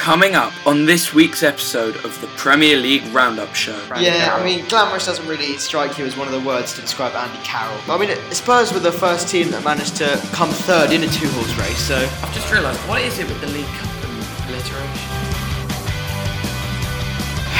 Coming 0.00 0.34
up 0.34 0.54
on 0.66 0.86
this 0.86 1.12
week's 1.12 1.42
episode 1.42 1.94
of 2.06 2.18
the 2.22 2.26
Premier 2.28 2.74
League 2.74 3.04
Roundup 3.12 3.54
Show. 3.54 3.78
Yeah, 3.98 4.34
I 4.34 4.42
mean, 4.42 4.64
glamorous 4.66 5.04
doesn't 5.04 5.28
really 5.28 5.58
strike 5.58 5.98
you 5.98 6.06
as 6.06 6.16
one 6.16 6.26
of 6.26 6.32
the 6.32 6.40
words 6.40 6.72
to 6.76 6.80
describe 6.80 7.14
Andy 7.14 7.38
Carroll. 7.44 7.78
I 7.86 7.98
mean, 7.98 8.16
Spurs 8.32 8.72
were 8.72 8.80
the 8.80 8.90
first 8.90 9.28
team 9.28 9.50
that 9.50 9.62
managed 9.62 9.96
to 9.96 10.18
come 10.32 10.48
third 10.48 10.90
in 10.90 11.02
a 11.02 11.06
two-horse 11.06 11.54
race, 11.58 11.76
so 11.76 11.96
I've 11.96 12.32
just 12.32 12.50
realised, 12.50 12.80
what 12.88 13.02
is 13.02 13.18
it 13.18 13.28
with 13.28 13.42
the 13.42 13.48
League 13.48 13.66
Cup 13.66 14.04
and 14.04 14.50
alliteration? 14.50 14.96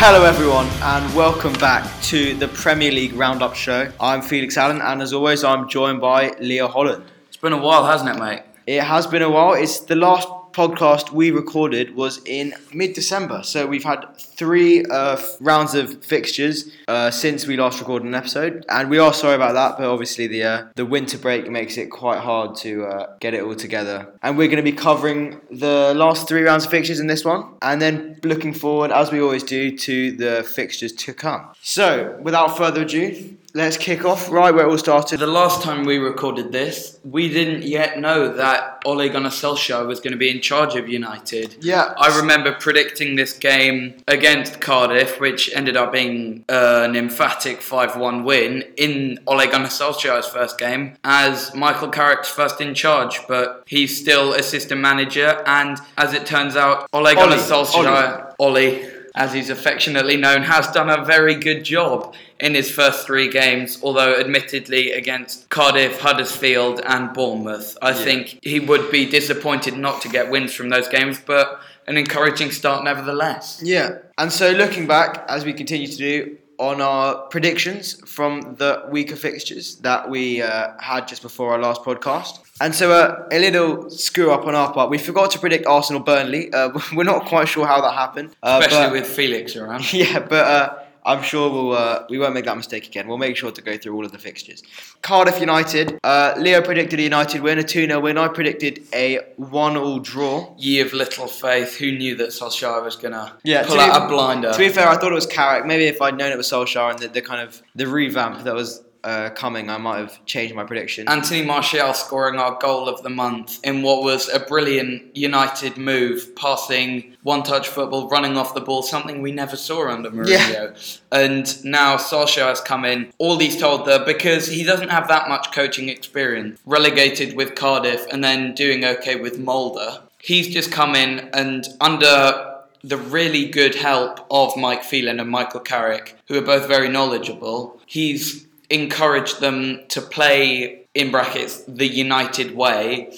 hello 0.00 0.24
everyone 0.24 0.66
and 0.80 1.14
welcome 1.14 1.52
back 1.52 1.84
to 2.00 2.32
the 2.36 2.48
Premier 2.48 2.90
League 2.90 3.12
Roundup 3.12 3.54
Show. 3.54 3.92
I'm 4.00 4.22
Felix 4.22 4.56
Allen 4.56 4.80
and 4.80 5.02
as 5.02 5.12
always 5.12 5.44
I'm 5.44 5.68
joined 5.68 6.00
by 6.00 6.30
Leo 6.40 6.68
Holland. 6.68 7.04
It's 7.28 7.36
been 7.36 7.52
a 7.52 7.60
while, 7.60 7.84
hasn't 7.84 8.08
it, 8.08 8.18
mate? 8.18 8.44
It 8.66 8.82
has 8.82 9.06
been 9.06 9.20
a 9.20 9.28
while. 9.28 9.52
It's 9.52 9.80
the 9.80 9.96
last 9.96 10.26
podcast 10.52 11.12
we 11.12 11.30
recorded 11.30 11.94
was 11.94 12.20
in 12.24 12.54
mid-December, 12.72 13.42
so 13.42 13.66
we've 13.66 13.84
had 13.84 14.04
three 14.16 14.84
uh, 14.84 15.20
rounds 15.40 15.74
of 15.74 16.04
fixtures 16.04 16.70
uh, 16.88 17.10
since 17.10 17.46
we 17.46 17.56
last 17.56 17.78
recorded 17.78 18.06
an 18.06 18.14
episode, 18.14 18.64
and 18.68 18.90
we 18.90 18.98
are 18.98 19.12
sorry 19.12 19.34
about 19.34 19.52
that. 19.54 19.78
But 19.78 19.86
obviously, 19.86 20.26
the 20.26 20.42
uh, 20.42 20.66
the 20.74 20.86
winter 20.86 21.18
break 21.18 21.50
makes 21.50 21.76
it 21.76 21.90
quite 21.90 22.20
hard 22.20 22.56
to 22.56 22.84
uh, 22.84 23.16
get 23.20 23.34
it 23.34 23.42
all 23.42 23.54
together. 23.54 24.12
And 24.22 24.36
we're 24.36 24.48
going 24.48 24.64
to 24.64 24.70
be 24.70 24.72
covering 24.72 25.40
the 25.50 25.92
last 25.94 26.28
three 26.28 26.42
rounds 26.42 26.64
of 26.64 26.70
fixtures 26.70 27.00
in 27.00 27.06
this 27.06 27.24
one, 27.24 27.44
and 27.62 27.80
then 27.80 28.18
looking 28.24 28.52
forward, 28.52 28.90
as 28.90 29.10
we 29.12 29.20
always 29.20 29.42
do, 29.42 29.76
to 29.76 30.12
the 30.12 30.42
fixtures 30.42 30.92
to 30.92 31.12
come. 31.12 31.48
So, 31.62 32.18
without 32.22 32.56
further 32.56 32.82
ado, 32.82 33.36
let's 33.54 33.76
kick 33.76 34.04
off 34.04 34.30
right 34.30 34.54
where 34.54 34.66
it 34.66 34.70
all 34.70 34.78
started. 34.78 35.18
The 35.18 35.26
last 35.26 35.62
time 35.62 35.84
we 35.84 35.98
recorded 35.98 36.52
this, 36.52 36.98
we 37.04 37.28
didn't 37.28 37.62
yet 37.62 37.98
know 37.98 38.34
that 38.34 38.82
Ole 38.84 39.08
Gunnar 39.08 39.30
Solskjaer 39.30 39.86
was 39.86 40.00
going 40.00 40.12
to 40.12 40.18
be 40.18 40.30
in 40.30 40.40
charge 40.40 40.76
of 40.76 40.88
United. 40.88 41.56
Yeah. 41.60 41.94
I 41.96 42.16
remember 42.18 42.52
predicting 42.52 43.16
this 43.16 43.32
game 43.32 43.94
against 44.06 44.60
Cardiff, 44.60 45.20
which 45.20 45.50
ended 45.54 45.76
up 45.76 45.92
being 45.92 46.44
uh, 46.48 46.86
an 46.88 46.96
emphatic 46.96 47.60
5 47.62 47.96
1 47.96 48.24
win 48.24 48.64
in 48.76 49.18
Ole 49.26 49.46
Gunnar 49.46 49.68
Solskjaer's 49.68 50.26
first 50.26 50.58
game 50.58 50.96
as 51.04 51.54
Michael 51.54 51.88
Carrick's 51.88 52.28
first 52.28 52.60
in 52.60 52.74
charge, 52.74 53.20
but 53.26 53.64
he's 53.66 54.00
still 54.00 54.32
assistant 54.32 54.80
manager. 54.80 55.42
And 55.46 55.78
as 55.96 56.14
it 56.14 56.26
turns 56.26 56.56
out, 56.56 56.88
Ole 56.92 57.14
Gunnar 57.14 57.34
Ollie, 57.34 57.42
Solskjaer, 57.42 58.34
Ollie, 58.38 58.89
as 59.14 59.32
he's 59.32 59.50
affectionately 59.50 60.16
known, 60.16 60.42
has 60.42 60.70
done 60.70 60.90
a 60.90 61.04
very 61.04 61.34
good 61.34 61.64
job 61.64 62.14
in 62.38 62.54
his 62.54 62.70
first 62.70 63.06
three 63.06 63.28
games, 63.28 63.78
although 63.82 64.14
admittedly 64.14 64.92
against 64.92 65.48
Cardiff, 65.50 66.00
Huddersfield, 66.00 66.80
and 66.84 67.12
Bournemouth. 67.12 67.76
I 67.82 67.92
think 67.92 68.38
he 68.42 68.60
would 68.60 68.90
be 68.90 69.06
disappointed 69.06 69.76
not 69.76 70.00
to 70.02 70.08
get 70.08 70.30
wins 70.30 70.54
from 70.54 70.68
those 70.68 70.88
games, 70.88 71.20
but 71.24 71.60
an 71.86 71.96
encouraging 71.96 72.50
start 72.50 72.84
nevertheless. 72.84 73.60
Yeah, 73.62 73.98
and 74.16 74.32
so 74.32 74.52
looking 74.52 74.86
back, 74.86 75.24
as 75.28 75.44
we 75.44 75.52
continue 75.52 75.86
to 75.88 75.96
do 75.96 76.38
on 76.60 76.80
our 76.82 77.22
predictions 77.28 77.94
from 78.08 78.54
the 78.58 78.84
weaker 78.90 79.16
fixtures 79.16 79.76
that 79.76 80.08
we 80.10 80.42
uh, 80.42 80.72
had 80.78 81.08
just 81.08 81.22
before 81.22 81.52
our 81.52 81.58
last 81.58 81.82
podcast. 81.82 82.38
And 82.60 82.74
so 82.74 82.92
uh, 82.92 83.26
a 83.32 83.38
little 83.38 83.88
screw 83.88 84.30
up 84.30 84.46
on 84.46 84.54
our 84.54 84.70
part. 84.72 84.90
We 84.90 84.98
forgot 84.98 85.30
to 85.30 85.38
predict 85.38 85.64
Arsenal 85.66 86.02
Burnley. 86.02 86.52
Uh, 86.52 86.78
we're 86.94 87.04
not 87.04 87.24
quite 87.24 87.48
sure 87.48 87.66
how 87.66 87.80
that 87.80 87.94
happened. 87.94 88.36
Uh, 88.42 88.60
Especially 88.62 88.86
but- 88.86 88.92
with 88.92 89.06
Felix 89.06 89.56
around. 89.56 89.90
yeah, 89.94 90.18
but 90.20 90.44
uh, 90.46 90.74
I'm 91.04 91.22
sure 91.22 91.50
we'll 91.50 91.72
uh, 91.72 92.04
we 92.10 92.18
won't 92.18 92.34
make 92.34 92.44
that 92.44 92.56
mistake 92.56 92.86
again. 92.86 93.08
We'll 93.08 93.18
make 93.18 93.36
sure 93.36 93.50
to 93.50 93.62
go 93.62 93.76
through 93.78 93.94
all 93.94 94.04
of 94.04 94.12
the 94.12 94.18
fixtures. 94.18 94.62
Cardiff 95.02 95.40
United. 95.40 95.98
Uh, 96.04 96.34
Leo 96.36 96.60
predicted 96.60 96.98
a 96.98 97.02
United 97.02 97.40
win, 97.42 97.58
a 97.58 97.62
2 97.62 97.86
0 97.86 98.00
win. 98.00 98.18
I 98.18 98.28
predicted 98.28 98.84
a 98.94 99.20
1 99.36 99.76
all 99.76 99.98
draw. 99.98 100.54
Ye 100.58 100.80
of 100.80 100.92
little 100.92 101.26
faith, 101.26 101.76
who 101.76 101.92
knew 101.92 102.16
that 102.16 102.28
Solskjaer 102.30 102.84
was 102.84 102.96
going 102.96 103.12
to 103.12 103.32
Yeah, 103.44 103.62
pull 103.66 103.76
to 103.76 103.82
be- 103.84 103.90
out 103.90 104.02
a 104.04 104.08
blinder? 104.08 104.52
To 104.52 104.58
be 104.58 104.68
fair, 104.68 104.88
I 104.88 104.96
thought 104.96 105.12
it 105.12 105.14
was 105.14 105.26
Carrick. 105.26 105.64
Maybe 105.66 105.84
if 105.84 106.02
I'd 106.02 106.16
known 106.18 106.32
it 106.32 106.36
was 106.36 106.50
Solskjaer 106.50 106.90
and 106.90 106.98
the, 106.98 107.08
the 107.08 107.22
kind 107.22 107.40
of 107.40 107.62
the 107.74 107.86
revamp 107.86 108.44
that 108.44 108.54
was 108.54 108.82
uh, 109.04 109.30
coming, 109.30 109.70
I 109.70 109.78
might 109.78 109.98
have 109.98 110.24
changed 110.26 110.54
my 110.54 110.64
prediction. 110.64 111.08
Anthony 111.08 111.42
Martial 111.42 111.92
scoring 111.94 112.38
our 112.38 112.58
goal 112.60 112.88
of 112.88 113.02
the 113.02 113.10
month 113.10 113.60
in 113.64 113.82
what 113.82 114.02
was 114.02 114.28
a 114.28 114.40
brilliant 114.40 115.16
United 115.16 115.76
move, 115.76 116.34
passing 116.36 117.16
one 117.22 117.42
touch 117.42 117.68
football, 117.68 118.08
running 118.08 118.36
off 118.36 118.54
the 118.54 118.60
ball, 118.60 118.82
something 118.82 119.22
we 119.22 119.32
never 119.32 119.56
saw 119.56 119.88
under 119.88 120.10
Mourinho. 120.10 121.00
And 121.12 121.64
now 121.64 121.96
Solskjaer 121.96 122.48
has 122.48 122.60
come 122.60 122.84
in, 122.84 123.12
all 123.18 123.38
he's 123.38 123.58
told 123.58 123.86
there, 123.86 124.04
because 124.04 124.46
he 124.46 124.64
doesn't 124.64 124.90
have 124.90 125.08
that 125.08 125.28
much 125.28 125.52
coaching 125.52 125.88
experience, 125.88 126.60
relegated 126.66 127.36
with 127.36 127.54
Cardiff 127.54 128.06
and 128.10 128.22
then 128.22 128.54
doing 128.54 128.84
okay 128.84 129.16
with 129.16 129.38
Molde. 129.38 130.00
He's 130.18 130.48
just 130.48 130.70
come 130.70 130.94
in 130.94 131.30
and 131.32 131.66
under 131.80 132.50
the 132.82 132.96
really 132.96 133.46
good 133.46 133.74
help 133.74 134.26
of 134.30 134.56
Mike 134.56 134.82
Phelan 134.82 135.20
and 135.20 135.30
Michael 135.30 135.60
Carrick, 135.60 136.16
who 136.28 136.38
are 136.38 136.42
both 136.42 136.66
very 136.66 136.88
knowledgeable, 136.88 137.78
he's 137.86 138.46
encouraged 138.70 139.40
them 139.40 139.80
to 139.88 140.00
play 140.00 140.86
in 140.94 141.10
brackets 141.10 141.62
the 141.68 141.86
United 141.86 142.54
way 142.56 143.12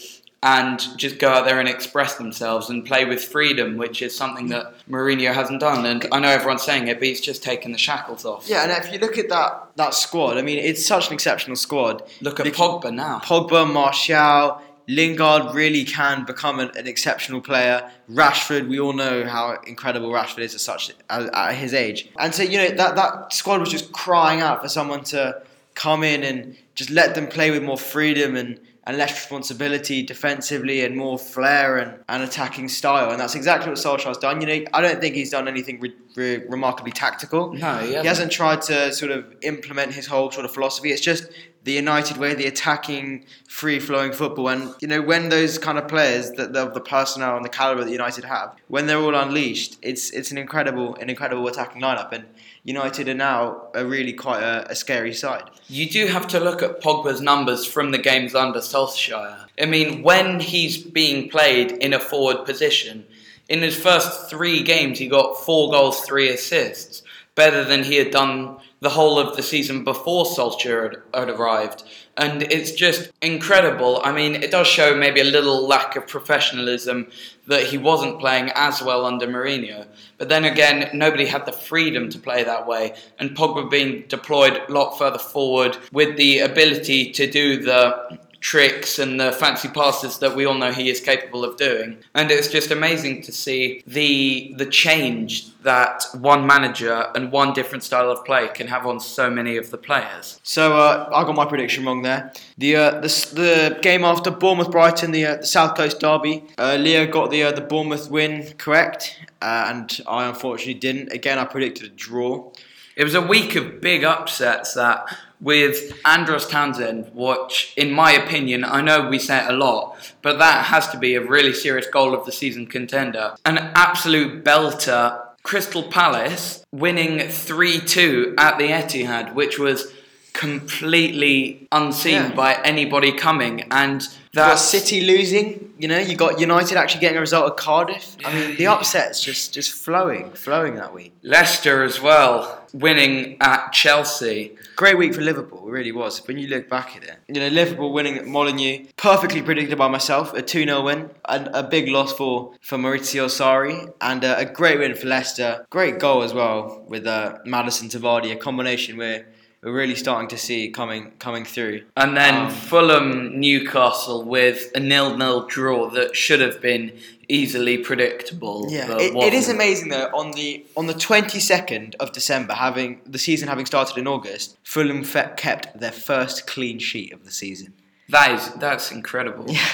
and 0.44 0.80
just 0.98 1.20
go 1.20 1.28
out 1.28 1.44
there 1.44 1.60
and 1.60 1.68
express 1.68 2.16
themselves 2.16 2.68
and 2.68 2.84
play 2.84 3.04
with 3.04 3.22
freedom, 3.22 3.76
which 3.76 4.02
is 4.02 4.16
something 4.16 4.48
that 4.48 4.74
Mourinho 4.90 5.32
hasn't 5.32 5.60
done. 5.60 5.86
And 5.86 6.04
I 6.10 6.18
know 6.18 6.28
everyone's 6.30 6.64
saying 6.64 6.88
it, 6.88 6.98
but 6.98 7.06
he's 7.06 7.20
just 7.20 7.44
taken 7.44 7.70
the 7.70 7.78
shackles 7.78 8.24
off. 8.24 8.48
yeah, 8.48 8.64
and 8.64 8.72
if 8.84 8.92
you 8.92 8.98
look 8.98 9.18
at 9.18 9.28
that 9.28 9.68
that 9.76 9.94
squad, 9.94 10.38
I 10.38 10.42
mean, 10.42 10.58
it's 10.58 10.84
such 10.84 11.06
an 11.08 11.14
exceptional 11.14 11.54
squad. 11.56 12.02
Look 12.20 12.40
at 12.40 12.46
Look- 12.46 12.56
Pogba 12.56 12.92
now. 12.92 13.20
Pogba, 13.20 13.72
Martial, 13.72 14.60
Lingard 14.88 15.54
really 15.54 15.84
can 15.84 16.24
become 16.24 16.58
an, 16.60 16.70
an 16.76 16.86
exceptional 16.86 17.40
player. 17.40 17.90
Rashford, 18.10 18.68
we 18.68 18.80
all 18.80 18.92
know 18.92 19.24
how 19.24 19.58
incredible 19.66 20.10
Rashford 20.10 20.40
is 20.40 20.54
at 20.54 20.60
such 20.60 20.92
at, 21.08 21.34
at 21.34 21.54
his 21.54 21.74
age. 21.74 22.08
And 22.18 22.34
so 22.34 22.42
you 22.42 22.58
know 22.58 22.68
that 22.70 22.96
that 22.96 23.32
squad 23.32 23.60
was 23.60 23.70
just 23.70 23.92
crying 23.92 24.40
out 24.40 24.62
for 24.62 24.68
someone 24.68 25.04
to 25.04 25.42
come 25.74 26.02
in 26.02 26.22
and 26.22 26.56
just 26.74 26.90
let 26.90 27.14
them 27.14 27.26
play 27.26 27.50
with 27.50 27.62
more 27.62 27.78
freedom 27.78 28.36
and, 28.36 28.60
and 28.84 28.98
less 28.98 29.12
responsibility 29.12 30.02
defensively 30.02 30.84
and 30.84 30.96
more 30.96 31.16
flair 31.18 31.78
and, 31.78 31.98
and 32.08 32.22
attacking 32.22 32.68
style. 32.68 33.10
And 33.12 33.20
that's 33.20 33.34
exactly 33.36 33.68
what 33.70 33.78
Solskjaer's 33.78 34.18
done. 34.18 34.40
You 34.40 34.46
know, 34.46 34.64
I 34.74 34.80
don't 34.80 35.00
think 35.00 35.14
he's 35.14 35.30
done 35.30 35.46
anything 35.46 35.78
re- 35.80 35.94
re- 36.16 36.42
remarkably 36.48 36.90
tactical. 36.92 37.52
No, 37.52 37.78
he 37.78 37.86
He 37.88 37.92
hasn't. 37.94 38.06
hasn't 38.06 38.32
tried 38.32 38.62
to 38.62 38.92
sort 38.92 39.12
of 39.12 39.24
implement 39.42 39.94
his 39.94 40.06
whole 40.06 40.30
sort 40.32 40.44
of 40.44 40.52
philosophy. 40.52 40.90
It's 40.90 41.00
just 41.00 41.28
the 41.64 41.72
United 41.74 42.16
way, 42.16 42.34
the 42.34 42.46
attacking, 42.46 43.24
free-flowing 43.48 44.10
football. 44.12 44.48
And 44.48 44.74
you 44.80 44.88
know, 44.88 45.00
when 45.00 45.28
those 45.28 45.58
kind 45.58 45.78
of 45.78 45.86
players, 45.86 46.32
that 46.32 46.56
of 46.56 46.74
the 46.74 46.80
personnel 46.80 47.36
and 47.36 47.44
the 47.44 47.48
caliber 47.50 47.84
that 47.84 47.92
United 47.92 48.24
have, 48.24 48.56
when 48.66 48.86
they're 48.88 48.98
all 48.98 49.14
unleashed, 49.14 49.78
it's 49.80 50.10
it's 50.10 50.32
an 50.32 50.38
incredible, 50.38 50.96
an 50.96 51.08
incredible 51.08 51.46
attacking 51.46 51.80
lineup. 51.80 52.10
And 52.10 52.24
United 52.64 53.08
are 53.08 53.14
now 53.14 53.68
a 53.74 53.84
really 53.84 54.12
quite 54.12 54.42
a, 54.42 54.70
a 54.70 54.74
scary 54.74 55.12
side. 55.12 55.50
You 55.68 55.88
do 55.88 56.06
have 56.06 56.28
to 56.28 56.38
look 56.38 56.62
at 56.62 56.80
Pogba's 56.80 57.20
numbers 57.20 57.66
from 57.66 57.90
the 57.90 57.98
games 57.98 58.34
under 58.34 58.60
Solskjaer. 58.60 59.46
I 59.60 59.66
mean, 59.66 60.02
when 60.02 60.38
he's 60.38 60.78
being 60.78 61.28
played 61.28 61.72
in 61.72 61.92
a 61.92 61.98
forward 61.98 62.44
position, 62.44 63.04
in 63.48 63.62
his 63.62 63.76
first 63.76 64.30
three 64.30 64.62
games, 64.62 64.98
he 64.98 65.08
got 65.08 65.40
four 65.44 65.72
goals, 65.72 66.02
three 66.02 66.28
assists, 66.28 67.02
better 67.34 67.64
than 67.64 67.82
he 67.82 67.96
had 67.96 68.12
done 68.12 68.58
the 68.82 68.90
whole 68.90 69.16
of 69.16 69.36
the 69.36 69.42
season 69.44 69.84
before 69.84 70.24
Solskjaer 70.24 70.82
had, 70.82 71.02
had 71.14 71.30
arrived. 71.30 71.84
And 72.16 72.42
it's 72.42 72.72
just 72.72 73.12
incredible. 73.22 74.00
I 74.02 74.10
mean, 74.10 74.34
it 74.34 74.50
does 74.50 74.66
show 74.66 74.92
maybe 74.92 75.20
a 75.20 75.24
little 75.24 75.68
lack 75.68 75.94
of 75.94 76.08
professionalism 76.08 77.06
that 77.46 77.62
he 77.68 77.78
wasn't 77.78 78.18
playing 78.18 78.50
as 78.56 78.82
well 78.82 79.06
under 79.06 79.28
Mourinho. 79.28 79.86
But 80.18 80.28
then 80.28 80.44
again, 80.44 80.90
nobody 80.92 81.26
had 81.26 81.46
the 81.46 81.52
freedom 81.52 82.10
to 82.10 82.18
play 82.18 82.42
that 82.42 82.66
way. 82.66 82.96
And 83.20 83.36
Pogba 83.36 83.70
being 83.70 84.04
deployed 84.08 84.60
a 84.68 84.72
lot 84.72 84.98
further 84.98 85.18
forward 85.18 85.78
with 85.92 86.16
the 86.16 86.40
ability 86.40 87.12
to 87.12 87.30
do 87.30 87.62
the 87.62 88.18
tricks 88.42 88.98
and 88.98 89.20
the 89.20 89.30
fancy 89.30 89.68
passes 89.68 90.18
that 90.18 90.34
we 90.34 90.44
all 90.44 90.54
know 90.54 90.72
he 90.72 90.90
is 90.90 91.00
capable 91.00 91.44
of 91.44 91.56
doing. 91.56 91.96
And 92.12 92.30
it's 92.30 92.48
just 92.48 92.70
amazing 92.72 93.22
to 93.22 93.32
see 93.32 93.82
the 93.86 94.52
the 94.58 94.66
change 94.66 95.56
that 95.62 96.04
one 96.12 96.44
manager 96.44 97.06
and 97.14 97.30
one 97.30 97.52
different 97.52 97.84
style 97.84 98.10
of 98.10 98.24
play 98.24 98.48
can 98.48 98.66
have 98.66 98.84
on 98.84 98.98
so 98.98 99.30
many 99.30 99.56
of 99.56 99.70
the 99.70 99.78
players. 99.78 100.40
So 100.42 100.76
uh, 100.76 101.08
I 101.14 101.22
got 101.22 101.36
my 101.36 101.46
prediction 101.46 101.86
wrong 101.86 102.02
there. 102.02 102.32
The 102.58 102.76
uh, 102.76 102.90
the, 103.00 103.08
the 103.34 103.78
game 103.80 104.04
after 104.04 104.30
Bournemouth 104.30 104.72
Brighton, 104.72 105.12
the, 105.12 105.24
uh, 105.24 105.36
the 105.36 105.46
South 105.46 105.76
Coast 105.76 106.00
derby, 106.00 106.44
uh, 106.58 106.76
Leo 106.78 107.06
got 107.06 107.30
the 107.30 107.44
uh, 107.44 107.52
the 107.52 107.60
Bournemouth 107.60 108.10
win 108.10 108.52
correct, 108.58 109.20
uh, 109.40 109.66
and 109.68 110.00
I 110.08 110.26
unfortunately 110.26 110.74
didn't. 110.74 111.12
Again, 111.12 111.38
I 111.38 111.44
predicted 111.44 111.84
a 111.86 111.94
draw. 111.94 112.52
It 112.96 113.04
was 113.04 113.14
a 113.14 113.20
week 113.22 113.54
of 113.56 113.80
big 113.80 114.04
upsets 114.04 114.74
that 114.74 115.04
with 115.40 115.98
Andros 116.04 116.46
Townsend, 116.46 117.10
which, 117.14 117.72
in 117.76 117.90
my 117.90 118.12
opinion, 118.12 118.64
I 118.64 118.80
know 118.80 119.08
we 119.08 119.18
say 119.18 119.38
it 119.44 119.50
a 119.50 119.56
lot, 119.56 119.96
but 120.22 120.38
that 120.38 120.66
has 120.66 120.88
to 120.90 120.98
be 120.98 121.14
a 121.14 121.20
really 121.20 121.52
serious 121.52 121.86
goal 121.88 122.14
of 122.14 122.24
the 122.26 122.32
season 122.32 122.66
contender. 122.66 123.34
An 123.44 123.58
absolute 123.74 124.44
belter. 124.44 125.20
Crystal 125.42 125.82
Palace 125.82 126.64
winning 126.70 127.18
3 127.28 127.80
2 127.80 128.34
at 128.38 128.58
the 128.58 128.68
Etihad, 128.68 129.34
which 129.34 129.58
was 129.58 129.92
completely 130.32 131.66
unseen 131.72 132.12
Yeah. 132.12 132.28
by 132.34 132.54
anybody 132.64 133.10
coming, 133.10 133.64
and 133.70 134.06
You 134.34 134.40
got 134.40 134.56
City 134.56 135.02
losing, 135.02 135.74
you 135.78 135.88
know, 135.88 135.98
you 135.98 136.16
got 136.16 136.40
United 136.40 136.78
actually 136.78 137.02
getting 137.02 137.18
a 137.18 137.20
result 137.20 137.50
at 137.50 137.58
Cardiff. 137.58 138.16
I 138.24 138.32
mean, 138.32 138.56
the 138.56 138.66
upsets 138.66 139.22
just 139.22 139.52
just 139.52 139.72
flowing, 139.72 140.32
flowing 140.32 140.76
that 140.76 140.94
week. 140.94 141.12
Leicester 141.22 141.82
as 141.82 142.00
well, 142.00 142.66
winning 142.72 143.36
at 143.42 143.72
Chelsea. 143.72 144.56
Great 144.74 144.96
week 144.96 145.12
for 145.14 145.20
Liverpool, 145.20 145.68
it 145.68 145.70
really 145.70 145.92
was. 145.92 146.26
When 146.26 146.38
you 146.38 146.48
look 146.48 146.66
back 146.70 146.96
at 146.96 147.04
it, 147.04 147.18
you 147.28 147.34
know, 147.34 147.48
Liverpool 147.48 147.92
winning 147.92 148.16
at 148.16 148.26
Molineux, 148.26 148.86
perfectly 148.96 149.42
predicted 149.42 149.76
by 149.76 149.88
myself, 149.88 150.32
a 150.32 150.40
2 150.40 150.64
0 150.64 150.80
win, 150.82 151.10
and 151.28 151.48
a 151.52 151.62
big 151.62 151.88
loss 151.88 152.14
for, 152.14 152.54
for 152.62 152.78
Maurizio 152.78 153.26
Sarri, 153.26 153.92
and 154.00 154.24
uh, 154.24 154.36
a 154.38 154.46
great 154.46 154.78
win 154.78 154.94
for 154.94 155.08
Leicester. 155.08 155.66
Great 155.68 155.98
goal 155.98 156.22
as 156.22 156.32
well 156.32 156.82
with 156.88 157.06
uh, 157.06 157.36
Maddison 157.44 157.90
to 157.90 158.00
Vardy, 158.00 158.32
a 158.32 158.36
combination 158.36 158.96
we're, 158.96 159.26
we're 159.62 159.72
really 159.72 159.94
starting 159.94 160.28
to 160.28 160.36
see 160.38 160.70
coming 160.70 161.12
coming 161.18 161.44
through. 161.44 161.82
And 161.96 162.16
then 162.16 162.34
Um, 162.46 162.50
Fulham 162.50 163.38
Newcastle 163.40 164.24
with 164.24 164.70
a 164.74 164.80
nil-nil 164.80 165.46
draw 165.46 165.88
that 165.90 166.16
should 166.16 166.40
have 166.40 166.60
been 166.60 166.92
easily 167.28 167.78
predictable. 167.78 168.66
Yeah, 168.68 168.96
it, 168.98 169.14
it 169.14 169.32
is 169.34 169.48
amazing 169.48 169.88
though. 169.90 170.10
On 170.14 170.32
the 170.32 170.64
on 170.76 170.86
the 170.86 170.94
twenty 170.94 171.38
second 171.40 171.94
of 172.00 172.12
December, 172.12 172.54
having 172.54 173.00
the 173.06 173.18
season 173.18 173.48
having 173.48 173.66
started 173.66 173.96
in 173.96 174.06
August, 174.06 174.56
Fulham 174.64 175.04
kept 175.36 175.78
their 175.78 175.92
first 175.92 176.46
clean 176.46 176.78
sheet 176.78 177.12
of 177.12 177.24
the 177.24 177.30
season. 177.30 177.72
That 178.08 178.32
is 178.32 178.48
that's 178.54 178.90
incredible. 178.92 179.44
Yeah, 179.48 179.64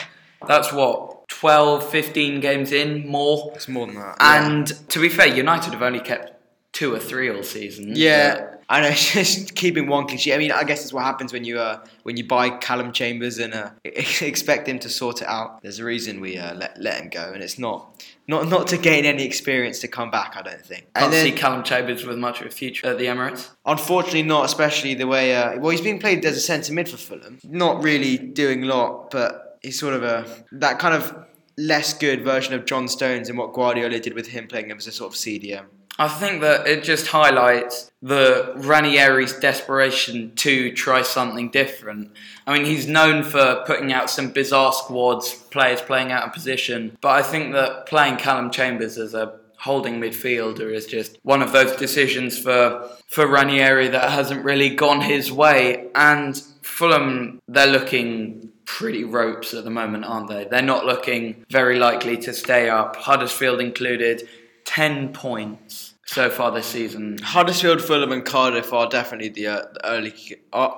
That's 0.47 0.73
what 0.73 1.29
12, 1.29 1.89
15 1.91 2.41
games 2.41 2.73
in 2.73 3.07
more. 3.09 3.53
it's 3.55 3.69
more 3.69 3.87
than 3.87 3.97
that. 3.97 4.17
And 4.21 4.67
to 4.91 5.01
be 5.01 5.09
fair, 5.09 5.27
United 5.27 5.73
have 5.73 5.83
only 5.83 6.01
kept 6.01 6.38
two 6.79 6.95
or 6.95 6.99
three 7.01 7.29
all 7.29 7.43
season. 7.43 7.91
yeah, 7.97 8.55
I 8.69 8.81
know. 8.81 8.91
Just 8.95 9.57
keeping 9.57 9.89
one 9.89 10.07
sheet. 10.17 10.33
I 10.33 10.39
mean, 10.39 10.53
I 10.53 10.63
guess 10.63 10.85
it's 10.85 10.93
what 10.93 11.03
happens 11.03 11.33
when 11.33 11.43
you 11.43 11.59
uh 11.59 11.85
when 12.05 12.17
you 12.17 12.25
buy 12.25 12.51
Calum 12.51 12.93
Chambers 12.93 13.39
and 13.39 13.53
uh, 13.53 13.71
expect 13.85 14.69
him 14.69 14.79
to 14.79 14.89
sort 14.89 15.21
it 15.21 15.27
out. 15.27 15.61
There's 15.63 15.81
a 15.81 15.85
reason 15.85 16.21
we 16.21 16.39
uh, 16.39 16.55
let 16.55 16.81
let 16.81 17.03
him 17.03 17.09
go, 17.09 17.33
and 17.35 17.43
it's 17.43 17.59
not 17.59 18.05
not 18.29 18.49
not 18.49 18.69
to 18.69 18.79
gain 18.79 19.05
any 19.05 19.25
experience 19.25 19.81
to 19.81 19.89
come 19.89 20.13
back. 20.13 20.37
I 20.37 20.43
don't 20.43 20.65
think. 20.65 20.83
Can't 20.95 21.07
And 21.07 21.13
then, 21.13 21.25
see 21.25 21.33
Calum 21.33 21.65
Chambers 21.65 22.07
with 22.07 22.17
much 22.17 22.41
of 22.41 22.47
a 22.47 22.51
future 22.51 22.87
at 22.87 22.99
the 22.99 23.07
Emirates. 23.07 23.51
Unfortunately, 23.67 24.23
not 24.23 24.45
especially 24.45 24.95
the 24.95 25.09
way. 25.09 25.35
Uh, 25.35 25.59
well, 25.59 25.71
he's 25.71 25.81
being 25.81 25.99
played 25.99 26.25
as 26.25 26.37
a 26.37 26.41
centre 26.41 26.73
mid 26.73 26.89
for 26.89 26.97
Fulham. 26.97 27.41
Not 27.43 27.83
really 27.83 28.17
doing 28.17 28.63
a 28.63 28.67
lot, 28.67 29.11
but 29.11 29.59
he's 29.63 29.81
sort 29.81 29.95
of 29.95 30.05
a 30.05 30.25
that 30.53 30.79
kind 30.79 30.95
of 30.95 31.27
less 31.57 31.93
good 31.93 32.23
version 32.23 32.55
of 32.55 32.67
John 32.67 32.87
Stones 32.87 33.29
and 33.29 33.37
what 33.37 33.53
Guardiola 33.53 33.99
did 33.99 34.15
with 34.15 34.29
him 34.29 34.47
playing 34.47 34.71
him 34.71 34.77
as 34.77 34.87
a 34.87 34.93
sort 34.93 35.13
of 35.13 35.19
CDM. 35.19 35.65
I 35.99 36.07
think 36.07 36.43
that 36.43 36.69
it 36.69 36.85
just 36.85 37.09
highlights 37.09 37.91
the 38.01 38.53
Ranieri's 38.57 39.33
desperation 39.39 40.33
to 40.37 40.73
try 40.73 41.03
something 41.03 41.51
different. 41.51 42.13
I 42.47 42.53
mean, 42.57 42.65
he's 42.65 42.87
known 42.87 43.25
for 43.25 43.65
putting 43.67 43.93
out 43.93 44.09
some 44.09 44.31
bizarre 44.31 44.73
squads, 44.73 45.35
players 45.35 45.81
playing 45.81 46.13
out 46.13 46.25
of 46.25 46.33
position, 46.33 46.97
but 47.01 47.11
I 47.11 47.23
think 47.23 47.53
that 47.55 47.87
playing 47.87 48.19
Calum 48.19 48.51
Chambers 48.51 48.97
as 48.97 49.15
a 49.15 49.41
holding 49.59 50.01
midfielder 50.01 50.73
is 50.73 50.87
just 50.87 51.19
one 51.25 51.43
of 51.43 51.51
those 51.51 51.75
decisions 51.77 52.39
for 52.39 52.89
for 53.09 53.27
Ranieri 53.27 53.89
that 53.89 54.11
hasn't 54.11 54.45
really 54.45 54.71
gone 54.71 55.01
his 55.01 55.33
way. 55.33 55.89
And 55.97 56.37
Fulham, 56.63 57.41
they're 57.49 57.67
looking 57.67 58.51
pretty 58.67 59.03
ropes 59.03 59.55
at 59.55 59.65
the 59.65 59.71
moment, 59.71 60.05
aren't 60.05 60.29
they? 60.29 60.45
They're 60.45 60.63
not 60.63 60.85
looking 60.87 61.45
very 61.51 61.79
likely 61.79 62.17
to 62.19 62.33
stay 62.33 62.69
up. 62.69 62.97
Huddersfield 62.97 63.61
included, 63.61 64.29
10 64.65 65.15
points 65.15 65.88
so 66.09 66.31
far 66.31 66.51
this 66.51 66.67
season. 66.67 67.19
Huddersfield, 67.23 67.83
Fulham, 67.83 68.13
and 68.13 68.25
Cardiff 68.25 68.73
are 68.73 68.89
definitely 68.89 69.29
the, 69.29 69.47
uh, 69.47 69.63
the 69.75 69.87
early 69.87 70.15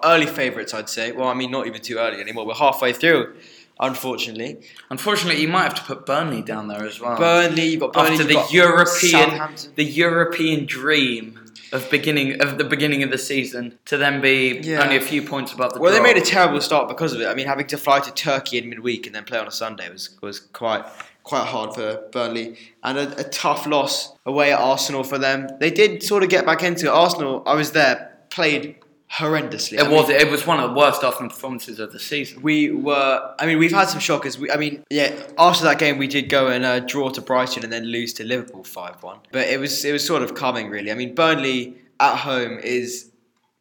early 0.04 0.26
favourites, 0.26 0.74
I'd 0.74 0.88
say. 0.88 1.12
Well, 1.12 1.28
I 1.28 1.34
mean, 1.34 1.52
not 1.52 1.68
even 1.68 1.80
too 1.80 1.98
early 1.98 2.20
anymore. 2.20 2.46
We're 2.46 2.54
halfway 2.54 2.92
through, 2.92 3.36
unfortunately. 3.78 4.60
Unfortunately, 4.90 5.40
you 5.40 5.46
might 5.46 5.62
have 5.62 5.74
to 5.76 5.82
put 5.82 6.04
Burnley 6.04 6.42
down 6.42 6.66
there 6.66 6.84
as 6.84 6.98
well. 7.00 7.16
Burnley, 7.16 7.66
you've 7.66 7.80
got 7.80 7.92
Burnley, 7.92 8.10
After 8.10 8.22
you've 8.22 8.28
the 8.28 8.34
got 8.34 8.52
European, 8.52 9.48
the 9.76 9.84
European 9.84 10.66
dream 10.66 11.38
of 11.72 11.88
beginning 11.88 12.42
of 12.42 12.58
the 12.58 12.64
beginning 12.64 13.04
of 13.04 13.12
the 13.12 13.18
season 13.18 13.78
to 13.84 13.96
then 13.96 14.20
be 14.20 14.58
Yeah. 14.64 14.82
only 14.82 14.96
a 14.96 15.00
few 15.00 15.22
points 15.22 15.52
above 15.52 15.74
the. 15.74 15.80
Well, 15.80 15.92
they 15.92 16.00
made 16.00 16.16
a 16.16 16.20
terrible 16.20 16.60
start 16.60 16.88
because 16.88 17.12
of 17.12 17.20
it. 17.20 17.28
I 17.28 17.34
mean, 17.34 17.46
having 17.46 17.68
to 17.68 17.78
fly 17.78 18.00
to 18.00 18.10
Turkey 18.10 18.58
in 18.58 18.68
midweek 18.68 19.06
and 19.06 19.14
then 19.14 19.22
play 19.22 19.38
on 19.38 19.46
a 19.46 19.52
Sunday 19.52 19.88
was 19.88 20.18
was 20.20 20.40
quite 20.40 20.84
quite 21.22 21.46
hard 21.46 21.74
for 21.74 22.08
Burnley, 22.12 22.56
and 22.82 22.98
a, 22.98 23.20
a 23.20 23.24
tough 23.24 23.66
loss 23.66 24.12
away 24.26 24.52
at 24.52 24.58
Arsenal 24.58 25.04
for 25.04 25.18
them. 25.18 25.48
They 25.58 25.70
did 25.70 26.02
sort 26.02 26.22
of 26.22 26.28
get 26.28 26.46
back 26.46 26.62
into 26.62 26.86
it. 26.86 26.90
Arsenal. 26.90 27.42
I 27.46 27.54
was 27.54 27.72
there, 27.72 28.18
played 28.30 28.76
horrendously. 29.12 29.74
It 29.74 29.80
I 29.80 29.88
was 29.88 30.08
mean, 30.08 30.20
it 30.20 30.30
was 30.30 30.46
one 30.46 30.60
of 30.60 30.70
the 30.70 30.76
worst 30.76 31.02
Arsenal 31.02 31.30
performances 31.30 31.80
of 31.80 31.92
the 31.92 31.98
season. 31.98 32.42
we 32.42 32.70
were. 32.70 33.34
I 33.38 33.46
mean, 33.46 33.58
we've 33.58 33.72
had 33.72 33.88
some 33.88 34.00
shockers. 34.00 34.38
We, 34.38 34.50
I 34.50 34.56
mean, 34.56 34.84
yeah. 34.90 35.14
After 35.38 35.64
that 35.64 35.78
game, 35.78 35.98
we 35.98 36.06
did 36.06 36.28
go 36.28 36.48
and 36.48 36.64
uh, 36.64 36.80
draw 36.80 37.10
to 37.10 37.20
Brighton 37.20 37.64
and 37.64 37.72
then 37.72 37.84
lose 37.84 38.12
to 38.14 38.24
Liverpool 38.24 38.64
five 38.64 39.02
one. 39.02 39.18
But 39.32 39.48
it 39.48 39.60
was 39.60 39.84
it 39.84 39.92
was 39.92 40.06
sort 40.06 40.22
of 40.22 40.34
coming 40.34 40.70
really. 40.70 40.90
I 40.90 40.94
mean, 40.94 41.14
Burnley 41.14 41.76
at 41.98 42.16
home 42.16 42.58
is. 42.58 43.06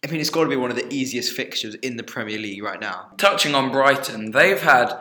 I 0.02 0.10
mean, 0.10 0.22
it's 0.22 0.30
got 0.30 0.44
to 0.44 0.50
be 0.50 0.56
one 0.56 0.70
of 0.72 0.78
the 0.78 0.94
easiest 0.94 1.34
fixtures 1.34 1.76
in 1.76 1.98
the 1.98 2.04
Premier 2.04 2.38
League 2.40 2.64
right 2.64 2.80
now. 2.80 3.10
Touching 3.18 3.54
on 3.54 3.70
Brighton, 3.70 4.32
they've 4.32 4.62
had 4.62 4.94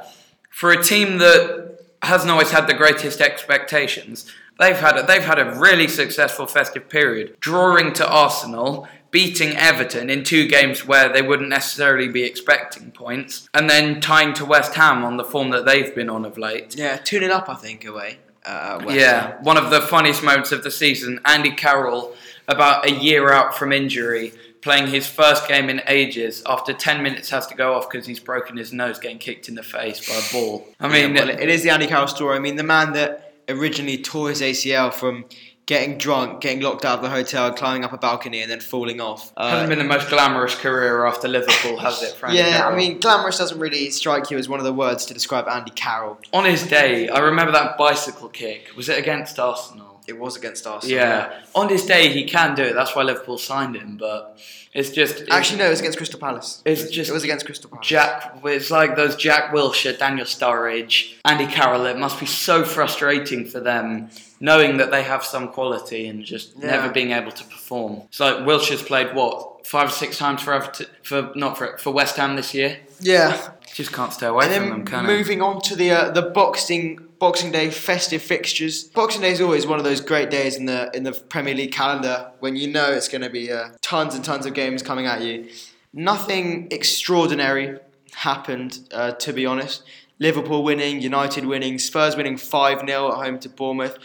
for 0.50 0.72
a 0.72 0.82
team 0.82 1.18
that 1.18 1.78
hasn't 2.02 2.30
always 2.30 2.50
had 2.50 2.66
the 2.66 2.74
greatest 2.74 3.20
expectations. 3.20 4.30
They've 4.58 4.76
had 4.76 4.98
a, 4.98 5.02
they've 5.04 5.24
had 5.24 5.38
a 5.38 5.54
really 5.58 5.88
successful 5.88 6.46
festive 6.46 6.88
period, 6.88 7.36
drawing 7.40 7.92
to 7.94 8.08
Arsenal, 8.08 8.88
beating 9.10 9.56
Everton 9.56 10.10
in 10.10 10.24
two 10.24 10.48
games 10.48 10.86
where 10.86 11.12
they 11.12 11.22
wouldn't 11.22 11.48
necessarily 11.48 12.08
be 12.08 12.24
expecting 12.24 12.90
points, 12.90 13.48
and 13.54 13.70
then 13.70 14.00
tying 14.00 14.34
to 14.34 14.44
West 14.44 14.74
Ham 14.74 15.04
on 15.04 15.16
the 15.16 15.24
form 15.24 15.50
that 15.50 15.64
they've 15.64 15.94
been 15.94 16.10
on 16.10 16.24
of 16.24 16.36
late. 16.36 16.76
Yeah, 16.76 16.96
2 16.96 17.20
0 17.20 17.32
up, 17.32 17.48
I 17.48 17.54
think, 17.54 17.84
away. 17.84 18.18
Uh, 18.44 18.80
Ham. 18.80 18.90
Yeah, 18.90 19.40
one 19.42 19.56
of 19.56 19.70
the 19.70 19.80
funniest 19.80 20.22
moments 20.22 20.52
of 20.52 20.62
the 20.64 20.70
season. 20.70 21.20
Andy 21.24 21.52
Carroll, 21.52 22.14
about 22.48 22.86
a 22.86 22.92
year 22.92 23.30
out 23.30 23.56
from 23.56 23.72
injury, 23.72 24.32
playing 24.60 24.88
his 24.88 25.06
first 25.06 25.46
game 25.48 25.68
in 25.70 25.82
ages. 25.86 26.42
After 26.46 26.72
10 26.72 27.02
minutes, 27.02 27.30
has 27.30 27.46
to 27.48 27.54
go 27.54 27.74
off 27.74 27.88
because 27.90 28.06
he's 28.06 28.20
broken 28.20 28.56
his 28.56 28.72
nose 28.72 28.98
getting 28.98 29.18
kicked 29.18 29.48
in 29.48 29.54
the 29.54 29.62
face 29.62 30.08
by 30.08 30.14
a 30.14 30.32
ball. 30.32 30.66
I 30.80 30.88
mean, 30.88 31.14
Yeah, 31.14 31.24
well, 31.26 31.30
it 31.30 31.48
is 31.48 31.62
the 31.62 31.70
Andy 31.70 31.86
Carroll 31.86 32.08
story. 32.08 32.36
I 32.36 32.40
mean, 32.40 32.56
the 32.56 32.62
man 32.64 32.92
that 32.94 33.34
originally 33.48 33.98
tore 33.98 34.30
his 34.30 34.42
ACL 34.42 34.92
from 34.92 35.24
getting 35.66 35.98
drunk, 35.98 36.40
getting 36.40 36.60
locked 36.62 36.84
out 36.86 36.96
of 36.96 37.02
the 37.02 37.10
hotel, 37.10 37.52
climbing 37.52 37.84
up 37.84 37.92
a 37.92 37.98
balcony, 37.98 38.40
and 38.40 38.50
then 38.50 38.58
falling 38.58 39.02
off. 39.02 39.32
Uh, 39.36 39.50
hasn't 39.50 39.68
been 39.68 39.78
the 39.78 39.84
most 39.84 40.08
glamorous 40.08 40.54
career 40.54 41.04
after 41.04 41.28
Liverpool, 41.28 41.76
has 41.78 42.02
it, 42.02 42.14
Frank? 42.14 42.34
Yeah, 42.36 42.56
Carroll? 42.56 42.72
I 42.72 42.76
mean, 42.76 42.98
glamorous 43.00 43.36
doesn't 43.36 43.58
really 43.58 43.90
strike 43.90 44.30
you 44.30 44.38
as 44.38 44.48
one 44.48 44.60
of 44.60 44.64
the 44.64 44.72
words 44.72 45.04
to 45.06 45.14
describe 45.14 45.46
Andy 45.46 45.70
Carroll. 45.72 46.18
on 46.32 46.46
his 46.46 46.66
day, 46.66 47.10
I 47.10 47.18
remember 47.18 47.52
that 47.52 47.76
bicycle 47.76 48.30
kick. 48.30 48.70
Was 48.76 48.88
it 48.88 48.98
against 48.98 49.38
Arsenal? 49.38 49.87
It 50.08 50.18
was 50.18 50.36
against 50.36 50.66
Arsenal. 50.66 50.96
Yeah, 50.96 51.40
on 51.54 51.68
his 51.68 51.84
day 51.84 52.08
he 52.08 52.24
can 52.24 52.54
do 52.54 52.62
it. 52.62 52.74
That's 52.74 52.94
why 52.96 53.02
Liverpool 53.02 53.38
signed 53.38 53.76
him. 53.76 53.96
But 53.98 54.38
it's 54.72 54.90
just 54.90 55.16
it's- 55.22 55.28
Actually, 55.30 55.58
no, 55.58 55.66
it 55.66 55.70
was 55.70 55.80
against 55.80 55.98
Crystal 55.98 56.18
Palace. 56.18 56.62
It's 56.64 56.80
It 56.80 56.84
was- 56.86 56.94
just 56.94 57.10
it 57.10 57.12
was 57.12 57.24
against 57.24 57.44
Crystal 57.46 57.70
Palace. 57.70 57.86
Jack, 57.86 58.38
it's 58.44 58.70
like 58.70 58.96
those 58.96 59.16
Jack 59.16 59.52
Wilshere, 59.52 59.98
Daniel 59.98 60.26
Sturridge, 60.26 61.14
Andy 61.24 61.46
Carroll. 61.46 61.86
It 61.86 61.98
must 61.98 62.18
be 62.20 62.26
so 62.26 62.64
frustrating 62.64 63.44
for 63.46 63.60
them 63.60 64.10
knowing 64.40 64.76
that 64.78 64.90
they 64.90 65.02
have 65.02 65.24
some 65.24 65.48
quality 65.48 66.06
and 66.06 66.24
just 66.24 66.52
Yeah. 66.58 66.70
never 66.70 66.88
being 66.88 67.12
able 67.12 67.32
to 67.32 67.44
perform. 67.44 68.02
It's 68.08 68.20
like 68.20 68.36
Wilshere's 68.38 68.82
played 68.82 69.14
what 69.14 69.66
five 69.66 69.88
or 69.88 69.92
six 69.92 70.16
times 70.16 70.40
for 70.42 70.54
Everton, 70.54 70.86
for 71.02 71.30
not 71.34 71.58
for 71.58 71.76
for 71.78 71.90
West 71.92 72.16
Ham 72.16 72.36
this 72.36 72.54
year. 72.54 72.78
Yeah, 73.00 73.36
Just 73.74 73.92
can't 73.92 74.12
stay 74.12 74.26
away 74.26 74.46
and 74.46 74.54
from 74.54 74.62
then 74.62 74.70
them, 74.70 74.84
can 74.86 75.04
it? 75.04 75.08
moving 75.08 75.42
on 75.42 75.60
to 75.62 75.76
the 75.76 75.90
uh, 75.90 76.10
the 76.10 76.22
boxing 76.22 77.00
Boxing 77.18 77.50
Day 77.50 77.70
festive 77.70 78.22
fixtures. 78.22 78.84
Boxing 78.84 79.22
Day 79.22 79.32
is 79.32 79.40
always 79.40 79.66
one 79.66 79.78
of 79.78 79.84
those 79.84 80.00
great 80.00 80.30
days 80.30 80.56
in 80.56 80.66
the 80.66 80.90
in 80.94 81.02
the 81.02 81.12
Premier 81.12 81.54
League 81.54 81.72
calendar 81.72 82.30
when 82.38 82.54
you 82.54 82.68
know 82.68 82.92
it's 82.92 83.08
going 83.08 83.22
to 83.22 83.30
be 83.30 83.50
uh, 83.50 83.70
tons 83.80 84.14
and 84.14 84.24
tons 84.24 84.46
of 84.46 84.54
games 84.54 84.82
coming 84.82 85.06
at 85.06 85.22
you. 85.22 85.48
Nothing 85.92 86.68
extraordinary 86.70 87.78
happened, 88.14 88.80
uh, 88.92 89.12
to 89.12 89.32
be 89.32 89.46
honest. 89.46 89.82
Liverpool 90.20 90.62
winning, 90.62 91.00
United 91.00 91.44
winning, 91.44 91.78
Spurs 91.78 92.16
winning 92.16 92.36
five 92.36 92.80
0 92.86 93.12
at 93.12 93.24
home 93.24 93.38
to 93.40 93.48
Bournemouth, 93.48 93.98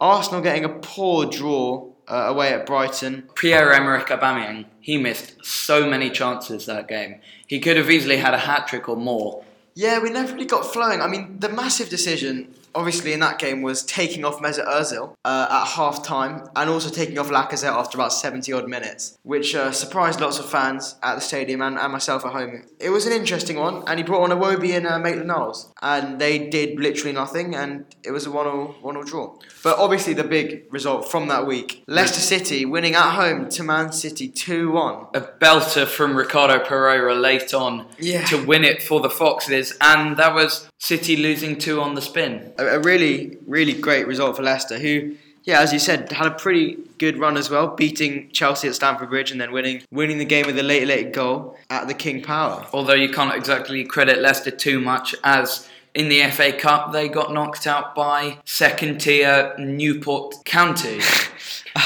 Arsenal 0.00 0.40
getting 0.40 0.64
a 0.64 0.68
poor 0.68 1.26
draw 1.26 1.90
uh, 2.06 2.14
away 2.14 2.52
at 2.52 2.66
Brighton. 2.66 3.28
Pierre 3.34 3.72
Emerick 3.72 4.06
Aubameyang, 4.06 4.66
he 4.80 4.98
missed 4.98 5.44
so 5.44 5.88
many 5.88 6.10
chances 6.10 6.66
that 6.66 6.88
game. 6.88 7.20
He 7.46 7.60
could 7.60 7.76
have 7.76 7.90
easily 7.90 8.18
had 8.18 8.34
a 8.34 8.38
hat 8.38 8.68
trick 8.68 8.88
or 8.88 8.96
more. 8.96 9.44
Yeah, 9.74 10.00
we 10.00 10.10
never 10.10 10.32
really 10.32 10.46
got 10.46 10.66
flowing. 10.66 11.00
I 11.00 11.06
mean, 11.06 11.38
the 11.38 11.48
massive 11.48 11.88
decision 11.88 12.54
obviously 12.74 13.12
in 13.12 13.20
that 13.20 13.38
game 13.38 13.62
was 13.62 13.82
taking 13.84 14.24
off 14.24 14.40
Mesut 14.40 14.66
Ozil 14.66 15.14
uh, 15.24 15.46
at 15.50 15.64
half 15.76 16.04
time 16.04 16.48
and 16.56 16.70
also 16.70 16.90
taking 16.90 17.18
off 17.18 17.28
Lacazette 17.28 17.72
after 17.74 17.96
about 17.98 18.12
70 18.12 18.52
odd 18.52 18.68
minutes, 18.68 19.18
which 19.22 19.54
uh, 19.54 19.72
surprised 19.72 20.20
lots 20.20 20.38
of 20.38 20.48
fans 20.48 20.96
at 21.02 21.14
the 21.16 21.20
stadium 21.20 21.62
and, 21.62 21.78
and 21.78 21.92
myself 21.92 22.24
at 22.24 22.32
home. 22.32 22.64
It 22.80 22.90
was 22.90 23.06
an 23.06 23.12
interesting 23.12 23.56
one, 23.56 23.82
and 23.86 23.98
he 23.98 24.04
brought 24.04 24.30
on 24.30 24.38
Iwobi 24.38 24.76
and 24.76 24.86
uh, 24.86 24.98
Maitland 24.98 25.28
Niles, 25.28 25.72
and 25.82 26.20
they 26.20 26.38
did 26.48 26.78
literally 26.78 27.12
nothing, 27.12 27.54
and 27.54 27.84
it 28.04 28.10
was 28.12 28.26
a 28.26 28.30
1 28.30 28.44
0 28.44 28.74
one 28.80 28.96
all 28.96 29.02
draw. 29.04 29.36
But 29.62 29.78
obviously, 29.78 30.14
the 30.14 30.24
big 30.24 30.64
result 30.70 31.10
from 31.10 31.28
that 31.28 31.46
week 31.46 31.82
Leicester 31.88 32.20
City 32.20 32.64
winning 32.64 32.94
at 32.94 33.10
home 33.14 33.48
to 33.50 33.62
Man 33.62 33.92
City 33.92 34.28
2 34.28 34.70
1. 34.70 35.06
A 35.14 35.20
belter 35.20 35.86
from 35.86 36.16
Ricardo 36.16 36.58
Pereira 36.64 37.14
late 37.14 37.52
on 37.54 37.86
Yeah. 37.98 38.24
to 38.26 38.44
win 38.44 38.64
it 38.64 38.82
for 38.82 39.00
the 39.00 39.10
Foxes, 39.10 39.76
and 39.80 40.16
that 40.16 40.34
was 40.34 40.67
City 40.78 41.16
losing 41.16 41.58
two 41.58 41.80
on 41.80 41.94
the 41.94 42.00
spin. 42.02 42.52
a, 42.58 42.66
a 42.66 42.80
really, 42.80 43.36
really 43.46 43.72
great 43.74 44.06
result 44.06 44.36
for 44.36 44.42
Leicester, 44.42 44.78
who, 44.78 45.16
yeah, 45.44 45.60
as 45.60 45.72
you 45.72 45.78
said, 45.78 46.10
had 46.12 46.26
a 46.26 46.30
pretty 46.34 46.76
good 46.98 47.18
run 47.18 47.36
as 47.36 47.50
well, 47.50 47.68
beating 47.68 48.30
Chelsea 48.32 48.68
at 48.68 48.74
Stamford 48.74 49.10
Bridge 49.10 49.30
and 49.30 49.40
then 49.40 49.52
winning 49.52 49.82
winning 49.90 50.18
the 50.18 50.24
game 50.24 50.46
with 50.46 50.58
a 50.58 50.62
late, 50.62 50.86
late 50.86 51.12
goal 51.12 51.56
at 51.70 51.88
the 51.88 51.94
King 51.94 52.22
Power. 52.22 52.66
Although 52.72 52.94
you 52.94 53.08
can't 53.10 53.34
exactly 53.34 53.84
credit 53.84 54.18
Leicester 54.18 54.50
too 54.50 54.80
much, 54.80 55.14
as 55.24 55.68
in 55.94 56.08
the 56.08 56.22
FA 56.30 56.52
Cup 56.52 56.92
they 56.92 57.08
got 57.08 57.32
knocked 57.32 57.66
out 57.66 57.94
by 57.94 58.38
second 58.44 58.98
tier 59.00 59.54
Newport 59.58 60.44
County. 60.44 61.00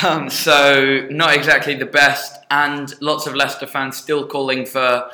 Um, 0.05 0.31
So 0.31 1.07
not 1.11 1.35
exactly 1.35 1.75
the 1.75 1.85
best, 1.85 2.39
and 2.51 2.95
lots 3.03 3.27
of 3.27 3.35
Leicester 3.35 3.67
fans 3.67 3.97
still 3.97 4.27
calling 4.27 4.65
for 4.65 5.11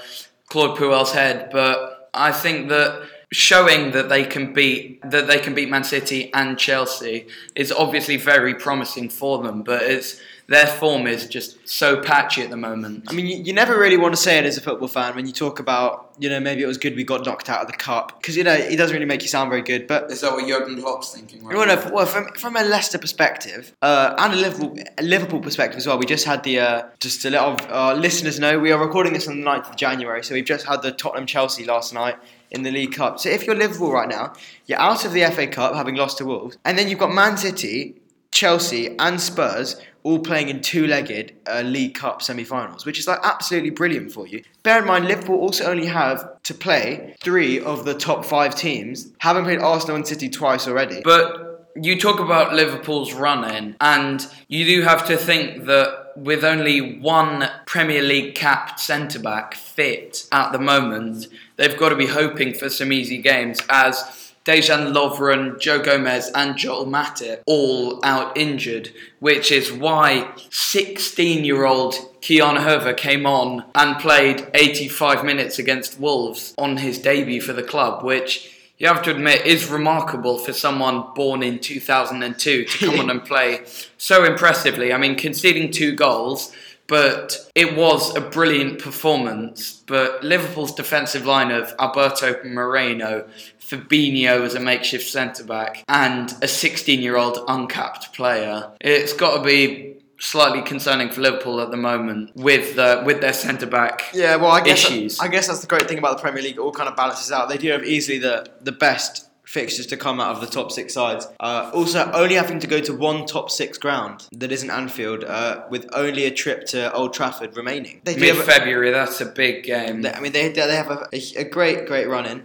Claude 0.50 0.76
Puel's 0.76 1.12
head. 1.12 1.49
But 1.50 2.08
I 2.14 2.30
think 2.30 2.68
that 2.68 3.02
showing 3.30 3.90
that 3.90 4.08
they 4.08 4.25
can 4.25 4.52
beat 4.52 5.00
that 5.11 5.26
they 5.26 5.38
can 5.38 5.54
beat 5.54 5.68
Man 5.68 5.85
City 5.85 6.32
and 6.32 6.58
Chelsea 6.58 7.26
is 7.54 7.70
obviously 7.70 8.16
very 8.16 8.54
promising 8.54 9.08
for 9.08 9.42
them. 9.42 9.62
But 9.62 9.82
it's 9.82 10.20
their 10.49 10.67
form 10.67 11.07
is 11.07 11.26
just 11.26 11.69
so 11.69 12.00
patchy 12.00 12.40
at 12.40 12.49
the 12.49 12.57
moment. 12.57 13.05
I 13.09 13.12
mean, 13.12 13.26
you, 13.26 13.37
you 13.37 13.52
never 13.52 13.78
really 13.78 13.99
want 13.99 14.14
to 14.14 14.21
say 14.21 14.38
it 14.38 14.47
as 14.47 14.57
a 14.57 14.62
football 14.62 14.88
fan 14.88 15.14
when 15.14 15.26
you 15.26 15.33
talk 15.33 15.61
about, 15.61 16.14
you 16.19 16.31
know, 16.31 16.40
maybe 16.40 16.62
it 16.62 16.67
was 16.67 16.78
good 16.78 16.97
we 16.97 17.05
got 17.05 17.26
knocked 17.26 17.50
out 17.50 17.61
of 17.61 17.67
the 17.67 17.76
cup 17.76 18.19
because 18.19 18.35
you 18.35 18.45
know 18.45 18.55
it 18.55 18.76
doesn't 18.76 18.95
really 18.95 19.07
make 19.07 19.21
you 19.21 19.28
sound 19.28 19.50
very 19.50 19.61
good. 19.61 19.87
But 19.87 20.11
Is 20.11 20.23
that 20.23 20.33
what 20.33 20.49
Jurgen 20.49 20.81
Klopp's 20.81 21.14
thinking? 21.14 21.45
Right 21.45 21.55
well, 21.55 21.67
no, 21.67 21.90
well, 21.93 22.07
from 22.07 22.28
from 22.33 22.57
a 22.57 22.64
Leicester 22.64 22.99
perspective 22.99 23.76
uh, 23.83 24.14
and 24.19 24.33
a 24.33 24.37
Liverpool 24.37 24.76
a 24.97 25.02
Liverpool 25.02 25.40
perspective 25.40 25.76
as 25.76 25.87
well, 25.87 25.99
we 25.99 26.07
just 26.07 26.25
had 26.25 26.43
the 26.45 26.61
uh, 26.61 26.83
just 26.99 27.21
to 27.23 27.31
let 27.31 27.43
our 27.43 27.57
uh, 27.71 27.95
listeners 27.95 28.40
know 28.40 28.59
we 28.59 28.73
are 28.73 28.81
recording 28.81 29.12
this 29.12 29.28
on 29.28 29.38
the 29.38 29.47
9th 29.47 29.69
of 29.71 29.76
January, 29.76 30.25
so 30.25 30.35
we've 30.35 30.47
just 30.47 30.67
had 30.67 30.81
the 30.81 30.93
Tottenham 30.93 31.26
Chelsea 31.26 31.67
last 31.67 31.93
night 31.93 32.17
in 32.50 32.62
the 32.62 32.71
League 32.71 32.93
Cup. 32.93 33.19
So 33.19 33.28
if 33.28 33.47
you're 33.47 33.55
Liverpool 33.55 33.93
right 33.93 34.09
now, 34.09 34.33
you're 34.67 34.78
out 34.78 35.05
of 35.05 35.12
the 35.12 35.25
FA 35.26 35.47
Cup 35.47 35.75
having 35.75 35.95
lost 35.95 36.19
to 36.19 36.25
Wolves, 36.25 36.57
and 36.64 36.78
then 36.78 36.88
you've 36.88 36.99
got 36.99 37.12
Man 37.12 37.37
City, 37.37 37.98
Chelsea, 38.30 38.97
and 38.99 39.20
Spurs 39.20 39.80
all 40.02 40.20
playing 40.20 40.49
in 40.49 40.61
two-legged 40.61 41.35
uh, 41.47 41.61
League 41.61 41.94
Cup 41.94 42.23
semi-finals, 42.23 42.87
which 42.87 42.99
is 42.99 43.06
like 43.06 43.18
absolutely 43.25 43.70
brilliant 43.70 44.12
for 44.12 44.26
you. 44.26 44.42
Bear 44.62 44.80
in 44.80 44.87
mind, 44.87 45.06
Liverpool 45.06 45.37
also 45.37 45.64
only 45.64 45.87
have 45.87 46.40
to 46.44 46.54
play 46.54 47.16
three 47.23 47.61
of 47.61 47.85
the 47.85 47.94
top 47.94 48.25
five 48.25 48.54
teams, 48.54 49.12
having 49.18 49.44
played 49.44 49.58
Arsenal 49.58 49.97
and 49.97 50.06
City 50.06 50.28
twice 50.28 50.66
already. 50.66 51.00
But 51.02 51.75
you 51.80 51.99
talk 52.00 52.20
about 52.20 52.54
Liverpool's 52.54 53.12
run 53.12 53.50
in, 53.54 53.76
and 53.80 54.26
you 54.49 54.64
do 54.64 54.82
have 54.82 55.06
to 55.08 55.16
think 55.16 55.66
that 55.66 56.12
with 56.16 56.44
only 56.44 56.99
one 56.99 57.49
Premier 57.66 58.02
League 58.02 58.35
capped 58.35 58.80
centre 58.80 59.20
back 59.20 59.54
fit 59.54 60.26
at 60.32 60.52
the 60.52 60.58
moment, 60.58 61.28
they've 61.56 61.78
got 61.78 61.90
to 61.90 61.97
be 61.97 62.06
hoping 62.06 62.54
for 62.54 62.68
some 62.68 62.92
easy 62.92 63.18
games 63.18 63.61
as 63.68 64.27
Dejan 64.49 64.95
Lovren, 64.95 65.61
Joe 65.61 65.78
Gomez, 65.78 66.31
and 66.35 66.57
Joel 66.57 66.87
Matip 66.87 67.43
all 67.45 68.02
out 68.02 68.35
injured, 68.35 68.88
which 69.19 69.52
is 69.52 69.71
why 69.71 70.33
16 70.49 71.45
year 71.45 71.67
old 71.67 71.97
Ki-Jana 72.23 72.62
Hoever 72.62 72.95
came 72.95 73.26
on 73.26 73.67
and 73.75 74.00
played 74.00 74.47
85 74.55 75.23
minutes 75.23 75.59
against 75.59 76.00
Wolves 76.00 76.55
on 76.57 76.78
his 76.78 76.99
debut 76.99 77.43
for 77.43 77.52
the 77.52 77.62
club, 77.62 78.02
which 78.02 78.73
you 78.78 78.87
have 78.87 79.02
to 79.02 79.11
admit 79.11 79.45
is 79.45 79.69
remarkable 79.69 80.38
for 80.38 80.55
someone 80.55 81.05
born 81.14 81.43
in 81.43 81.59
2002 81.59 82.64
to 82.64 82.87
come 82.87 83.00
on 83.00 83.11
and 83.11 83.25
play 83.26 83.64
so 83.99 84.25
impressively. 84.25 84.95
I 84.95 84.97
mean, 84.97 85.14
conceding 85.14 85.71
two 85.71 85.95
goals, 85.95 86.55
but 86.88 87.50
it 87.54 87.76
was 87.76 88.16
a 88.16 88.21
brilliant 88.21 88.80
performance. 88.80 89.83
But 89.87 90.25
Liverpool's 90.25 90.75
defensive 90.75 91.25
line 91.25 91.52
of 91.52 91.75
Alberto 91.78 92.42
Moreno, 92.45 93.28
Fabinho 93.61 94.42
as 94.42 94.54
a 94.54 94.61
makeshift 94.61 95.09
centre 95.09 95.45
back, 95.45 95.85
and 95.87 96.35
a 96.42 96.49
16 96.49 97.00
year 97.00 97.16
old 97.16 97.38
uncapped 97.47 98.12
player, 98.14 98.73
it's 98.80 99.12
got 99.12 99.37
to 99.37 99.42
be 99.45 99.99
slightly 100.21 100.62
concerning 100.62 101.11
for 101.11 101.21
Liverpool 101.21 101.61
at 101.61 101.71
the 101.71 101.76
moment 101.76 102.35
with 102.35 102.76
uh, 102.78 103.02
with 103.07 103.21
their 103.21 103.33
centre 103.33 103.66
back 103.66 104.02
Yeah, 104.12 104.37
well, 104.37 104.50
I 104.50 104.62
guess 104.62 104.85
issues. 104.85 105.21
I 105.21 105.28
guess 105.28 105.47
that's 105.47 105.61
the 105.61 105.66
great 105.66 105.88
thing 105.88 105.99
about 105.99 106.16
the 106.16 106.23
Premier 106.23 106.42
League. 106.42 106.57
It 106.57 106.61
all 106.61 106.73
kind 106.73 106.88
of 106.88 106.97
balances 106.97 107.30
out. 107.30 107.49
They 107.49 107.59
do 107.59 107.71
have 107.71 107.85
easily 107.85 108.18
the 108.18 108.50
the 108.62 108.73
best 108.73 109.27
fixtures 109.49 109.87
to 109.87 109.97
come 109.97 110.21
out 110.21 110.35
of 110.35 110.40
the 110.43 110.47
top 110.47 110.71
six 110.71 110.93
sides. 110.93 111.26
Uh, 111.40 111.71
also, 111.73 112.11
only 112.12 112.35
having 112.35 112.61
to 112.61 112.67
go 112.67 112.81
to 112.81 112.93
one 112.95 113.25
top 113.25 113.50
six 113.50 113.78
ground 113.78 114.26
that 114.33 114.52
isn't 114.52 114.71
Anfield, 114.71 115.25
uh, 115.25 115.62
with 115.71 115.87
only 115.95 116.25
a 116.26 116.31
trip 116.31 116.67
to 116.67 116.93
Old 116.93 117.14
Trafford 117.14 117.57
remaining. 117.57 118.00
Mid 118.05 118.37
February, 118.37 118.90
that's 118.90 119.21
a 119.23 119.26
big 119.26 119.64
game. 119.64 120.02
they- 120.02 120.12
I 120.12 120.21
mean, 120.21 120.33
they 120.33 120.50
they 120.50 120.76
have 120.76 120.90
a, 120.90 121.09
a, 121.12 121.21
a 121.37 121.45
great 121.45 121.87
great 121.87 122.07
run 122.09 122.26
in. 122.26 122.45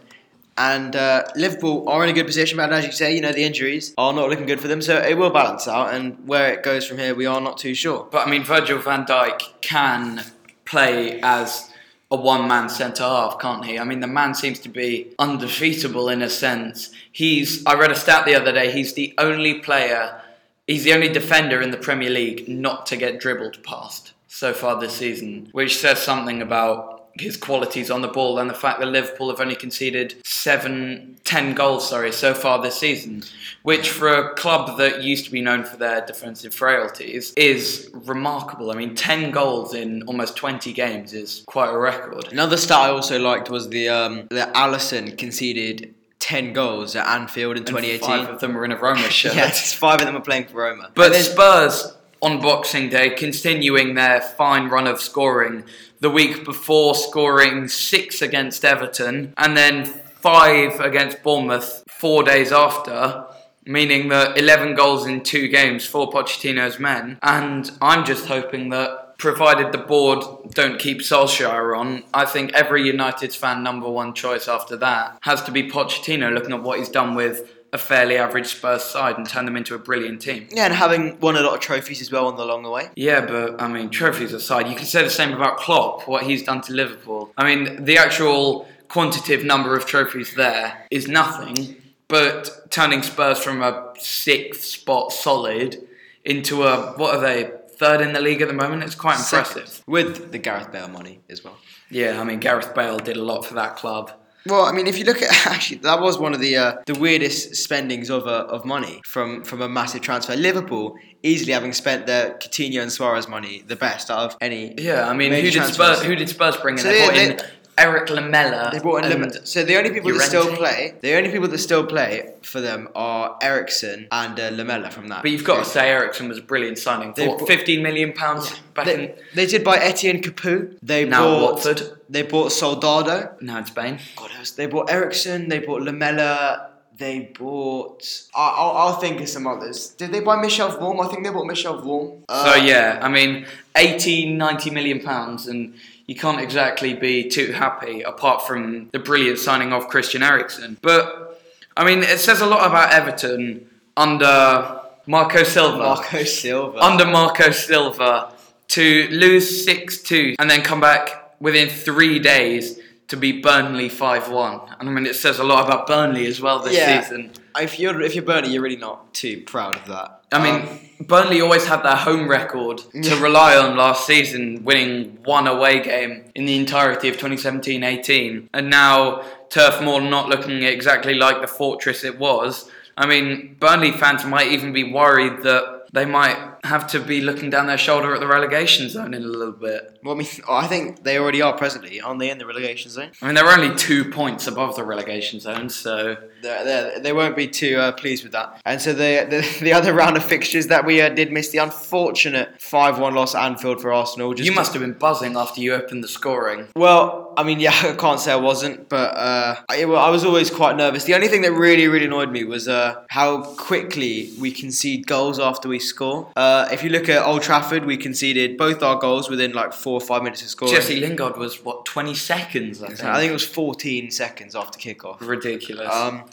And 0.56 0.96
uh, 0.96 1.24
Liverpool 1.36 1.90
are 1.90 2.04
in 2.04 2.10
a 2.12 2.14
good 2.14 2.28
position, 2.28 2.58
but 2.58 2.72
as 2.72 2.86
you 2.86 2.92
say, 2.92 3.16
you 3.16 3.22
know 3.22 3.32
the 3.34 3.44
injuries 3.44 3.94
are 3.98 4.14
not 4.14 4.30
looking 4.30 4.46
good 4.46 4.62
for 4.62 4.68
them, 4.68 4.82
so 4.84 4.98
it 5.00 5.18
will 5.18 5.32
balance 5.32 5.68
out. 5.68 5.94
And 5.96 6.16
where 6.28 6.54
it 6.54 6.62
goes 6.64 6.86
from 6.88 7.00
here, 7.00 7.16
we 7.16 7.26
are 7.26 7.42
not 7.42 7.58
too 7.58 7.74
sure. 7.74 8.08
But 8.12 8.28
I 8.28 8.30
mean, 8.30 8.44
Virgil 8.44 8.78
van 8.78 9.04
Dijk 9.06 9.40
can 9.62 10.24
play 10.64 11.20
as 11.24 11.70
a 12.14 12.16
one 12.16 12.48
man 12.48 12.70
centre 12.70 13.04
half, 13.04 13.40
can't 13.40 13.66
he? 13.66 13.80
I 13.80 13.84
mean, 13.84 14.00
the 14.00 14.08
man 14.08 14.36
seems 14.36 14.60
to 14.60 14.70
be 14.70 15.14
undefeatable 15.18 16.10
in 16.10 16.22
a 16.22 16.30
sense. 16.30 16.92
He's, 17.12 17.66
I 17.66 17.74
read 17.74 17.92
a 17.92 17.96
stat 17.96 18.26
the 18.26 18.36
other 18.36 18.52
day, 18.52 18.72
he's 18.72 18.94
the 18.94 19.16
only 19.18 19.56
player, 19.56 20.22
he's 20.68 20.84
the 20.84 20.94
only 20.94 21.10
defender 21.10 21.60
in 21.60 21.72
the 21.72 21.78
Premier 21.78 22.12
League 22.12 22.48
not 22.48 22.86
to 22.86 22.98
get 22.98 23.20
dribbled 23.20 23.64
past 23.64 24.14
so 24.28 24.54
far 24.54 24.80
this 24.80 24.94
season, 24.94 25.50
which 25.54 25.76
says 25.76 26.04
something 26.04 26.40
about 26.40 26.93
his 27.20 27.38
qualities 27.38 27.92
on 27.92 28.02
the 28.02 28.08
ball 28.08 28.40
and 28.40 28.50
the 28.50 28.54
fact 28.56 28.80
that 28.80 28.88
Liverpool 28.88 29.30
have 29.30 29.40
only 29.40 29.56
conceded 29.56 30.16
seven, 30.26 31.18
ten 31.24 31.54
goals, 31.54 31.88
sorry, 31.88 32.12
so 32.12 32.34
far 32.34 32.62
this 32.62 32.76
season, 32.78 33.24
which 33.62 33.90
for 33.90 34.08
a 34.08 34.34
club 34.34 34.78
that 34.78 35.04
used 35.04 35.26
to 35.26 35.32
be 35.32 35.42
known 35.42 35.64
for 35.64 35.78
their 35.78 36.06
defensive 36.06 36.54
frailties 36.54 37.34
is 37.38 37.90
remarkable. 37.94 38.72
I 38.72 38.76
mean, 38.76 38.96
ten 38.96 39.32
goals 39.32 39.74
in 39.74 40.04
almost 40.04 40.36
twenty 40.36 40.74
games 40.74 41.14
is 41.14 41.44
quite 41.48 41.70
a 41.70 41.78
record. 41.78 42.30
Another 42.32 42.58
stat 42.58 42.80
I 42.80 42.90
also 42.90 43.20
liked 43.20 43.50
was 43.50 43.70
the 43.70 43.90
um, 43.90 44.28
that 44.32 44.54
Alisson 44.56 45.18
conceded 45.18 45.94
ten 46.20 46.54
goals 46.54 46.96
at 46.96 47.06
Anfield 47.06 47.58
in 47.58 47.60
And 47.60 47.68
2018. 47.68 48.00
Five 48.10 48.30
of 48.30 48.40
them 48.40 48.54
were 48.54 48.66
in 48.66 48.72
a 48.72 48.78
Roma 48.78 49.10
shirt. 49.10 49.36
yes, 49.36 49.72
five 49.74 50.00
of 50.00 50.08
them 50.08 50.16
are 50.16 50.22
playing 50.22 50.46
for 50.48 50.58
Roma. 50.62 50.90
But 50.96 51.14
Spurs 51.16 51.96
on 52.22 52.42
Boxing 52.42 52.90
Day 52.90 53.10
continuing 53.10 53.96
their 53.96 54.22
fine 54.22 54.70
run 54.70 54.88
of 54.88 55.02
scoring. 55.02 55.66
The 56.04 56.10
week 56.10 56.44
before 56.44 56.96
scoring 56.96 57.70
six 57.70 58.22
against 58.22 58.66
Everton 58.66 59.34
and 59.38 59.56
then 59.56 59.86
five 59.86 60.78
against 60.82 61.24
Bournemouth 61.24 61.82
four 61.88 62.24
days 62.24 62.52
after, 62.52 63.26
meaning 63.64 64.10
that 64.10 64.38
11 64.38 64.76
goals 64.76 65.08
in 65.08 65.24
two 65.24 65.48
games 65.48 65.86
for 65.86 66.12
Pochettino's 66.12 66.78
men. 66.78 67.20
And 67.24 67.72
I'm 67.82 68.04
just 68.04 68.26
hoping 68.26 68.68
that, 68.72 69.18
provided 69.18 69.72
the 69.72 69.78
board 69.78 70.26
don't 70.50 70.78
keep 70.78 71.00
Solskjaer 71.00 71.80
on, 71.80 72.04
I 72.14 72.26
think 72.26 72.52
every 72.52 72.86
United's 72.86 73.38
fan 73.38 73.64
number 73.64 73.90
one 73.90 74.14
choice 74.14 74.50
after 74.50 74.76
that 74.76 75.18
has 75.22 75.42
to 75.44 75.52
be 75.54 75.70
Pochettino, 75.70 76.34
looking 76.34 76.52
at 76.52 76.64
what 76.64 76.80
he's 76.80 76.90
done 76.90 77.16
with 77.16 77.50
a 77.74 77.78
fairly 77.78 78.16
average 78.18 78.46
Spurs 78.46 78.84
side 78.84 79.18
and 79.18 79.28
turn 79.28 79.46
them 79.46 79.58
into 79.58 79.74
a 79.74 79.80
brilliant 79.80 80.22
team. 80.22 80.48
yeah, 80.52 80.66
and 80.66 80.74
having 80.74 81.20
won 81.20 81.36
a 81.36 81.42
lot 81.42 81.56
of 81.56 81.60
trophies 81.60 82.00
as 82.02 82.12
well 82.12 82.28
on 82.28 82.38
the 82.38 82.46
long 82.46 82.64
way. 82.64 82.90
Yeah, 82.96 83.26
but 83.26 83.60
I 83.62 83.68
mean, 83.68 83.90
trophies 83.90 84.32
aside, 84.32 84.68
you 84.70 84.76
can 84.76 84.86
say 84.86 85.04
the 85.04 85.10
same 85.10 85.34
about 85.34 85.58
Klopp, 85.58 86.08
what 86.08 86.24
he's 86.24 86.44
done 86.44 86.62
to 86.62 86.74
Liverpool. 86.74 87.34
I 87.36 87.44
mean, 87.44 87.84
the 87.84 87.98
actual 87.98 88.68
quantitative 88.90 89.44
number 89.44 89.76
of 89.76 89.88
trophies 89.88 90.36
there 90.36 90.86
is 90.92 91.08
nothing, 91.08 91.82
but 92.08 92.70
turning 92.70 93.02
Spurs 93.02 93.40
from 93.40 93.64
a 93.64 93.92
sixth 93.98 94.64
spot 94.64 95.12
solid 95.12 95.78
into 96.24 96.64
a, 96.64 96.94
what 96.94 97.16
are 97.16 97.22
they, 97.22 97.52
third 97.76 98.02
in 98.02 98.14
the 98.14 98.22
league 98.22 98.42
at 98.42 98.48
the 98.48 98.54
moment? 98.54 98.84
It's 98.84 98.94
quite 98.94 99.18
impressive. 99.20 99.68
Second, 99.68 99.84
with 99.92 100.32
the 100.32 100.38
Gareth 100.38 100.72
Bale 100.72 100.88
money 100.88 101.22
as 101.28 101.44
well. 101.44 101.58
Yeah, 101.90 102.22
I 102.22 102.24
mean, 102.24 102.40
Gareth 102.40 102.76
Bale 102.76 103.00
did 103.00 103.18
a 103.18 103.24
lot 103.24 103.46
for 103.48 103.56
that 103.56 103.76
club. 103.76 104.12
Well, 104.46 104.66
I 104.66 104.72
mean, 104.72 104.88
if 104.88 104.98
you 104.98 105.06
look 105.06 105.22
at 105.22 105.48
actually, 105.48 105.78
that 105.80 106.02
was 106.02 106.18
one 106.20 106.34
of 106.34 106.40
the 106.40 106.58
uh, 106.58 106.76
the 106.86 106.96
weirdest 107.00 107.56
spendings 107.56 108.10
of 108.10 108.28
uh, 108.28 108.46
of 108.50 108.66
money 108.66 109.02
from 109.06 109.44
from 109.44 109.62
a 109.62 109.70
massive 109.70 110.02
transfer. 110.02 110.36
Liverpool 110.36 110.98
easily 111.24 111.54
having 111.54 111.72
spent 111.74 112.06
their 112.06 112.34
Coutinho 112.36 112.82
and 112.82 112.92
Suarez 112.92 113.28
money 113.28 113.64
the 113.68 113.76
best 113.78 114.12
out 114.12 114.20
of 114.34 114.38
any. 114.42 114.74
Yeah, 114.78 115.08
I 115.08 115.14
mean, 115.14 115.32
who 115.32 115.42
did 115.42 115.54
transfers. 115.54 115.98
Spurs? 115.98 116.04
Who 116.06 116.16
did 116.16 116.30
Spurs 116.30 116.58
bring 116.58 116.76
in? 116.76 116.82
So 116.84 116.90
they 116.90 117.00
they- 117.00 117.06
brought 117.06 117.42
in 117.42 117.50
Erik 117.78 118.10
Lamela. 118.10 118.70
They 118.72 118.80
brought 118.80 119.06
in 119.06 119.24
and- 119.24 119.48
So 119.48 119.64
the 119.64 119.78
only 119.78 119.90
people 119.92 120.12
that 120.14 120.22
still 120.22 120.56
play, 120.56 120.94
the 121.02 121.16
only 121.16 121.32
people 121.32 121.48
that 121.48 121.58
still 121.58 121.86
play 121.86 122.34
for 122.44 122.62
them 122.62 122.88
are 122.94 123.36
Eriksen 123.42 124.08
and 124.12 124.40
uh, 124.40 124.50
Lamela 124.52 124.92
from 124.92 125.08
that. 125.08 125.24
But 125.24 125.32
you've 125.32 125.44
got 125.44 125.64
to 125.64 125.66
say 125.66 125.90
Eriksen 125.90 126.28
was 126.28 126.38
a 126.38 126.42
brilliant 126.44 126.78
signing. 126.78 127.14
They 127.16 127.24
For 127.26 127.30
what, 127.32 127.38
brought- 127.40 127.50
15 127.50 127.82
million 127.82 128.14
pounds 128.14 128.60
back 128.76 128.88
in 128.88 128.98
They, 129.00 129.16
they 129.34 129.46
did 129.48 129.64
buy 129.64 129.78
Etienne 129.78 130.22
Capoue. 130.22 130.78
They 130.84 131.06
now 131.06 131.24
bought 131.24 131.54
Watford. 131.54 131.98
They 132.14 132.22
bought 132.22 132.52
Soldado. 132.52 133.36
Now 133.42 133.58
in 133.58 133.66
Spain. 133.66 133.98
God, 134.16 134.30
they 134.56 134.68
bought 134.68 134.90
Eriksen. 134.92 135.50
They 135.50 135.60
bought 135.60 135.82
Lamela. 135.82 136.70
They 136.96 137.32
bought. 137.40 138.04
I- 138.36 138.54
I'll, 138.60 138.72
I'll 138.82 138.98
think 139.00 139.20
of 139.20 139.28
some 139.28 139.48
others. 139.48 139.90
Did 139.90 140.12
they 140.14 140.20
buy 140.20 140.40
Michel 140.40 140.70
Vorm? 140.78 141.04
I 141.04 141.08
think 141.10 141.24
they 141.24 141.32
bought 141.32 141.48
Michel 141.48 141.82
Vorm. 141.82 142.22
Uh, 142.30 142.46
so 142.46 142.64
yeah, 142.64 143.00
I 143.02 143.10
mean, 143.10 143.48
80, 143.76 144.34
90 144.36 144.70
million 144.70 145.00
pounds, 145.00 145.48
and 145.48 145.74
you 146.06 146.16
can't 146.16 146.40
exactly 146.40 146.94
be 146.94 147.28
too 147.28 147.52
happy 147.54 148.04
apart 148.04 148.46
from 148.46 148.90
the 148.94 149.00
brilliant 149.00 149.40
signing 149.40 149.74
of 149.74 149.88
Christian 149.88 150.22
Eriksen. 150.22 150.78
But 150.84 151.42
I 151.76 151.84
mean, 151.84 152.04
it 152.04 152.20
says 152.20 152.42
a 152.42 152.46
lot 152.46 152.68
about 152.68 152.94
Everton 152.94 153.68
under 153.98 154.80
Marco 155.08 155.42
Silva. 155.44 155.78
Marco 155.80 156.24
Silva. 156.24 156.78
under 156.78 157.06
Marco 157.06 157.50
Silva 157.50 158.34
to 158.68 159.08
lose 159.10 159.66
6 159.66 160.04
2 160.04 160.36
and 160.40 160.48
then 160.50 160.62
come 160.62 160.80
back 160.80 161.23
within 161.40 161.70
three 161.70 162.20
days 162.20 162.80
to 163.10 163.18
be 163.18 163.42
Burnley 163.42 163.90
5 163.90 164.30
1. 164.30 164.60
And 164.80 164.90
I 164.90 164.92
mean, 164.92 165.06
it 165.06 165.16
says 165.16 165.40
a 165.40 165.44
lot 165.44 165.66
about 165.66 165.88
Burnley 165.88 166.26
as 166.26 166.42
well 166.42 166.60
this 166.60 166.74
Yeah. 166.76 167.02
season. 167.02 167.32
if 167.60 167.80
you're 167.80 168.02
if 168.02 168.16
you're 168.16 168.24
Burnley, 168.24 168.52
you're 168.52 168.64
really 168.64 168.78
not 168.78 169.14
too 169.14 169.44
proud 169.46 169.76
of 169.76 169.86
that. 169.88 170.22
I 170.32 170.42
mean, 170.42 170.56
Um, 170.56 170.80
Burnley 171.02 171.42
always 171.42 171.66
had 171.66 171.84
their 171.84 171.96
home 171.98 172.28
record 172.28 172.82
to 173.04 173.16
rely 173.18 173.56
on 173.56 173.76
last 173.78 174.08
season, 174.08 174.64
winning 174.64 175.20
one 175.26 175.48
away 175.48 175.80
game 175.82 176.24
in 176.34 176.46
the 176.46 176.56
entirety 176.56 177.10
of 177.10 177.18
2017 177.18 177.84
18. 177.84 178.50
And 178.54 178.70
now 178.70 179.22
Turf 179.50 179.82
Moor 179.82 180.02
not 180.02 180.30
looking 180.30 180.64
exactly 180.64 181.14
like 181.14 181.42
the 181.42 181.48
fortress 181.48 182.04
it 182.04 182.18
was. 182.18 182.70
I 182.98 183.06
mean, 183.06 183.58
Burnley 183.60 183.92
fans 183.92 184.26
might 184.26 184.52
even 184.52 184.72
be 184.74 184.84
worried 184.84 185.44
that 185.44 185.88
they 185.92 186.06
might 186.06 186.38
have 186.64 186.88
to 186.88 187.00
be 187.00 187.22
looking 187.22 187.50
down 187.50 187.68
their 187.68 187.78
shoulder 187.78 188.14
at 188.14 188.20
the 188.20 188.28
relegation 188.28 188.88
zone 188.90 189.14
in 189.14 189.24
a 189.24 189.28
little 189.28 189.52
bit. 189.52 190.00
well, 190.04 190.16
I 190.16 190.18
mean, 190.18 190.28
I 190.50 190.68
think 190.68 191.04
they 191.04 191.18
already 191.18 191.42
are 191.42 191.54
presently, 191.58 192.00
aren't 192.02 192.20
they, 192.20 192.30
in 192.30 192.38
the 192.38 192.46
relegation 192.46 192.90
zone? 192.90 193.12
I 193.22 193.26
mean, 193.26 193.36
they're 193.36 193.48
only 193.48 193.76
two 193.76 194.10
points 194.12 194.48
above 194.48 194.76
the 194.76 194.84
relegation 194.84 195.40
zone, 195.40 195.70
so 195.70 196.16
They're, 196.42 196.64
they're, 196.64 197.00
they 197.00 197.14
won't 197.14 197.36
be 197.36 197.48
too 197.48 197.78
uh, 197.78 197.92
pleased 197.94 198.24
with 198.24 198.32
that. 198.34 198.62
And 198.66 198.82
so 198.82 198.94
the, 198.94 199.28
the 199.30 199.42
the 199.64 199.74
other 199.74 199.94
round 199.94 200.18
of 200.18 200.24
fixtures 200.24 200.68
that 200.68 200.86
we 200.86 201.02
uh, 201.02 201.10
did 201.10 201.32
miss 201.32 201.50
the 201.50 201.60
unfortunate 201.60 202.62
five 202.62 203.00
one 203.00 203.14
loss 203.14 203.36
at 203.36 203.44
Anfield 203.44 203.82
for 203.82 203.92
Arsenal. 203.94 204.34
Just 204.34 204.50
you 204.50 204.56
must 204.56 204.74
have 204.74 204.82
been 204.82 204.94
buzzing 204.94 205.36
after 205.36 205.62
you 205.62 205.74
opened 205.74 206.04
the 206.04 206.08
scoring. 206.08 206.68
Well, 206.76 207.34
I 207.38 207.44
mean, 207.44 207.60
yeah, 207.60 207.72
I 207.84 207.94
can't 207.94 208.20
say 208.20 208.32
I 208.32 208.42
wasn't, 208.52 208.90
but 208.90 209.16
uh, 209.16 209.56
I, 209.70 209.86
well, 209.86 210.04
I 210.04 210.10
was 210.10 210.24
always 210.26 210.50
quite 210.50 210.76
nervous. 210.76 211.04
The 211.06 211.16
only 211.16 211.28
thing 211.28 211.42
that 211.42 211.52
really, 211.52 211.88
really 211.88 212.06
annoyed 212.06 212.32
me 212.32 212.44
was 212.44 212.68
uh, 212.68 213.04
how 213.10 213.42
quickly 213.56 214.32
we 214.40 214.52
concede 214.52 215.08
goals 215.08 215.40
after 215.40 215.68
we 215.70 215.80
score. 215.80 216.32
Uh, 216.36 216.53
if 216.72 216.84
you 216.84 216.90
look 216.90 217.10
at 217.10 217.26
Old 217.26 217.42
Trafford, 217.42 217.86
we 217.86 217.98
conceded 217.98 218.58
both 218.58 218.82
our 218.84 218.98
goals 218.98 219.30
within 219.30 219.54
like 219.54 219.74
four 219.74 219.94
or 219.94 220.02
five 220.02 220.24
minutes 220.24 220.42
of 220.42 220.50
scoring. 220.50 220.74
Jesse 220.74 221.00
Lingard 221.00 221.38
was, 221.38 221.64
what, 221.64 221.86
20 221.86 222.14
seconds, 222.16 222.82
I 222.82 222.88
think? 222.88 223.04
I 223.04 223.20
think 223.20 223.30
it 223.30 223.34
was 223.34 223.46
14 223.46 224.12
seconds 224.12 224.56
after 224.56 224.78
kickoff. 224.80 225.18
Ridiculous. 225.22 225.94
Um, 225.94 226.26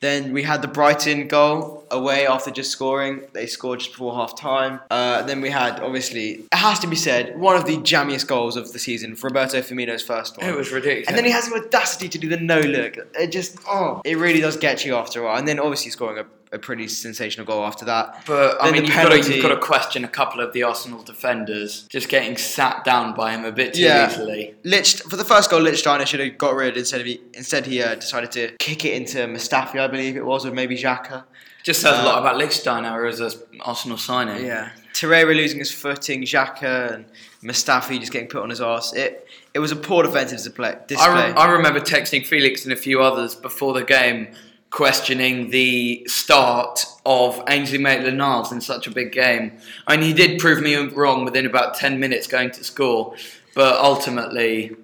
then 0.00 0.32
we 0.34 0.42
had 0.42 0.60
the 0.60 0.68
Brighton 0.68 1.28
goal 1.28 1.86
away 1.90 2.26
after 2.26 2.50
just 2.50 2.70
scoring. 2.70 3.22
They 3.32 3.46
scored 3.46 3.78
just 3.78 3.92
before 3.92 4.14
half 4.14 4.38
time. 4.38 4.80
Uh, 4.90 5.22
then 5.22 5.40
we 5.40 5.48
had, 5.48 5.80
obviously, 5.80 6.44
it 6.52 6.54
has 6.54 6.78
to 6.80 6.86
be 6.86 6.96
said, 6.96 7.38
one 7.38 7.56
of 7.56 7.64
the 7.64 7.78
jammiest 7.78 8.26
goals 8.26 8.56
of 8.56 8.72
the 8.72 8.78
season, 8.78 9.16
Roberto 9.22 9.60
Firmino's 9.62 10.02
first 10.02 10.36
one. 10.36 10.46
it 10.46 10.54
was 10.54 10.70
ridiculous. 10.72 11.08
And 11.08 11.16
then 11.16 11.24
he 11.24 11.30
has 11.30 11.48
the 11.48 11.54
audacity 11.54 12.10
to 12.10 12.18
do 12.18 12.28
the 12.28 12.36
no 12.36 12.60
look. 12.60 12.98
It 13.18 13.28
just, 13.32 13.56
oh, 13.66 14.02
it 14.04 14.18
really 14.18 14.40
does 14.40 14.58
get 14.58 14.84
you 14.84 14.94
after 14.94 15.22
a 15.22 15.24
while. 15.24 15.38
And 15.38 15.48
then 15.48 15.58
obviously 15.58 15.90
scoring 15.90 16.18
a, 16.18 16.26
a 16.54 16.58
pretty 16.58 16.88
sensational 16.88 17.44
goal 17.46 17.64
after 17.64 17.84
that. 17.84 18.22
but 18.26 18.60
I 18.60 18.64
then 18.70 18.72
mean, 18.74 18.84
you've 18.84 18.94
got, 18.94 19.08
to, 19.10 19.32
you've 19.34 19.42
got 19.42 19.48
to 19.48 19.56
question 19.58 20.04
a 20.04 20.08
couple 20.08 20.40
of 20.40 20.52
the 20.52 20.62
Arsenal 20.62 21.02
defenders 21.02 21.86
just 21.90 22.08
getting 22.08 22.36
sat 22.36 22.84
down 22.84 23.14
by 23.14 23.32
him 23.32 23.44
a 23.44 23.52
bit 23.52 23.74
too 23.74 23.82
Yeah. 23.82 24.10
easily. 24.10 24.54
Lich, 24.64 25.02
for 25.02 25.16
the 25.16 25.24
first 25.24 25.50
goal, 25.50 25.60
Lichtsteiner 25.60 26.06
should 26.06 26.20
have 26.20 26.38
got 26.38 26.54
rid 26.54 26.76
instead 26.76 27.00
of 27.00 27.06
he, 27.06 27.20
instead 27.34 27.66
he 27.66 27.82
uh, 27.82 27.94
decided 27.96 28.30
to 28.32 28.56
kick 28.58 28.84
it 28.84 28.94
into 28.94 29.18
Mustafi, 29.26 29.78
I 29.80 29.88
believe 29.88 30.16
it 30.16 30.24
was, 30.24 30.46
or 30.46 30.52
maybe 30.52 30.76
Xhaka. 30.76 31.24
Just 31.62 31.80
says 31.80 31.94
a 31.98 32.00
Uh, 32.02 32.04
lot 32.04 32.18
about 32.20 32.36
Lichtsteiner 32.40 33.08
as 33.10 33.20
an 33.20 33.32
Arsenal 33.62 33.96
signing. 33.96 34.44
Yeah. 34.44 34.70
Torreira 34.92 35.34
losing 35.34 35.58
his 35.58 35.72
footing, 35.72 36.22
Xhaka 36.22 36.94
and 36.94 37.04
Mustafi 37.42 37.98
just 37.98 38.12
getting 38.12 38.28
put 38.28 38.42
on 38.42 38.50
his 38.50 38.60
arse. 38.60 38.92
It 38.92 39.26
it 39.54 39.58
was 39.60 39.72
a 39.72 39.76
poor 39.76 40.02
defensive 40.02 40.38
display. 40.38 40.76
display. 40.86 41.06
I, 41.08 41.28
re- 41.28 41.32
I 41.34 41.46
remember 41.52 41.80
texting 41.80 42.24
Felix 42.26 42.64
and 42.64 42.72
a 42.72 42.76
few 42.76 43.00
others 43.02 43.34
before 43.34 43.72
the 43.72 43.82
game 43.84 44.28
questioning 44.74 45.50
the 45.50 46.04
start 46.08 46.84
of 47.06 47.40
Ainsley 47.48 47.78
Maitland-Niles 47.78 48.50
in 48.50 48.60
such 48.60 48.88
a 48.88 48.90
big 48.90 49.12
game. 49.12 49.52
I 49.86 49.96
mean, 49.96 50.04
he 50.04 50.12
did 50.12 50.40
prove 50.40 50.60
me 50.60 50.74
wrong 50.74 51.24
within 51.24 51.46
about 51.46 51.76
10 51.76 52.00
minutes 52.00 52.26
going 52.26 52.50
to 52.50 52.64
score, 52.64 53.14
but 53.54 53.78
ultimately 53.78 54.74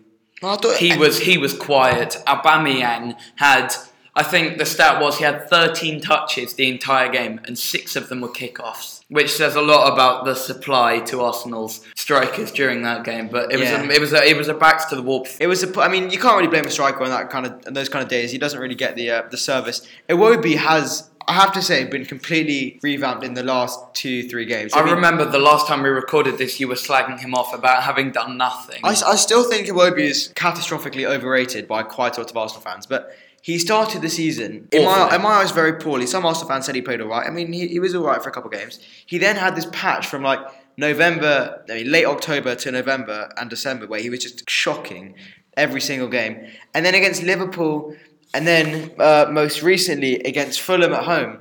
thought 0.40 0.76
he 0.76 0.96
was 0.96 1.18
he 1.18 1.38
was 1.38 1.52
quiet. 1.52 2.22
Aubameyang 2.24 3.16
had, 3.34 3.74
I 4.14 4.22
think 4.22 4.58
the 4.58 4.64
stat 4.64 5.02
was 5.02 5.18
he 5.18 5.24
had 5.24 5.50
13 5.50 6.00
touches 6.00 6.54
the 6.54 6.70
entire 6.70 7.10
game, 7.10 7.40
and 7.44 7.58
six 7.58 7.96
of 7.96 8.08
them 8.08 8.20
were 8.20 8.28
kickoffs, 8.28 8.99
which 9.10 9.30
says 9.32 9.56
a 9.56 9.60
lot 9.60 9.92
about 9.92 10.24
the 10.24 10.34
supply 10.34 11.00
to 11.00 11.20
Arsenal's 11.20 11.80
strikers 11.96 12.50
during 12.52 12.82
that 12.82 13.04
game. 13.04 13.28
But 13.28 13.52
it 13.52 13.58
was 13.58 13.68
Yeah. 13.68 13.82
a, 13.82 13.90
it 13.90 14.00
was 14.00 14.12
a, 14.12 14.22
it 14.28 14.36
was 14.36 14.48
a 14.48 14.54
backs 14.54 14.86
to 14.86 14.96
the 14.96 15.02
wall. 15.02 15.26
It 15.38 15.46
was 15.48 15.62
a. 15.62 15.80
I 15.80 15.88
mean, 15.88 16.10
you 16.10 16.18
can't 16.18 16.36
really 16.36 16.48
blame 16.48 16.66
a 16.66 16.70
striker 16.70 17.02
on 17.04 17.10
that 17.10 17.28
kind 17.30 17.46
of 17.46 17.52
on 17.66 17.74
those 17.74 17.88
kind 17.88 18.02
of 18.02 18.08
days. 18.08 18.30
He 18.32 18.38
doesn't 18.38 18.58
really 18.60 18.74
get 18.74 18.96
the 18.96 19.10
uh, 19.10 19.22
the 19.30 19.36
service. 19.36 19.86
Iwobi 20.08 20.56
has, 20.56 21.10
I 21.26 21.34
have 21.34 21.52
to 21.52 21.62
say, 21.62 21.84
been 21.84 22.04
completely 22.04 22.78
revamped 22.82 23.24
in 23.24 23.34
the 23.34 23.42
last 23.42 23.78
two 23.94 24.28
three 24.28 24.44
games. 24.46 24.72
I 24.74 24.84
mean, 24.84 24.94
remember 24.94 25.24
the 25.24 25.38
last 25.38 25.66
time 25.66 25.82
we 25.82 25.88
recorded 25.90 26.38
this, 26.38 26.60
you 26.60 26.68
were 26.68 26.74
slagging 26.76 27.18
him 27.18 27.34
off 27.34 27.52
about 27.52 27.82
having 27.82 28.12
done 28.12 28.36
nothing. 28.36 28.80
I, 28.84 28.90
I 28.90 29.16
still 29.16 29.42
think 29.50 29.66
Iwobi 29.66 30.00
is 30.00 30.32
catastrophically 30.36 31.04
overrated 31.04 31.66
by 31.66 31.82
quite 31.82 32.16
a 32.16 32.20
lot 32.20 32.30
of 32.30 32.36
Arsenal 32.36 32.62
fans, 32.62 32.86
but. 32.86 33.10
He 33.42 33.58
started 33.58 34.02
the 34.02 34.10
season 34.10 34.68
in 34.70 34.84
my, 34.84 35.14
in 35.14 35.22
my 35.22 35.30
eyes 35.30 35.50
very 35.50 35.74
poorly. 35.74 36.06
Some 36.06 36.26
Arsenal 36.26 36.48
fans 36.48 36.66
said 36.66 36.74
he 36.74 36.82
played 36.82 37.00
all 37.00 37.08
right. 37.08 37.26
I 37.26 37.30
mean, 37.30 37.52
he, 37.52 37.68
he 37.68 37.80
was 37.80 37.94
all 37.94 38.04
right 38.04 38.22
for 38.22 38.28
a 38.28 38.32
couple 38.32 38.50
of 38.50 38.58
games. 38.58 38.78
He 39.06 39.16
then 39.18 39.36
had 39.36 39.56
this 39.56 39.66
patch 39.72 40.06
from 40.06 40.22
like 40.22 40.40
November, 40.76 41.62
I 41.70 41.74
mean, 41.74 41.90
late 41.90 42.04
October 42.04 42.54
to 42.54 42.70
November 42.70 43.32
and 43.38 43.48
December 43.48 43.86
where 43.86 44.00
he 44.00 44.10
was 44.10 44.20
just 44.20 44.48
shocking 44.48 45.14
every 45.56 45.80
single 45.80 46.08
game. 46.08 46.46
And 46.74 46.84
then 46.84 46.94
against 46.94 47.22
Liverpool, 47.22 47.96
and 48.34 48.46
then 48.46 48.92
uh, 48.98 49.26
most 49.30 49.62
recently 49.62 50.16
against 50.20 50.60
Fulham 50.60 50.92
at 50.92 51.04
home, 51.04 51.38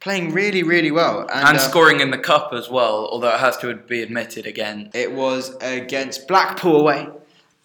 playing 0.00 0.32
really, 0.32 0.62
really 0.62 0.90
well. 0.90 1.20
And, 1.20 1.48
and 1.48 1.56
uh, 1.56 1.60
scoring 1.60 2.00
in 2.00 2.10
the 2.10 2.18
cup 2.18 2.52
as 2.52 2.68
well, 2.68 3.08
although 3.10 3.32
it 3.34 3.40
has 3.40 3.56
to 3.58 3.74
be 3.74 4.02
admitted 4.02 4.46
again. 4.46 4.90
it 4.94 5.12
was 5.12 5.54
against 5.60 6.28
Blackpool 6.28 6.80
away. 6.80 7.08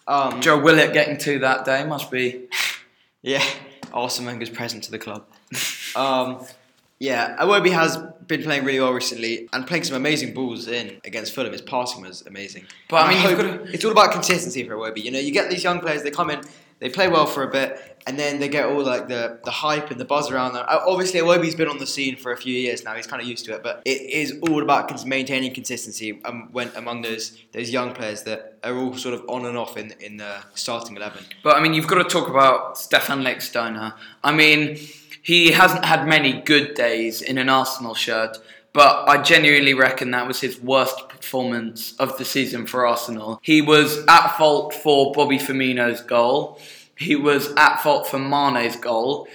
Um, 0.06 0.40
Joe 0.40 0.60
Willock 0.60 0.92
getting 0.92 1.18
two 1.18 1.38
that 1.40 1.64
day 1.64 1.84
must 1.84 2.10
be. 2.10 2.48
Yeah, 3.24 3.44
Arsene 3.92 4.26
Wenger's 4.26 4.50
present 4.50 4.84
to 4.84 4.90
the 4.90 4.98
club. 4.98 5.24
um, 5.96 6.44
yeah, 6.98 7.36
Iwobi 7.40 7.70
has 7.72 7.96
been 8.28 8.42
playing 8.44 8.64
really 8.64 8.78
well 8.78 8.92
recently 8.92 9.48
and 9.52 9.66
playing 9.66 9.82
some 9.84 9.96
amazing 9.96 10.34
balls 10.34 10.68
in 10.68 11.00
against 11.04 11.34
Fulham. 11.34 11.50
His 11.52 11.60
passing 11.60 12.02
was 12.02 12.22
amazing. 12.26 12.66
But, 12.88 13.04
I 13.06 13.08
mean, 13.10 13.18
hope- 13.18 13.36
gotta- 13.38 13.72
it's 13.74 13.84
all 13.84 13.90
about 13.92 14.12
consistency 14.12 14.62
for 14.64 14.76
Iwobi. 14.76 15.02
You 15.02 15.10
know, 15.10 15.18
you 15.18 15.32
get 15.32 15.50
these 15.50 15.64
young 15.64 15.80
players, 15.80 16.04
they 16.04 16.12
come 16.12 16.30
in, 16.30 16.42
they 16.82 16.88
play 16.88 17.06
well 17.06 17.26
for 17.26 17.44
a 17.44 17.48
bit, 17.48 17.80
and 18.08 18.18
then 18.18 18.40
they 18.40 18.48
get 18.48 18.66
all 18.66 18.82
like 18.82 19.06
the, 19.06 19.38
the 19.44 19.52
hype 19.52 19.92
and 19.92 20.00
the 20.00 20.04
buzz 20.04 20.32
around 20.32 20.54
them. 20.54 20.66
Obviously, 20.68 21.20
Iwobi's 21.20 21.54
been 21.54 21.68
on 21.68 21.78
the 21.78 21.86
scene 21.86 22.16
for 22.16 22.32
a 22.32 22.36
few 22.36 22.52
years 22.52 22.82
now. 22.82 22.94
He's 22.94 23.06
kind 23.06 23.22
of 23.22 23.28
used 23.28 23.44
to 23.44 23.54
it, 23.54 23.62
but 23.62 23.82
it 23.84 24.02
is 24.02 24.40
all 24.42 24.60
about 24.60 25.06
maintaining 25.06 25.54
consistency 25.54 26.20
um, 26.24 26.48
when 26.50 26.72
among 26.74 27.02
those 27.02 27.38
those 27.52 27.70
young 27.70 27.94
players 27.94 28.24
that 28.24 28.58
are 28.64 28.76
all 28.76 28.96
sort 28.96 29.14
of 29.14 29.22
on 29.28 29.46
and 29.46 29.56
off 29.56 29.76
in 29.76 29.94
in 30.00 30.16
the 30.16 30.38
starting 30.54 30.96
eleven. 30.96 31.24
But 31.44 31.56
I 31.56 31.62
mean, 31.62 31.72
you've 31.72 31.86
got 31.86 32.02
to 32.02 32.08
talk 32.08 32.28
about 32.28 32.76
Stefan 32.76 33.22
Lichtsteiner. 33.22 33.94
I 34.24 34.32
mean, 34.32 34.76
he 35.22 35.52
hasn't 35.52 35.84
had 35.84 36.08
many 36.08 36.32
good 36.40 36.74
days 36.74 37.22
in 37.22 37.38
an 37.38 37.48
Arsenal 37.48 37.94
shirt, 37.94 38.38
but 38.72 39.08
I 39.08 39.22
genuinely 39.22 39.74
reckon 39.74 40.10
that 40.12 40.26
was 40.26 40.40
his 40.40 40.60
worst 40.60 41.08
performance 41.08 41.94
of 41.98 42.16
the 42.18 42.24
season 42.24 42.66
for 42.66 42.86
Arsenal. 42.86 43.38
He 43.42 43.60
was 43.60 44.04
at 44.08 44.36
fault 44.36 44.74
for 44.74 45.12
Bobby 45.12 45.38
Firmino's 45.38 46.00
goal. 46.00 46.58
He 46.96 47.16
was 47.16 47.52
at 47.56 47.82
fault 47.82 48.06
for 48.06 48.18
Mane's 48.18 48.76
goal. 48.76 49.28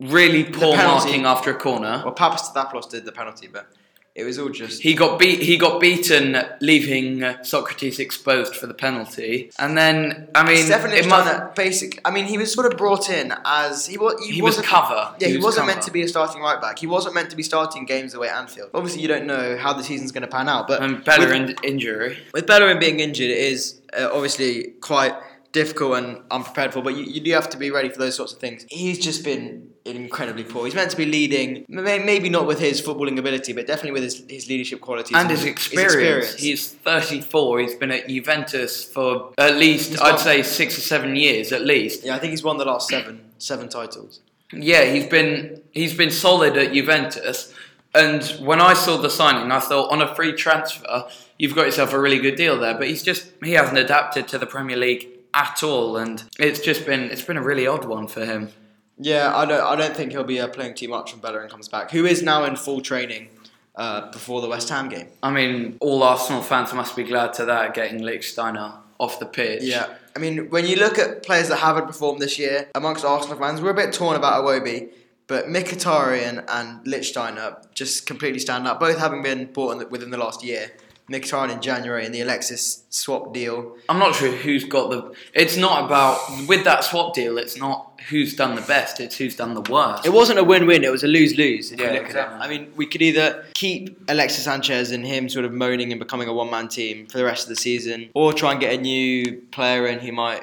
Really 0.00 0.44
poor 0.44 0.76
marking 0.76 1.26
after 1.26 1.50
a 1.50 1.54
corner. 1.54 2.02
Well, 2.04 2.14
Papastathopoulos 2.14 2.90
did 2.90 3.04
the 3.04 3.12
penalty, 3.12 3.46
but 3.46 3.70
it 4.14 4.24
was 4.24 4.38
all 4.38 4.50
just. 4.50 4.82
He 4.82 4.94
got 4.94 5.18
beat. 5.18 5.40
He 5.40 5.56
got 5.56 5.80
beaten, 5.80 6.36
leaving 6.60 7.22
uh, 7.22 7.38
Sokratis 7.40 7.98
exposed 7.98 8.54
for 8.56 8.66
the 8.66 8.74
penalty. 8.74 9.50
And 9.58 9.76
then, 9.76 10.28
I 10.34 10.44
mean, 10.46 10.64
Stefan 10.66 10.92
it 10.92 11.06
must- 11.08 11.26
Lichtsteiner, 11.28 11.54
basic. 11.54 12.00
I 12.04 12.10
mean, 12.10 12.26
he 12.26 12.36
was 12.36 12.52
sort 12.52 12.70
of 12.70 12.76
brought 12.78 13.08
in 13.08 13.32
as 13.44 13.86
he 13.86 13.96
was. 13.96 14.22
He, 14.24 14.34
He 14.34 14.42
was 14.42 14.56
wasn't- 14.58 14.66
cover. 14.66 15.14
Yeah, 15.18 15.28
he, 15.28 15.36
was 15.36 15.44
wasn't 15.44 15.66
cover. 15.66 15.74
meant 15.76 15.86
to 15.86 15.90
be 15.92 16.02
a 16.02 16.08
starting 16.08 16.42
right 16.42 16.60
back. 16.60 16.78
He 16.78 16.86
wasn't 16.86 17.14
meant 17.14 17.30
to 17.30 17.36
be 17.36 17.42
starting 17.42 17.86
games 17.86 18.12
away 18.14 18.28
at 18.28 18.36
Anfield. 18.36 18.70
Obviously, 18.74 19.00
you 19.02 19.08
don't 19.08 19.26
know 19.26 19.56
how 19.56 19.72
the 19.72 19.82
season's 19.82 20.12
going 20.12 20.22
to 20.22 20.28
pan 20.28 20.48
out, 20.48 20.68
but 20.68 20.82
And 20.82 21.02
better 21.04 21.26
with, 21.28 21.34
in- 21.50 21.56
injury. 21.64 22.18
with 22.34 22.46
Bellerin 22.46 22.78
being 22.78 23.00
injured, 23.00 23.30
it 23.30 23.38
is 23.38 23.80
uh, 23.98 24.10
obviously 24.12 24.74
quite 24.82 25.14
difficult 25.52 25.98
and 25.98 26.18
unprepared 26.30 26.72
for, 26.72 26.80
but 26.82 26.96
you, 26.96 27.04
you 27.04 27.20
do 27.20 27.30
have 27.32 27.48
to 27.50 27.58
be 27.58 27.70
ready 27.70 27.88
for 27.90 27.98
those 27.98 28.14
sorts 28.16 28.32
of 28.32 28.38
things. 28.38 28.64
He's 28.70 28.98
just 28.98 29.22
been 29.22 29.68
incredibly 29.84 30.44
poor. 30.44 30.64
He's 30.64 30.74
meant 30.74 30.90
to 30.90 30.96
be 30.96 31.06
leading, 31.06 31.64
maybe 31.68 32.28
not 32.28 32.46
with 32.46 32.60
his 32.60 32.80
footballing 32.80 33.18
ability, 33.18 33.52
but 33.52 33.66
definitely 33.66 33.92
with 33.92 34.04
his, 34.04 34.24
his 34.28 34.48
leadership 34.48 34.80
qualities 34.80 35.16
and 35.16 35.28
his 35.30 35.44
experience. 35.44 36.34
He's 36.34 36.70
34. 36.72 37.60
He's 37.60 37.74
been 37.74 37.90
at 37.90 38.08
Juventus 38.08 38.84
for 38.84 39.32
at 39.38 39.56
least, 39.56 40.00
I'd 40.00 40.20
say, 40.20 40.42
six 40.42 40.78
or 40.78 40.82
seven 40.82 41.16
years 41.16 41.52
at 41.52 41.62
least. 41.62 42.04
yeah, 42.04 42.14
I 42.14 42.18
think 42.18 42.30
he's 42.30 42.44
won 42.44 42.58
the 42.58 42.64
last 42.64 42.88
seven 42.88 43.20
seven 43.38 43.68
titles. 43.68 44.20
Yeah, 44.52 44.84
he's 44.84 45.06
been 45.06 45.62
he's 45.72 45.96
been 45.96 46.10
solid 46.10 46.56
at 46.56 46.72
Juventus. 46.72 47.52
And 47.94 48.22
when 48.40 48.60
I 48.60 48.72
saw 48.74 48.96
the 48.96 49.10
signing, 49.10 49.50
I 49.52 49.60
thought 49.60 49.92
on 49.92 50.00
a 50.00 50.14
free 50.14 50.32
transfer, 50.32 51.08
you've 51.38 51.54
got 51.54 51.66
yourself 51.66 51.92
a 51.92 52.00
really 52.00 52.18
good 52.18 52.36
deal 52.36 52.58
there. 52.58 52.74
But 52.74 52.88
he's 52.88 53.02
just 53.02 53.30
he 53.42 53.52
hasn't 53.52 53.78
adapted 53.78 54.28
to 54.28 54.38
the 54.38 54.46
Premier 54.46 54.76
League 54.76 55.08
at 55.34 55.62
all, 55.62 55.96
and 55.96 56.22
it's 56.38 56.60
just 56.60 56.86
been 56.86 57.02
it's 57.10 57.22
been 57.22 57.36
a 57.36 57.42
really 57.42 57.66
odd 57.66 57.84
one 57.84 58.06
for 58.06 58.24
him. 58.24 58.50
Yeah, 58.98 59.34
I 59.34 59.44
don't 59.46 59.60
I 59.60 59.76
don't 59.76 59.96
think 59.96 60.12
he'll 60.12 60.24
be 60.24 60.40
uh, 60.40 60.48
playing 60.48 60.74
too 60.74 60.88
much 60.88 61.12
when 61.12 61.20
Bellerin 61.20 61.48
comes 61.48 61.68
back, 61.68 61.90
who 61.90 62.04
is 62.04 62.22
now 62.22 62.44
in 62.44 62.56
full 62.56 62.80
training 62.80 63.28
uh, 63.74 64.10
before 64.10 64.40
the 64.40 64.48
West 64.48 64.68
Ham 64.68 64.88
game. 64.88 65.08
I 65.22 65.30
mean, 65.30 65.76
all 65.80 66.02
Arsenal 66.02 66.42
fans 66.42 66.72
must 66.72 66.94
be 66.94 67.04
glad 67.04 67.32
to 67.34 67.44
that 67.46 67.74
getting 67.74 68.00
Lichtsteiner 68.00 68.74
off 68.98 69.18
the 69.18 69.26
pitch. 69.26 69.62
Yeah, 69.62 69.88
I 70.14 70.18
mean, 70.18 70.50
when 70.50 70.66
you 70.66 70.76
look 70.76 70.98
at 70.98 71.22
players 71.24 71.48
that 71.48 71.56
haven't 71.56 71.86
performed 71.86 72.20
this 72.20 72.38
year 72.38 72.68
amongst 72.74 73.04
Arsenal 73.04 73.38
fans, 73.38 73.60
we're 73.60 73.70
a 73.70 73.74
bit 73.74 73.92
torn 73.92 74.14
about 74.16 74.44
Iwobi, 74.44 74.90
but 75.26 75.46
Mkhitaryan 75.46 76.44
and 76.48 76.84
Lichtsteiner 76.84 77.64
just 77.74 78.06
completely 78.06 78.38
stand 78.38 78.68
out, 78.68 78.78
both 78.78 78.98
having 78.98 79.22
been 79.22 79.46
bought 79.46 79.72
in 79.72 79.78
the, 79.78 79.86
within 79.88 80.10
the 80.10 80.18
last 80.18 80.44
year. 80.44 80.70
Mkhitaryan 81.12 81.52
in 81.52 81.60
January 81.60 82.04
and 82.06 82.14
the 82.14 82.20
Alexis 82.22 82.84
swap 82.90 83.32
deal. 83.34 83.76
I'm 83.88 83.98
not 83.98 84.14
sure 84.14 84.30
who's 84.30 84.64
got 84.64 84.90
the. 84.90 85.14
It's 85.34 85.56
not 85.56 85.84
about 85.84 86.18
with 86.48 86.64
that 86.64 86.84
swap 86.84 87.14
deal. 87.14 87.38
It's 87.38 87.56
not 87.56 88.00
who's 88.08 88.34
done 88.34 88.54
the 88.54 88.62
best. 88.62 89.00
It's 89.00 89.16
who's 89.16 89.36
done 89.36 89.54
the 89.54 89.60
worst. 89.72 90.06
It 90.06 90.12
wasn't 90.12 90.38
a 90.38 90.44
win-win; 90.44 90.82
it 90.84 90.90
was 90.90 91.04
a 91.04 91.08
lose-lose. 91.08 91.72
If 91.72 91.80
Yeah, 91.80 91.88
you 91.88 91.92
look 91.98 92.06
exactly. 92.06 92.34
at 92.36 92.40
it, 92.40 92.44
I 92.44 92.48
mean, 92.48 92.72
we 92.76 92.86
could 92.86 93.02
either 93.02 93.44
keep 93.54 93.98
Alexis 94.08 94.44
Sanchez 94.44 94.90
and 94.90 95.06
him 95.06 95.28
sort 95.28 95.44
of 95.44 95.52
moaning 95.52 95.92
and 95.92 95.98
becoming 95.98 96.28
a 96.28 96.32
one-man 96.32 96.68
team 96.68 97.06
for 97.06 97.18
the 97.18 97.24
rest 97.24 97.44
of 97.44 97.48
the 97.50 97.56
season, 97.56 98.10
or 98.14 98.32
try 98.32 98.52
and 98.52 98.60
get 98.60 98.72
a 98.72 98.80
new 98.80 99.42
player 99.52 99.86
in 99.86 99.98
who 100.00 100.12
might 100.12 100.42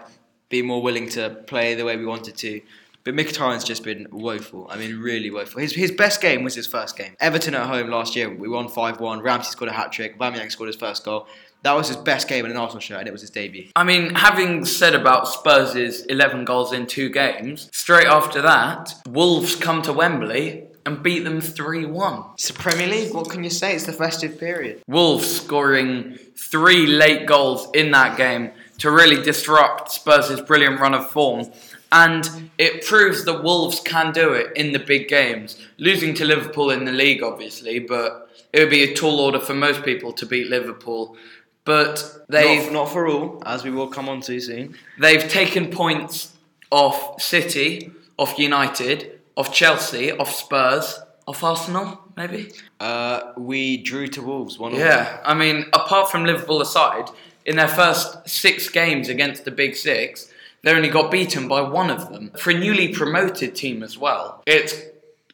be 0.49 0.61
more 0.61 0.81
willing 0.81 1.07
to 1.09 1.29
play 1.47 1.75
the 1.75 1.85
way 1.85 1.95
we 1.95 2.05
wanted 2.05 2.35
to. 2.37 2.61
But 3.09 3.15
Mkhitaryan's 3.15 3.63
just 3.63 3.83
been 3.83 4.05
woeful. 4.11 4.67
I 4.69 4.77
mean, 4.77 4.99
really 4.99 5.31
woeful. 5.31 5.61
His, 5.61 5.73
his 5.73 5.91
best 5.91 6.21
game 6.21 6.43
was 6.43 6.53
his 6.53 6.67
first 6.67 6.95
game. 6.95 7.15
Everton 7.19 7.55
at 7.55 7.65
home 7.65 7.89
last 7.89 8.15
year, 8.15 8.29
we 8.29 8.47
won 8.47 8.67
5 8.67 8.99
1. 8.99 9.21
Ramsey 9.21 9.49
scored 9.49 9.71
a 9.71 9.73
hat 9.73 9.91
trick. 9.91 10.19
Aubameyang 10.19 10.51
scored 10.51 10.67
his 10.67 10.75
first 10.75 11.03
goal. 11.03 11.25
That 11.63 11.73
was 11.73 11.87
his 11.87 11.97
best 11.97 12.27
game 12.27 12.45
in 12.45 12.51
an 12.51 12.57
Arsenal 12.57 12.81
shirt, 12.81 12.99
and 12.99 13.07
it 13.07 13.11
was 13.11 13.21
his 13.21 13.31
debut. 13.31 13.69
I 13.75 13.83
mean, 13.83 14.13
having 14.13 14.63
said 14.63 14.93
about 14.93 15.27
Spurs' 15.27 16.01
11 16.01 16.45
goals 16.45 16.71
in 16.71 16.85
two 16.85 17.09
games, 17.09 17.67
straight 17.73 18.05
after 18.05 18.43
that, 18.43 18.93
Wolves 19.07 19.55
come 19.55 19.81
to 19.81 19.91
Wembley 19.91 20.67
and 20.85 21.01
beat 21.01 21.23
them 21.23 21.41
3 21.41 21.87
1. 21.87 22.23
It's 22.35 22.49
the 22.49 22.53
Premier 22.53 22.85
League. 22.85 23.11
What 23.11 23.31
can 23.31 23.43
you 23.43 23.49
say? 23.49 23.73
It's 23.73 23.85
the 23.85 23.93
festive 23.93 24.39
period. 24.39 24.83
Wolves 24.87 25.37
scoring 25.37 26.19
three 26.35 26.85
late 26.85 27.25
goals 27.25 27.69
in 27.73 27.89
that 27.89 28.17
game 28.17 28.51
to 28.79 28.91
really 28.91 29.21
disrupt 29.21 29.91
Spurs' 29.91 30.41
brilliant 30.41 30.79
run 30.79 30.93
of 30.93 31.09
form. 31.11 31.51
And 31.91 32.51
it 32.57 32.85
proves 32.85 33.25
that 33.25 33.43
Wolves 33.43 33.79
can 33.79 34.11
do 34.11 34.33
it 34.33 34.55
in 34.55 34.73
the 34.73 34.79
big 34.79 35.07
games. 35.07 35.57
Losing 35.77 36.13
to 36.15 36.25
Liverpool 36.25 36.69
in 36.69 36.85
the 36.85 36.91
league, 36.91 37.23
obviously, 37.23 37.79
but 37.79 38.29
it 38.53 38.59
would 38.59 38.69
be 38.69 38.83
a 38.83 38.93
tall 38.93 39.19
order 39.19 39.39
for 39.39 39.55
most 39.55 39.83
people 39.83 40.11
to 40.13 40.25
beat 40.25 40.47
Liverpool. 40.47 41.17
But 41.65 42.25
they've 42.29 42.65
Not, 42.65 42.73
not 42.73 42.89
for 42.89 43.07
all, 43.07 43.41
as 43.45 43.63
we 43.63 43.71
will 43.71 43.87
come 43.87 44.07
on 44.07 44.21
to 44.21 44.39
soon. 44.39 44.75
They've 44.99 45.27
taken 45.27 45.71
points 45.71 46.33
off 46.71 47.21
City, 47.21 47.91
off 48.17 48.37
United, 48.37 49.19
off 49.35 49.53
Chelsea, 49.53 50.11
off 50.11 50.31
Spurs, 50.31 50.99
off 51.27 51.43
Arsenal, 51.43 52.01
maybe? 52.17 52.51
Uh, 52.79 53.33
we 53.37 53.77
drew 53.77 54.07
to 54.07 54.21
Wolves 54.21 54.57
one. 54.57 54.75
Yeah, 54.75 55.19
I 55.23 55.33
mean, 55.33 55.65
apart 55.73 56.09
from 56.11 56.25
Liverpool 56.25 56.61
aside, 56.61 57.09
in 57.45 57.55
their 57.55 57.67
first 57.67 58.27
six 58.27 58.69
games 58.69 59.09
against 59.09 59.45
the 59.45 59.51
Big 59.51 59.75
Six, 59.75 60.28
they 60.63 60.73
only 60.73 60.89
got 60.89 61.11
beaten 61.11 61.47
by 61.47 61.61
one 61.61 61.89
of 61.89 62.11
them. 62.11 62.31
For 62.37 62.51
a 62.51 62.57
newly 62.57 62.89
promoted 62.93 63.55
team 63.55 63.83
as 63.83 63.97
well, 63.97 64.43
it's 64.45 64.75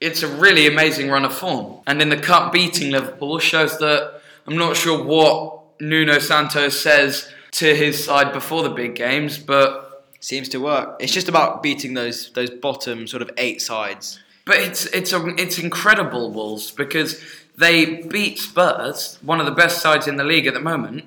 it's 0.01 0.23
a 0.23 0.27
really 0.27 0.67
amazing 0.67 1.09
run 1.09 1.25
of 1.25 1.33
form. 1.33 1.81
And 1.88 2.01
in 2.01 2.09
the 2.09 2.17
cup, 2.17 2.51
beating 2.51 2.91
Liverpool 2.91 3.39
shows 3.39 3.77
that 3.79 4.21
I'm 4.45 4.57
not 4.57 4.75
sure 4.75 5.03
what 5.03 5.81
Nuno 5.81 6.19
Santos 6.19 6.79
says 6.79 7.31
to 7.53 7.75
his 7.75 8.03
side 8.03 8.33
before 8.33 8.63
the 8.63 8.69
big 8.69 8.95
games, 8.95 9.38
but 9.38 10.05
seems 10.19 10.49
to 10.49 10.57
work. 10.57 10.97
It's 10.99 11.13
just 11.13 11.29
about 11.29 11.63
beating 11.63 11.93
those 11.93 12.31
those 12.31 12.49
bottom 12.49 13.07
sort 13.07 13.21
of 13.21 13.31
eight 13.38 13.61
sides. 13.61 14.19
But 14.45 14.57
it's 14.57 14.85
it's 14.88 15.13
a, 15.13 15.25
it's 15.38 15.57
incredible 15.57 16.31
Wolves 16.31 16.71
because 16.71 17.21
they 17.57 18.03
beat 18.03 18.38
Spurs, 18.38 19.17
one 19.21 19.39
of 19.39 19.45
the 19.45 19.51
best 19.51 19.81
sides 19.81 20.07
in 20.07 20.17
the 20.17 20.23
league 20.23 20.45
at 20.45 20.53
the 20.53 20.59
moment, 20.59 21.05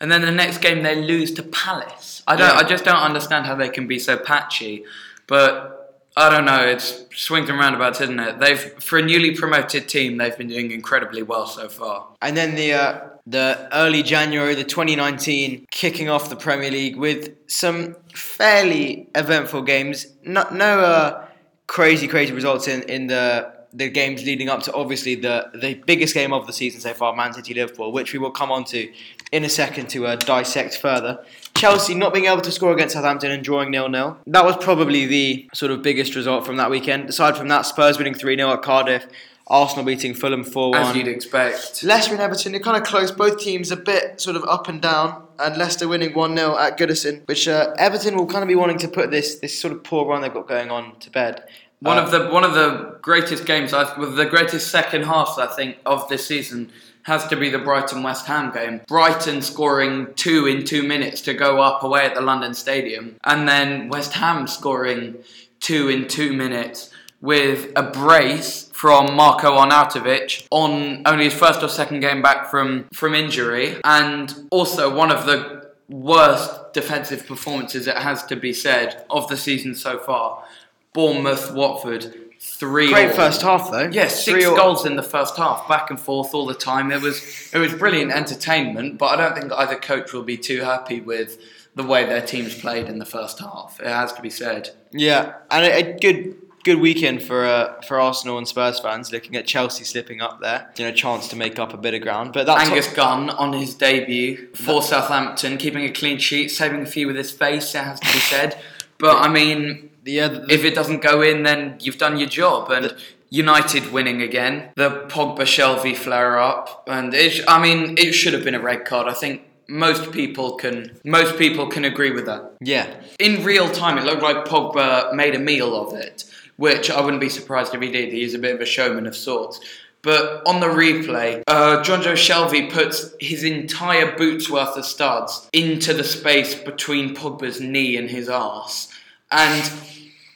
and 0.00 0.10
then 0.10 0.22
the 0.22 0.30
next 0.30 0.58
game 0.58 0.82
they 0.82 0.94
lose 0.94 1.32
to 1.34 1.42
Palace. 1.42 2.22
I 2.26 2.36
don't 2.36 2.48
Yeah. 2.48 2.60
I 2.60 2.62
just 2.64 2.84
don't 2.84 2.96
understand 2.96 3.46
how 3.46 3.54
they 3.54 3.68
can 3.68 3.86
be 3.86 3.98
so 3.98 4.16
patchy. 4.16 4.84
But 5.26 5.78
I 6.16 6.30
don't 6.30 6.46
know, 6.46 6.66
it's 6.66 7.04
swings 7.14 7.48
and 7.48 7.58
roundabouts, 7.58 8.00
isn't 8.00 8.18
it? 8.18 8.40
They've 8.40 8.58
for 8.82 8.98
a 8.98 9.02
newly 9.02 9.36
promoted 9.36 9.88
team, 9.88 10.16
they've 10.16 10.36
been 10.36 10.48
doing 10.48 10.72
incredibly 10.72 11.22
well 11.22 11.46
so 11.46 11.68
far. 11.68 12.08
And 12.20 12.36
then 12.36 12.56
the 12.56 12.72
uh, 12.72 13.00
the 13.26 13.68
early 13.72 14.02
January, 14.02 14.54
the 14.54 14.64
2019, 14.64 15.66
kicking 15.70 16.08
off 16.08 16.30
the 16.30 16.36
Premier 16.36 16.70
League 16.70 16.96
with 16.96 17.36
some 17.46 17.94
fairly 18.14 19.08
eventful 19.14 19.62
games. 19.62 20.06
No, 20.24 20.44
no 20.50 20.80
uh, 20.80 21.26
crazy, 21.66 22.08
crazy 22.08 22.32
results 22.32 22.66
in, 22.66 22.82
in 22.84 23.06
the 23.06 23.58
the 23.72 23.88
games 23.90 24.24
leading 24.24 24.48
up 24.48 24.62
to 24.62 24.72
obviously 24.72 25.14
the 25.14 25.50
the 25.54 25.74
biggest 25.74 26.14
game 26.14 26.32
of 26.32 26.46
the 26.46 26.52
season 26.52 26.80
so 26.80 26.94
far, 26.94 27.14
Man 27.14 27.32
City 27.32 27.54
Liverpool, 27.54 27.92
which 27.92 28.12
we 28.12 28.18
will 28.18 28.30
come 28.30 28.50
on 28.50 28.64
to 28.64 28.90
in 29.32 29.44
a 29.44 29.48
second 29.48 29.88
to 29.90 30.06
uh, 30.06 30.16
dissect 30.16 30.76
further. 30.78 31.24
Chelsea 31.56 31.94
not 31.94 32.14
being 32.14 32.26
able 32.26 32.40
to 32.42 32.52
score 32.52 32.72
against 32.72 32.94
Southampton 32.94 33.30
and 33.30 33.42
drawing 33.42 33.70
nil 33.70 33.88
nil. 33.88 34.16
That 34.26 34.44
was 34.44 34.56
probably 34.58 35.06
the 35.06 35.48
sort 35.52 35.72
of 35.72 35.82
biggest 35.82 36.14
result 36.14 36.46
from 36.46 36.56
that 36.56 36.70
weekend. 36.70 37.08
Aside 37.08 37.36
from 37.36 37.48
that, 37.48 37.62
Spurs 37.66 37.98
winning 37.98 38.14
3 38.14 38.36
0 38.36 38.52
at 38.52 38.62
Cardiff, 38.62 39.06
Arsenal 39.48 39.84
beating 39.84 40.14
Fulham 40.14 40.44
4 40.44 40.70
1. 40.70 40.80
As 40.80 40.96
you'd 40.96 41.08
expect. 41.08 41.82
Leicester 41.82 42.12
and 42.12 42.22
Everton, 42.22 42.52
they're 42.52 42.60
kind 42.60 42.76
of 42.76 42.84
close. 42.84 43.10
Both 43.10 43.38
teams 43.40 43.70
a 43.72 43.76
bit 43.76 44.20
sort 44.20 44.36
of 44.36 44.44
up 44.44 44.68
and 44.68 44.80
down. 44.80 45.24
And 45.40 45.56
Leicester 45.56 45.88
winning 45.88 46.14
1 46.14 46.36
0 46.36 46.56
at 46.56 46.78
Goodison, 46.78 47.26
which 47.26 47.48
uh, 47.48 47.74
Everton 47.78 48.16
will 48.16 48.26
kind 48.26 48.42
of 48.42 48.48
be 48.48 48.54
wanting 48.54 48.78
to 48.78 48.88
put 48.88 49.10
this 49.10 49.36
this 49.40 49.58
sort 49.58 49.72
of 49.72 49.82
poor 49.82 50.06
run 50.06 50.22
they've 50.22 50.32
got 50.32 50.46
going 50.48 50.70
on 50.70 50.98
to 51.00 51.10
bed. 51.10 51.42
One 51.80 51.96
Uh, 51.98 52.02
of 52.02 52.10
the 52.10 52.28
one 52.28 52.44
of 52.44 52.54
the 52.54 52.98
greatest 53.02 53.46
games, 53.46 53.72
I 53.72 53.98
with 53.98 54.16
the 54.16 54.26
greatest 54.26 54.70
second 54.70 55.04
halves 55.04 55.38
I 55.38 55.46
think 55.46 55.78
of 55.86 56.08
this 56.08 56.26
season 56.26 56.70
has 57.08 57.26
to 57.26 57.36
be 57.36 57.50
the 57.50 57.58
Brighton 57.58 58.02
West 58.02 58.26
Ham 58.26 58.52
game. 58.52 58.80
Brighton 58.86 59.42
scoring 59.42 60.14
two 60.14 60.46
in 60.46 60.64
two 60.64 60.82
minutes 60.82 61.20
to 61.22 61.34
go 61.34 61.60
up 61.60 61.82
away 61.82 62.04
at 62.04 62.14
the 62.14 62.20
London 62.20 62.54
Stadium, 62.54 63.16
and 63.24 63.48
then 63.48 63.88
West 63.88 64.12
Ham 64.14 64.46
scoring 64.46 65.16
two 65.58 65.88
in 65.88 66.06
two 66.06 66.32
minutes 66.32 66.90
with 67.20 67.72
a 67.74 67.82
brace 67.82 68.70
from 68.72 69.16
Marko 69.16 69.56
Arnautovic 69.56 70.46
on 70.52 71.02
only 71.04 71.24
his 71.24 71.34
first 71.34 71.62
or 71.64 71.68
second 71.68 72.00
game 72.00 72.22
back 72.22 72.50
from 72.50 72.86
from 72.92 73.14
injury, 73.14 73.76
and 73.84 74.46
also 74.50 74.94
one 74.94 75.10
of 75.10 75.26
the 75.26 75.72
worst 75.88 76.72
defensive 76.74 77.26
performances 77.26 77.86
it 77.86 77.96
has 77.96 78.22
to 78.26 78.36
be 78.36 78.52
said 78.52 79.04
of 79.10 79.26
the 79.28 79.36
season 79.36 79.74
so 79.74 79.98
far. 79.98 80.44
Bournemouth, 80.92 81.52
Watford, 81.52 82.14
three. 82.58 82.90
great 82.92 83.10
all. 83.10 83.16
first 83.16 83.42
half 83.42 83.70
though. 83.70 83.88
Yes, 83.90 84.24
Three 84.24 84.40
six 84.42 84.46
all- 84.46 84.56
goals 84.56 84.86
in 84.86 84.96
the 84.96 85.02
first 85.02 85.36
half, 85.36 85.68
back 85.68 85.90
and 85.90 86.00
forth 86.00 86.34
all 86.34 86.46
the 86.46 86.54
time. 86.54 86.90
It 86.92 87.00
was 87.02 87.50
it 87.52 87.58
was 87.58 87.72
brilliant 87.74 88.12
entertainment, 88.12 88.98
but 88.98 89.06
I 89.06 89.16
don't 89.28 89.38
think 89.38 89.52
either 89.52 89.76
coach 89.76 90.12
will 90.12 90.22
be 90.24 90.36
too 90.36 90.60
happy 90.62 91.00
with 91.00 91.38
the 91.74 91.84
way 91.84 92.04
their 92.04 92.22
teams 92.22 92.54
played 92.58 92.86
in 92.88 92.98
the 92.98 93.04
first 93.04 93.38
half. 93.38 93.78
It 93.80 93.86
has 93.86 94.12
to 94.14 94.22
be 94.22 94.30
said. 94.30 94.70
Yeah, 94.90 95.34
and 95.50 95.64
a, 95.64 95.72
a 95.94 95.98
good 95.98 96.36
good 96.64 96.80
weekend 96.80 97.22
for 97.22 97.44
uh, 97.44 97.80
for 97.82 98.00
Arsenal 98.00 98.36
and 98.38 98.48
Spurs 98.48 98.80
fans. 98.80 99.12
Looking 99.12 99.36
at 99.36 99.46
Chelsea 99.46 99.84
slipping 99.84 100.20
up 100.20 100.40
there, 100.40 100.70
you 100.76 100.84
know, 100.84 100.92
chance 100.92 101.28
to 101.28 101.36
make 101.36 101.58
up 101.58 101.72
a 101.72 101.76
bit 101.76 101.94
of 101.94 102.02
ground. 102.02 102.32
But 102.32 102.46
that's 102.46 102.68
Angus 102.68 102.92
Gunn 102.92 103.30
on 103.30 103.52
his 103.52 103.74
debut 103.74 104.48
for 104.54 104.82
Southampton, 104.82 105.56
keeping 105.58 105.84
a 105.84 105.90
clean 105.92 106.18
sheet, 106.18 106.48
saving 106.48 106.82
a 106.82 106.86
few 106.86 107.06
with 107.06 107.16
his 107.16 107.30
face. 107.30 107.74
It 107.74 107.84
has 107.84 108.00
to 108.00 108.06
be 108.12 108.18
said. 108.18 108.58
But 108.98 109.16
I 109.18 109.28
mean, 109.28 109.87
the, 110.08 110.28
the, 110.28 110.46
if 110.54 110.64
it 110.64 110.74
doesn't 110.74 111.02
go 111.02 111.20
in, 111.22 111.42
then 111.42 111.76
you've 111.80 111.98
done 111.98 112.18
your 112.18 112.28
job. 112.28 112.70
And 112.70 112.94
United 113.30 113.92
winning 113.92 114.22
again, 114.22 114.70
the 114.76 114.90
Pogba 115.08 115.40
Shelvey 115.40 115.94
flare 115.94 116.38
up, 116.38 116.84
and 116.86 117.12
it, 117.12 117.44
I 117.46 117.60
mean, 117.60 117.96
it 117.98 118.12
should 118.12 118.32
have 118.32 118.42
been 118.42 118.54
a 118.54 118.60
red 118.60 118.86
card. 118.86 119.06
I 119.06 119.12
think 119.12 119.42
most 119.68 120.12
people 120.12 120.56
can 120.56 120.98
most 121.04 121.36
people 121.36 121.66
can 121.66 121.84
agree 121.84 122.10
with 122.10 122.24
that. 122.24 122.52
yeah, 122.60 122.86
In 123.20 123.44
real 123.44 123.68
time, 123.70 123.98
it 123.98 124.04
looked 124.04 124.22
like 124.22 124.46
Pogba 124.46 125.12
made 125.12 125.34
a 125.34 125.38
meal 125.38 125.76
of 125.76 125.92
it, 125.92 126.24
which 126.56 126.90
I 126.90 127.02
wouldn't 127.02 127.20
be 127.20 127.28
surprised 127.28 127.74
if 127.74 127.82
he 127.82 127.90
did. 127.90 128.12
He's 128.14 128.32
a 128.34 128.38
bit 128.38 128.54
of 128.54 128.62
a 128.62 128.66
showman 128.66 129.06
of 129.06 129.14
sorts. 129.14 129.60
But 130.00 130.46
on 130.46 130.60
the 130.60 130.68
replay, 130.68 131.42
uh, 131.48 131.82
Jonjo 131.82 132.14
Shelvey 132.14 132.70
puts 132.72 133.14
his 133.20 133.44
entire 133.44 134.16
boot's 134.16 134.48
worth 134.48 134.76
of 134.76 134.86
studs 134.86 135.48
into 135.52 135.92
the 135.92 136.04
space 136.04 136.54
between 136.54 137.14
Pogba's 137.14 137.60
knee 137.60 137.96
and 137.98 138.08
his 138.08 138.28
arse, 138.28 138.88
and 139.30 139.70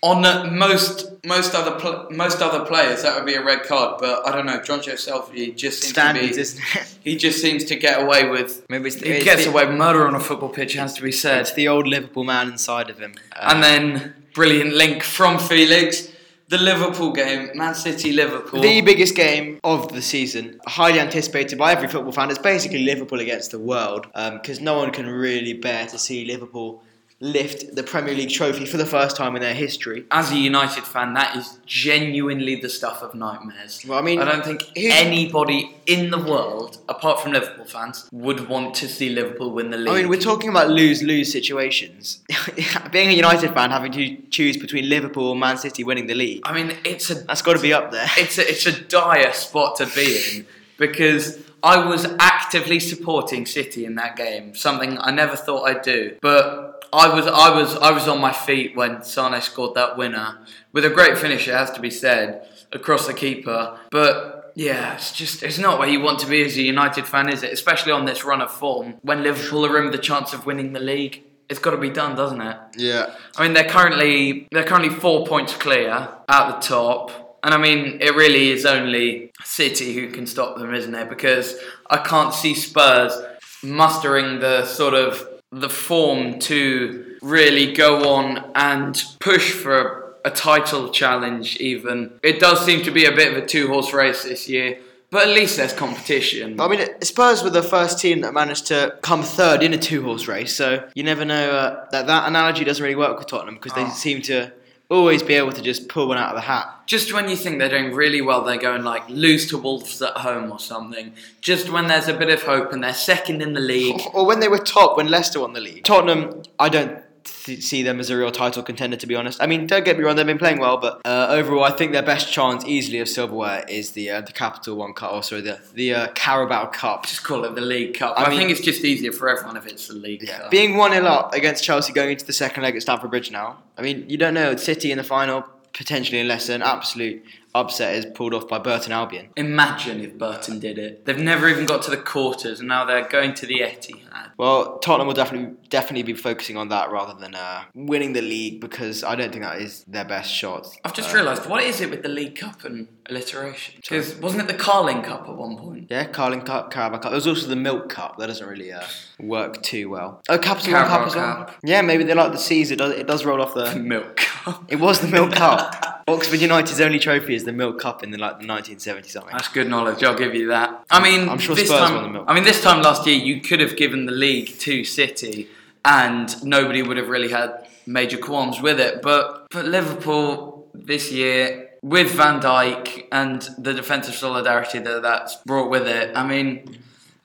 on 0.03 0.25
uh, 0.25 0.45
most 0.51 1.11
most 1.25 1.55
other 1.55 1.79
pl- 1.79 2.09
most 2.11 2.43
other 2.43 2.65
players 2.65 3.03
that 3.05 3.15
would 3.17 3.25
be 3.27 3.35
a 3.35 3.45
red 3.45 3.63
card. 3.65 3.99
But 4.01 4.27
I 4.27 4.33
don't 4.33 4.47
know, 4.47 4.59
Jonjo 4.59 4.95
Shelvey 4.95 5.57
just 5.57 5.83
seems 5.83 5.93
Standards, 5.93 6.29
to 6.31 6.35
be. 6.35 6.41
isn't 6.41 6.63
it? 6.77 6.99
He 7.05 7.17
just 7.17 7.41
seems 7.41 7.65
to 7.67 7.77
get 7.77 8.03
away 8.03 8.29
with. 8.29 8.65
Maybe 8.69 8.89
it's, 8.89 8.97
He 9.01 9.11
it's 9.11 9.25
gets 9.25 9.45
the, 9.45 9.51
away 9.51 9.67
with 9.67 9.77
murder 9.77 10.07
on 10.07 10.15
a 10.15 10.21
football 10.21 10.49
pitch, 10.49 10.75
has 10.75 10.95
to 10.95 11.03
be 11.03 11.13
said. 11.13 11.43
It's 11.43 11.53
the 11.55 11.69
old 11.69 11.87
Liverpool 11.87 12.25
man 12.25 12.49
inside 12.49 12.91
of 12.91 12.99
him. 12.99 13.15
Uh, 13.35 13.49
And 13.51 13.63
then 13.63 14.15
brilliant 14.35 14.75
link 14.75 15.03
from 15.03 15.39
Felix. 15.39 16.09
The 16.49 16.59
Liverpool 16.59 17.13
game, 17.13 17.51
Man 17.55 17.75
City 17.75 18.13
Liverpool. 18.13 18.61
the 18.61 18.83
biggest 18.83 19.15
game 19.17 19.59
of 19.65 19.91
the 19.91 20.03
season, 20.03 20.61
highly 20.67 21.01
anticipated 21.01 21.57
by 21.59 21.73
every 21.73 21.89
football 21.89 22.13
fan. 22.13 22.29
It's 22.29 22.39
basically 22.39 22.81
Liverpool 22.85 23.21
against 23.21 23.53
the 23.53 23.59
world 23.59 24.07
because 24.13 24.61
no 24.61 24.77
one 24.77 24.91
can 24.91 25.07
really 25.07 25.55
bear 25.55 25.87
to 25.87 25.99
see 25.99 26.27
Liverpool 26.27 26.83
lift 27.23 27.77
the 27.77 27.85
Premier 27.85 28.15
League 28.15 28.31
trophy 28.31 28.67
for 28.67 28.77
the 28.77 28.85
first 28.85 29.17
time 29.17 29.37
in 29.37 29.43
their 29.43 29.55
history. 29.55 30.05
As 30.11 30.33
a 30.33 30.37
United 30.37 30.83
fan, 30.83 31.15
that 31.15 31.37
is 31.37 31.61
genuinely 31.65 32.57
the 32.57 32.69
stuff 32.69 33.01
of 33.01 33.15
nightmares. 33.15 33.85
Well, 33.87 33.97
I 33.97 34.03
mean, 34.03 34.19
I 34.19 34.25
don't 34.25 34.45
think 34.45 34.69
anybody 34.75 35.73
in 35.87 36.11
the 36.11 36.19
world, 36.19 36.79
apart 36.89 37.21
from 37.21 37.33
Liverpool 37.33 37.65
fans, 37.65 38.09
would 38.11 38.49
want 38.49 38.75
to 38.75 38.89
see 38.89 39.09
Liverpool 39.09 39.53
win 39.53 39.71
the 39.71 39.77
league. 39.77 39.89
I 39.89 39.99
mean, 39.99 40.09
we're 40.09 40.21
talking 40.21 40.51
about 40.51 40.71
lose-lose 40.71 41.31
situations. 41.31 42.23
Being 42.91 43.11
a 43.11 43.15
United 43.15 43.55
fan, 43.55 43.71
having 43.71 43.93
to 43.93 44.17
choose 44.31 44.57
between 44.57 44.89
Liverpool 44.89 45.29
or 45.29 45.37
Man 45.37 45.57
City 45.57 45.85
winning 45.85 46.09
the 46.09 46.15
league, 46.15 46.43
I 46.45 46.53
mean, 46.53 46.77
it's 46.85 47.09
a 47.11 47.15
that's 47.15 47.43
got 47.43 47.55
to 47.55 47.63
be 47.63 47.73
up 47.73 47.93
there. 47.93 48.09
it's 48.19 48.39
a, 48.39 48.51
it's 48.51 48.67
a 48.67 48.81
dire 48.81 49.33
spot 49.33 49.77
to 49.77 49.87
be 49.87 50.21
in 50.35 50.47
because 50.77 51.39
I 51.63 51.87
was 51.87 52.05
actively 52.19 52.81
supporting 52.81 53.47
City 53.47 53.85
in 53.85 53.95
that 53.95 54.17
game, 54.17 54.57
something 54.57 54.99
I 55.01 55.13
never 55.13 55.37
thought 55.37 55.69
I'd 55.69 55.83
do. 55.83 56.17
But 56.21 56.72
I 56.93 57.15
was 57.15 57.27
I 57.27 57.55
was 57.55 57.77
I 57.77 57.91
was 57.91 58.09
on 58.09 58.21
my 58.21 58.33
feet 58.33 58.77
when 58.77 59.03
Sane 59.03 59.41
scored 59.41 59.75
that 59.75 59.97
winner 59.97 60.39
with 60.73 60.85
a 60.85 60.91
great 60.91 61.19
finish. 61.19 61.49
It 61.49 61.55
has 61.55 61.71
to 61.73 61.81
be 61.81 61.91
said 61.91 62.47
across 62.73 63.07
the 63.07 63.15
keeper, 63.15 63.79
but. 63.91 64.39
Yeah, 64.55 64.97
it's 64.97 65.13
just 65.13 65.43
it's 65.43 65.57
not 65.57 65.79
where 65.79 65.89
you 65.89 66.03
want 66.03 66.19
to 66.19 66.27
be 66.27 66.45
as 66.45 66.59
a 66.59 66.63
United 66.63 67.07
fan, 67.07 67.31
is 67.31 67.43
it? 67.43 67.55
Especially 67.55 67.91
on 67.91 68.05
this 68.05 68.23
run 68.23 68.43
of 68.43 68.53
form, 68.53 68.97
when 69.01 69.23
Liverpool 69.23 69.65
are 69.65 69.83
in 69.83 69.91
the 69.93 69.97
chance 69.97 70.35
of 70.35 70.45
winning 70.45 70.75
the 70.75 70.79
league. 70.79 71.23
It's 71.49 71.59
got 71.59 71.71
to 71.71 71.79
be 71.79 71.89
done, 71.89 72.17
doesn't 72.17 72.41
it? 72.43 72.59
Yeah. 72.77 73.15
I 73.37 73.45
mean, 73.45 73.55
they're 73.55 73.65
currently 73.69 74.49
they're 74.53 74.65
currently 74.65 74.91
four 74.91 75.27
points 75.27 75.55
clear 75.55 76.07
at 76.29 76.51
the 76.51 76.61
top, 76.61 77.39
and 77.43 77.55
I 77.55 77.57
mean, 77.57 78.03
it 78.03 78.15
really 78.15 78.51
is 78.51 78.67
only 78.67 79.33
City 79.43 79.95
who 79.95 80.11
can 80.11 80.27
stop 80.27 80.59
them, 80.59 80.75
isn't 80.75 80.95
it? 80.95 81.09
Because 81.09 81.57
I 81.89 81.97
can't 81.97 82.35
see 82.35 82.55
Spurs 82.55 83.19
mustering 83.63 84.41
the 84.41 84.67
sort 84.67 84.93
of 84.93 85.27
the 85.53 85.69
form 85.69 86.39
to 86.41 87.17
really 87.21 87.73
go 87.75 88.15
on 88.15 88.51
and 88.55 89.03
push 89.21 89.53
for 89.53 90.15
a 90.25 90.31
title 90.31 90.89
challenge. 90.89 91.57
Even 91.59 92.13
it 92.23 92.41
does 92.41 92.65
seem 92.65 92.83
to 92.85 92.91
be 92.91 93.05
a 93.05 93.13
bit 93.13 93.37
of 93.37 93.43
a 93.43 93.47
two 93.47 93.69
horse 93.69 93.93
race 93.93 94.25
this 94.25 94.49
year, 94.49 94.79
but 95.11 95.29
at 95.29 95.35
least 95.35 95.59
there's 95.59 95.73
competition. 95.75 96.59
I 96.59 96.69
mean, 96.69 96.81
Spurs 97.03 97.43
were 97.43 97.51
the 97.51 97.63
first 97.63 97.99
team 98.01 98.23
that 98.23 98.33
managed 98.33 98.67
to 98.69 98.97
come 99.03 99.23
third 99.23 99.63
in 99.63 99.75
a 99.75 99.79
two-horse 99.79 100.27
race, 100.27 100.55
so 100.57 100.89
you 100.95 101.03
never 101.03 101.25
know 101.25 101.51
uh, 101.51 101.87
that 101.91 102.07
that 102.07 102.27
analogy 102.29 102.65
doesn't 102.65 102.83
really 102.83 102.97
work 102.97 103.19
with 103.19 103.27
Tottenham 103.29 103.55
because 103.57 103.73
they 103.75 103.85
Oh. 103.85 103.91
seem 103.91 104.23
to 104.23 104.53
always 104.93 105.23
be 105.23 105.35
able 105.35 105.53
to 105.53 105.63
just 105.63 105.89
pull 105.89 106.09
one 106.09 106.19
out 106.19 106.31
of 106.31 106.35
the 106.37 106.43
hat. 106.43 106.69
Just 106.87 107.13
when 107.13 107.29
you 107.29 107.37
think 107.37 107.59
they're 107.59 107.71
doing 107.71 107.95
really 107.95 108.21
well, 108.21 108.45
they're 108.45 108.59
going 108.59 108.85
like 108.85 109.09
lose 109.09 109.49
to 109.49 109.59
Wolves 109.59 110.03
at 110.03 110.19
home 110.19 110.53
or 110.53 110.59
something. 110.59 111.15
Just 111.41 111.71
when 111.71 111.87
there's 111.87 112.09
a 112.09 112.15
bit 112.15 112.29
of 112.29 112.43
hope 112.43 112.73
and 112.73 112.85
they're 112.85 112.95
second 112.95 113.41
in 113.43 113.55
the 113.55 113.61
league. 113.61 114.01
Or 114.13 114.27
when 114.27 114.41
they 114.41 114.49
were 114.49 114.59
top 114.59 114.99
when 114.99 115.09
Leicester 115.09 115.41
won 115.41 115.55
the 115.55 115.61
league. 115.61 115.85
Tottenham, 115.85 116.43
I 116.59 116.69
don't 116.69 116.89
th- 116.89 117.02
see 117.43 117.83
them 117.83 117.99
as 118.01 118.11
a 118.11 118.17
real 118.17 118.31
title 118.31 118.63
contender, 118.63 118.97
to 118.97 119.07
be 119.07 119.15
honest. 119.15 119.43
I 119.43 119.47
mean, 119.47 119.67
don't 119.67 119.85
get 119.85 119.99
me 119.99 120.05
wrong, 120.05 120.17
they've 120.17 120.27
been 120.27 120.39
playing 120.39 120.59
well, 120.61 120.77
but 120.79 121.01
uh, 121.05 121.27
overall, 121.31 121.65
I 121.65 121.71
think 121.71 121.93
their 121.93 122.03
best 122.03 122.33
chance 122.33 122.65
easily 122.65 122.99
of 123.01 123.09
silverware 123.09 123.65
is 123.69 123.93
the 123.93 124.11
uh, 124.11 124.21
the 124.21 124.33
Capital 124.33 124.77
One 124.77 124.93
Cup, 124.95 125.13
or 125.13 125.23
sorry, 125.23 125.43
the 125.43 125.61
the 125.75 125.95
uh, 125.95 126.07
Carabao 126.15 126.67
Cup. 126.67 127.07
Just 127.07 127.25
call 127.25 127.45
it 127.45 127.55
the 127.55 127.61
League 127.61 127.95
Cup. 127.95 128.15
I 128.19 128.25
I, 128.25 128.29
mean- 128.31 128.39
think 128.39 128.51
it's 128.51 128.61
just 128.61 128.85
easier 128.85 129.13
for 129.13 129.29
everyone 129.29 129.57
if 129.57 129.67
it's 129.67 129.89
the 129.89 129.95
League 129.95 130.23
Yeah. 130.23 130.39
Cup. 130.43 130.51
Being 130.51 130.77
1 130.77 130.93
0 130.93 131.05
up 131.05 131.35
against 131.35 131.65
Chelsea 131.65 131.93
going 131.93 132.11
into 132.13 132.25
the 132.25 132.33
second 132.33 132.63
leg 132.63 132.77
at 132.77 132.83
Stamford 132.83 133.11
Bridge 133.11 133.31
now, 133.31 133.59
I 133.77 133.83
mean, 133.83 134.05
you 134.09 134.17
don't 134.17 134.35
know. 134.35 134.55
City 134.57 134.91
in 134.93 134.99
the 134.99 135.05
final, 135.05 135.45
potentially 135.73 136.21
unless 136.21 136.49
an 136.49 136.63
absolute 136.63 137.25
upset 137.55 137.95
is 137.95 138.07
pulled 138.15 138.35
off 138.35 138.49
by 138.49 138.59
Burton 138.59 138.93
Albion. 138.93 139.29
Imagine 139.37 140.01
if 140.01 140.17
Burton 140.19 140.59
did 140.59 140.79
it. 140.79 141.05
They've 141.05 141.19
never 141.19 141.49
even 141.49 141.67
got 141.67 141.83
to 141.83 141.91
the 141.91 141.97
quarters, 141.97 142.61
and 142.61 142.69
now 142.69 142.85
they're 142.85 143.07
going 143.09 143.35
to 143.35 143.47
the 143.47 143.61
Etihad. 143.61 144.31
Well, 144.39 144.79
Tottenham 144.79 145.07
will 145.07 145.15
definitely 145.15 145.55
definitely 145.69 146.03
be 146.03 146.15
focusing 146.15 146.57
on 146.57 146.69
that 146.69 146.91
rather 146.91 147.19
than 147.19 147.35
uh, 147.35 147.63
winning 147.75 148.13
the 148.13 148.21
league 148.23 148.61
because 148.61 149.03
I 149.05 149.15
don't 149.15 149.31
think 149.33 149.43
that 149.45 149.61
is 149.61 149.85
their 149.89 150.05
best 150.05 150.31
shot. 150.31 150.67
I've 150.85 150.93
just 150.95 151.11
Uh, 151.11 151.17
realised 151.17 151.47
what 151.49 151.63
is 151.63 151.81
it 151.81 151.91
with 151.91 152.03
the 152.03 152.09
League 152.09 152.37
Cup 152.37 152.65
and 152.65 152.89
alliteration? 153.09 153.77
Because 153.77 154.15
wasn't 154.17 154.43
it 154.43 154.49
the 154.49 154.59
Carling 154.59 155.03
Cup 155.03 155.29
at 155.29 155.35
one 155.35 155.57
point? 155.57 155.87
Yeah, 155.91 156.05
Carling 156.05 156.43
Cup, 156.43 156.71
Carabao 156.71 156.99
Cup. 156.99 157.11
There's 157.13 157.27
also 157.27 157.47
the 157.47 157.57
Milk 157.57 157.89
Cup. 157.89 158.19
That 158.19 158.27
doesn't 158.27 158.47
really 158.47 158.73
uh, 158.73 158.83
work 159.21 159.63
too 159.63 159.89
well. 159.89 160.21
Oh, 160.29 160.39
Capital 160.39 160.73
One 160.73 160.83
Carabao 160.87 160.99
Cup 160.99 161.07
as 161.09 161.15
well. 161.15 161.37
Cup. 161.37 161.55
Yeah, 161.63 161.83
maybe 161.83 162.05
they 162.05 162.15
like 162.15 162.33
the 162.33 162.39
C's. 162.39 162.71
It 162.71 162.77
does, 162.77 162.93
it 162.95 163.07
does 163.07 163.25
roll 163.25 163.41
off 163.41 163.55
The 163.55 163.65
the. 163.65 163.81
Milk 163.93 164.17
Cup. 164.17 164.65
It 164.69 164.77
was 164.77 165.01
the 165.01 165.09
Milk 165.09 165.33
Cup. 165.33 165.89
Oxford 166.09 166.41
United's 166.41 166.81
only 166.81 166.99
trophy 166.99 167.35
is 167.35 167.45
the 167.45 167.53
Milk 167.53 167.79
Cup 167.81 168.03
in 168.03 168.11
the 168.11 168.19
like 168.19 168.39
the 168.41 168.47
1970 168.47 169.09
something. 169.09 169.33
That's 169.33 169.49
good 169.49 169.69
knowledge. 169.69 170.03
I'll 170.03 170.17
give 170.17 170.35
you 170.35 170.49
that. 170.49 170.85
I 170.91 171.03
mean, 171.03 171.29
I'm 171.29 171.39
sure 171.39 171.55
this 171.55 171.69
Spurs 171.69 171.81
time, 171.81 171.95
won 171.95 172.03
the 172.05 172.09
milk. 172.11 172.25
I 172.29 172.35
mean, 172.35 172.45
this 172.45 172.63
time 172.63 172.83
last 172.83 173.07
year, 173.07 173.17
you 173.17 173.41
could 173.41 173.61
have 173.61 173.77
given 173.77 174.07
the 174.07 174.13
league 174.13 174.59
to 174.61 174.85
City, 174.85 175.49
and 175.85 176.43
nobody 176.45 176.83
would 176.83 176.97
have 176.97 177.09
really 177.09 177.31
had 177.31 177.69
major 177.87 178.19
qualms 178.19 178.61
with 178.61 178.81
it. 178.81 179.03
But 179.03 179.47
but 179.51 179.67
Liverpool 179.67 180.69
this 180.75 181.13
year, 181.13 181.71
with 181.83 182.11
Van 182.13 182.41
Dijk 182.41 183.07
and 183.13 183.49
the 183.59 183.73
defensive 183.75 184.15
solidarity 184.15 184.79
that 184.81 185.03
that's 185.03 185.37
brought 185.37 185.71
with 185.71 185.87
it, 185.87 186.17
I 186.17 186.27
mean. 186.27 186.79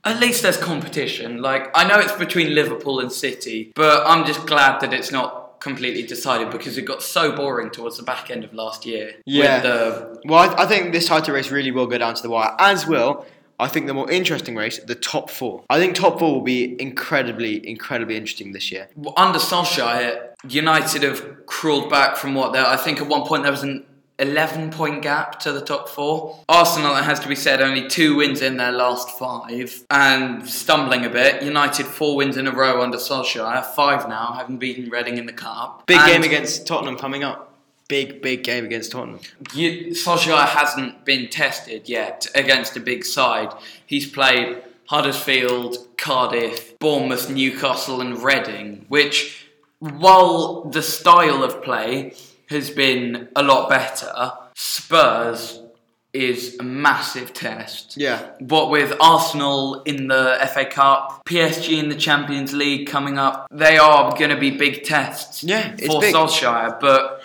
At 0.05 0.21
least 0.21 0.41
there's 0.41 0.55
competition. 0.55 1.41
Like 1.41 1.69
I 1.75 1.85
know 1.85 1.99
it's 1.99 2.13
between 2.13 2.55
Liverpool 2.55 3.01
and 3.01 3.11
City, 3.11 3.73
but 3.75 4.07
I'm 4.07 4.25
just 4.25 4.45
glad 4.45 4.79
that 4.79 4.93
it's 4.93 5.11
not 5.11 5.46
completely 5.67 6.03
decided 6.03 6.49
because 6.49 6.77
it 6.77 6.83
got 6.83 7.01
so 7.01 7.35
boring 7.35 7.69
towards 7.69 7.97
the 7.97 8.03
back 8.03 8.31
end 8.31 8.43
of 8.43 8.53
last 8.53 8.85
year. 8.85 9.15
Yeah. 9.25 9.59
The 9.59 10.21
Well, 10.25 10.49
I, 10.49 10.63
I 10.63 10.65
think 10.65 10.93
this 10.93 11.07
title 11.07 11.33
race 11.33 11.51
really 11.51 11.71
will 11.71 11.87
go 11.87 11.97
down 11.97 12.15
to 12.15 12.21
the 12.21 12.29
wire, 12.29 12.55
as 12.59 12.87
will. 12.87 13.25
I 13.59 13.67
think 13.67 13.87
the 13.87 13.93
more 13.93 14.09
interesting 14.11 14.55
race, 14.55 14.79
the 14.79 14.95
top 14.95 15.31
four. 15.31 15.63
I 15.69 15.79
think 15.79 15.95
top 15.95 16.19
four 16.19 16.35
will 16.35 16.41
be 16.41 16.79
incredibly, 16.79 17.67
incredibly 17.67 18.15
interesting 18.15 18.51
this 18.51 18.71
year. 18.71 18.87
Well, 18.95 19.15
under 19.17 19.39
Solskjaer, 19.39 20.35
United 20.47 21.01
have 21.03 21.45
crawled 21.47 21.89
back 21.89 22.17
from 22.17 22.35
what 22.35 22.53
there. 22.53 22.65
I 22.65 22.77
think 22.77 23.01
at 23.01 23.07
one 23.07 23.23
point 23.25 23.43
there 23.43 23.51
was 23.51 23.63
an 23.63 23.85
11 24.19 24.71
point 24.71 25.01
gap 25.01 25.39
to 25.39 25.51
the 25.51 25.61
top 25.61 25.89
four. 25.89 26.39
Arsenal, 26.49 26.95
it 26.95 27.03
has 27.03 27.19
to 27.19 27.27
be 27.27 27.35
said, 27.35 27.61
only 27.61 27.87
two 27.87 28.15
wins 28.15 28.41
in 28.41 28.57
their 28.57 28.71
last 28.71 29.11
five 29.11 29.85
and 29.89 30.47
stumbling 30.47 31.05
a 31.05 31.09
bit. 31.09 31.43
United, 31.43 31.85
four 31.85 32.15
wins 32.15 32.37
in 32.37 32.47
a 32.47 32.51
row 32.51 32.81
under 32.81 32.97
Solskjaer, 32.97 33.63
five 33.65 34.09
now, 34.09 34.33
having 34.33 34.57
beaten 34.57 34.89
Reading 34.89 35.17
in 35.17 35.25
the 35.25 35.33
Cup. 35.33 35.85
Big 35.85 35.99
And 35.99 36.11
game 36.11 36.23
against 36.23 36.65
Tottenham 36.65 36.97
coming 36.97 37.23
up. 37.23 37.53
Big, 37.87 38.21
big 38.21 38.43
game 38.43 38.65
against 38.65 38.91
Tottenham. 38.91 39.19
you, 39.53 39.91
Solskjaer 39.91 40.47
hasn't 40.47 41.05
been 41.05 41.29
tested 41.29 41.87
yet 41.87 42.27
against 42.35 42.75
a 42.75 42.81
big 42.81 43.05
side. 43.05 43.53
He's 43.85 44.09
played 44.09 44.57
Huddersfield, 44.87 45.77
Cardiff, 45.97 46.77
Bournemouth, 46.79 47.29
Newcastle, 47.29 48.01
and 48.01 48.21
Reading, 48.21 48.85
which, 48.89 49.47
while 49.79 50.63
the 50.63 50.81
style 50.81 51.43
of 51.43 51.61
play 51.61 52.13
has 52.49 52.69
been 52.69 53.27
a 53.35 53.43
lot 53.43 53.69
better, 53.69 54.31
Spurs 54.53 55.61
is 56.13 56.57
a 56.59 56.63
massive 56.63 57.33
test. 57.33 57.95
Yeah. 57.97 58.31
What 58.39 58.69
with 58.69 58.93
Arsenal 58.99 59.83
in 59.83 60.07
the 60.07 60.37
FA 60.53 60.65
Cup, 60.65 61.23
PSG 61.25 61.77
in 61.77 61.89
the 61.89 61.95
Champions 61.95 62.53
League 62.53 62.87
coming 62.87 63.17
up, 63.19 63.47
they 63.51 63.77
are 63.77 64.09
going 64.17 64.31
to 64.31 64.37
be 64.39 64.51
big 64.51 64.83
tests 64.83 65.43
Yeah, 65.43 65.75
for 65.75 66.01
big. 66.01 66.15
Solskjaer. 66.15 66.79
But 66.79 67.21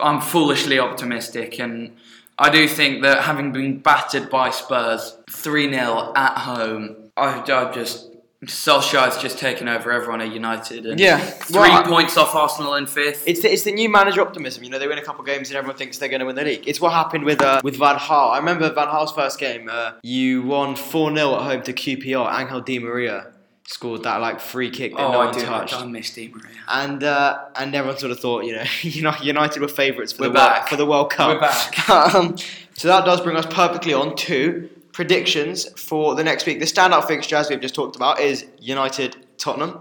I'm 0.00 0.20
foolishly 0.20 0.78
optimistic, 0.78 1.58
and 1.58 1.96
I 2.38 2.50
do 2.50 2.68
think 2.68 3.02
that 3.02 3.24
having 3.24 3.52
been 3.52 3.78
battered 3.78 4.28
by 4.28 4.50
Spurs 4.50 5.16
3 5.30 5.70
0 5.72 6.12
at 6.14 6.38
home, 6.38 7.10
I, 7.16 7.40
I 7.40 7.72
just. 7.72 8.07
Solskjaer's 8.46 9.20
just 9.20 9.36
taken 9.38 9.66
over 9.68 9.90
everyone 9.90 10.20
at 10.20 10.32
United. 10.32 10.86
And 10.86 11.00
Yeah, 11.00 11.18
Three 11.18 11.58
well, 11.58 11.82
points 11.82 12.16
off 12.16 12.34
Arsenal 12.36 12.74
in 12.74 12.86
fifth. 12.86 13.24
It's 13.26 13.42
the, 13.42 13.52
it's 13.52 13.64
the 13.64 13.72
new 13.72 13.88
manager 13.88 14.20
optimism. 14.20 14.62
You 14.62 14.70
know, 14.70 14.78
they 14.78 14.86
win 14.86 14.98
a 14.98 15.02
couple 15.02 15.22
of 15.22 15.26
games 15.26 15.48
and 15.50 15.56
everyone 15.56 15.76
thinks 15.76 15.98
they're 15.98 16.08
going 16.08 16.20
to 16.20 16.26
win 16.26 16.36
the 16.36 16.44
league. 16.44 16.62
It's 16.66 16.80
what 16.80 16.92
happened 16.92 17.24
with 17.24 17.42
uh, 17.42 17.60
with 17.64 17.76
Van 17.76 17.96
Gaal. 17.96 18.30
I 18.32 18.38
remember 18.38 18.72
Van 18.72 18.86
Gaal's 18.86 19.10
first 19.12 19.40
game. 19.40 19.68
Uh, 19.70 19.92
you 20.04 20.42
won 20.42 20.76
4 20.76 21.14
0 21.16 21.34
at 21.34 21.42
home 21.42 21.62
to 21.62 21.72
QPR. 21.72 22.40
Angel 22.40 22.60
Di 22.60 22.78
Maria 22.78 23.32
scored 23.66 24.04
that 24.04 24.18
like 24.20 24.38
free 24.40 24.70
kick 24.70 24.92
that 24.96 25.02
Oh, 25.02 25.12
no 25.12 25.20
I 25.20 25.24
one 25.26 25.34
do. 25.34 25.40
touched. 25.44 25.74
I 25.74 25.84
missed 25.84 26.14
Di 26.14 26.28
Maria. 26.28 26.54
And 26.68 27.02
uh, 27.02 27.40
and 27.56 27.74
everyone 27.74 27.98
sort 27.98 28.12
of 28.12 28.20
thought, 28.20 28.44
you 28.44 28.52
know, 28.54 28.64
Uni- 28.82 29.16
United 29.24 29.60
were 29.60 29.66
favourites 29.68 30.12
for 30.12 30.22
We're 30.22 30.28
the 30.28 30.34
World, 30.34 30.48
back. 30.48 30.68
for 30.68 30.76
the 30.76 30.86
World 30.86 31.10
Cup. 31.10 31.34
We're 31.34 31.40
back. 31.40 31.88
um, 32.14 32.36
so 32.74 32.86
that 32.86 33.04
does 33.04 33.20
bring 33.20 33.36
us 33.36 33.46
perfectly 33.46 33.92
on 33.92 34.14
to 34.14 34.70
predictions 34.98 35.70
for 35.80 36.16
the 36.16 36.24
next 36.24 36.44
week. 36.44 36.58
The 36.58 36.64
standout 36.66 37.06
fixture, 37.06 37.36
as 37.36 37.48
we've 37.48 37.60
just 37.60 37.76
talked 37.76 37.94
about, 37.94 38.18
is 38.18 38.46
United 38.58 39.14
Tottenham 39.36 39.78